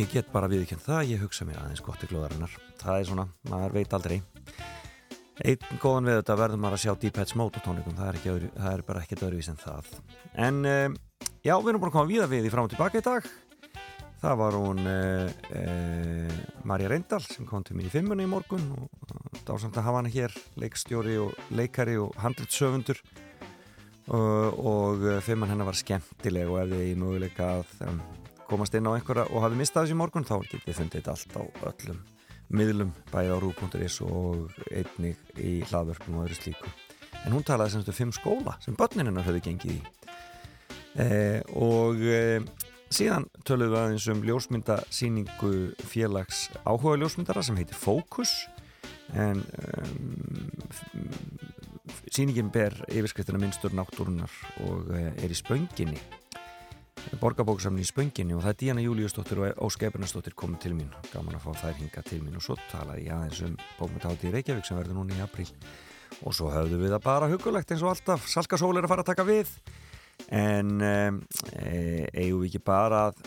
ég 0.01 0.11
get 0.11 0.35
bara 0.35 0.51
viðkjönd 0.51 0.83
það 0.83 1.15
ég 1.15 1.23
hugsa 1.29 1.47
mér 1.47 1.63
aðeins 1.63 1.87
gott 1.87 2.03
í 2.03 2.11
glóðarinnar 2.11 2.59
það 2.83 3.05
er 3.05 3.11
svona, 3.13 3.29
maður 3.53 3.79
veit 3.79 3.95
aldrei. 3.95 4.17
Einn 5.47 5.79
góðan 5.79 6.11
við 6.11 6.25
þetta 6.25 6.43
verður 6.43 6.65
maður 6.65 6.81
að 6.81 6.89
sjá 6.89 7.13
Heads 7.21 7.39
Mode 7.39 7.63
á 7.63 7.67
tónleikum 7.69 8.01
það 8.01 8.09
er, 8.11 8.19
ekki 8.19 8.57
það 8.57 8.73
er 8.73 8.89
bara 8.89 9.05
ekkert 9.05 9.29
öðruvís 9.29 9.53
en 9.53 9.61
það. 9.63 9.93
En 10.35 10.65
um, 10.67 11.05
já, 11.45 11.55
við 11.57 11.71
erum 11.73 11.83
bara 11.83 11.93
að 11.93 11.97
koma 11.97 12.11
víða 12.11 12.31
við 12.31 12.49
í 12.49 12.53
fram 12.53 12.69
og 12.69 12.73
tilbaka 12.73 13.01
í 13.01 13.05
dag. 13.07 13.29
Það 14.19 14.35
var 14.41 14.57
hún 14.59 14.81
uh, 14.83 15.31
uh, 15.55 16.37
Marja 16.67 16.91
Reyndal 16.91 17.23
sem 17.23 17.47
kom 17.47 17.63
til 17.63 17.77
mér 17.79 17.87
í 17.87 17.93
fimmunni 17.93 18.27
í 18.27 18.31
morgun 18.31 18.65
og 18.75 19.13
dásamt 19.47 19.79
að 19.79 19.87
hafa 19.87 20.01
hana 20.01 20.11
hér 20.11 20.35
leikstjóri 20.59 21.15
og 21.23 21.37
leikari 21.55 21.95
og 22.03 22.17
handritsöfundur 22.19 22.99
uh, 24.11 24.51
og 24.51 25.07
fimmann 25.23 25.55
hennar 25.55 25.71
var 25.71 25.79
skemmtileg 25.79 26.51
og 26.51 26.65
ef 26.65 26.73
þið 26.75 26.85
í 26.89 26.99
möguleika 26.99 27.53
að 27.61 27.75
um, 27.87 28.03
komast 28.51 28.75
inn 28.75 28.91
á 28.91 28.97
einhverja 28.97 29.29
og 29.31 29.47
hafi 29.47 29.61
mistað 29.61 29.87
þessi 29.87 30.01
morgun 30.03 30.27
þá 30.27 30.35
getið 30.43 30.67
þið 30.67 30.79
fundið 30.83 31.13
allt 31.15 31.39
á 31.39 31.43
öllum 31.71 32.03
miðlum 32.49 32.93
bæði 33.13 33.35
á 33.35 33.39
rú.is 33.39 34.01
og 34.03 34.55
einnig 34.73 35.19
í 35.37 35.59
hlaðvörpum 35.69 36.17
og 36.19 36.27
öðru 36.27 36.39
slíku. 36.41 36.71
En 37.27 37.35
hún 37.37 37.45
talaði 37.47 37.77
semstu 37.77 37.95
fimm 37.95 38.13
skóla 38.15 38.57
sem 38.65 38.77
börninina 38.79 39.23
höfðu 39.27 39.45
gengið 39.47 39.77
í 39.77 39.81
eh, 40.97 41.41
og 41.59 42.01
eh, 42.01 42.41
síðan 42.89 43.29
töluðum 43.45 43.75
við 43.75 43.81
aðeins 43.83 44.09
um 44.13 44.23
ljósmyndasýningu 44.29 45.53
félags 45.91 46.47
áhuga 46.65 46.97
ljósmyndara 47.03 47.45
sem 47.45 47.59
heitir 47.61 47.77
Focus 47.77 48.33
en 49.17 49.41
um, 49.41 50.49
sýningin 52.13 52.53
ber 52.53 52.77
yfirskriftina 52.93 53.41
minnstur 53.41 53.73
náttúrunar 53.77 54.33
og 54.69 54.93
eh, 54.97 55.13
er 55.25 55.33
í 55.33 55.37
spönginni 55.37 56.01
borgarbóksamni 57.17 57.83
í 57.83 57.89
spönginni 57.89 58.37
og 58.37 58.43
það 58.45 58.53
er 58.53 58.59
Díana 58.61 58.85
Júliusdóttir 58.85 59.41
og 59.41 59.61
Ósk 59.65 59.85
Ebernarsdóttir 59.89 60.35
komið 60.39 60.63
til 60.65 60.75
mín. 60.77 60.91
Gaman 61.13 61.39
að 61.39 61.47
fá 61.47 61.63
þær 61.63 61.79
hinga 61.81 62.03
til 62.05 62.21
mín 62.23 62.37
og 62.37 62.45
svo 62.45 62.57
talaði 62.69 63.07
ég 63.07 63.15
aðeins 63.15 63.43
um 63.47 63.55
bókmyndahátti 63.79 64.29
í 64.29 64.33
Reykjavík 64.35 64.69
sem 64.69 64.79
verður 64.79 64.99
núna 64.99 65.17
í 65.17 65.23
apríl. 65.25 65.49
Og 66.25 66.35
svo 66.37 66.51
höfðum 66.53 66.83
við 66.83 66.95
það 66.97 67.05
bara 67.07 67.31
hugulegt 67.31 67.73
eins 67.73 67.85
og 67.85 67.95
alltaf. 67.95 68.27
Salka 68.29 68.59
Sól 68.61 68.77
er 68.77 68.85
að 68.87 68.93
fara 68.93 69.07
að 69.07 69.13
taka 69.13 69.27
við 69.29 69.53
en 70.29 70.75
um, 70.83 71.21
eigum 72.13 72.43
við 72.43 72.49
ekki 72.51 72.63
bara 72.67 73.09
að 73.09 73.23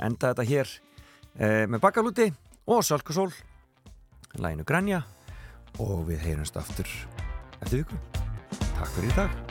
enda 0.00 0.32
þetta 0.32 0.48
hér? 0.48 0.74
E, 1.36 1.46
með 1.70 1.82
bakalúti 1.84 2.28
og 2.70 2.84
Salka 2.86 3.14
Sól 3.16 3.30
læginu 4.38 4.66
Grænja 4.66 5.02
og 5.78 6.04
við 6.10 6.24
heyrumst 6.26 6.58
aftur 6.60 6.88
eftir 7.60 7.82
viku. 7.82 8.00
Takk 8.76 8.92
fyrir 8.96 9.10
í 9.10 9.16
dag, 9.16 9.49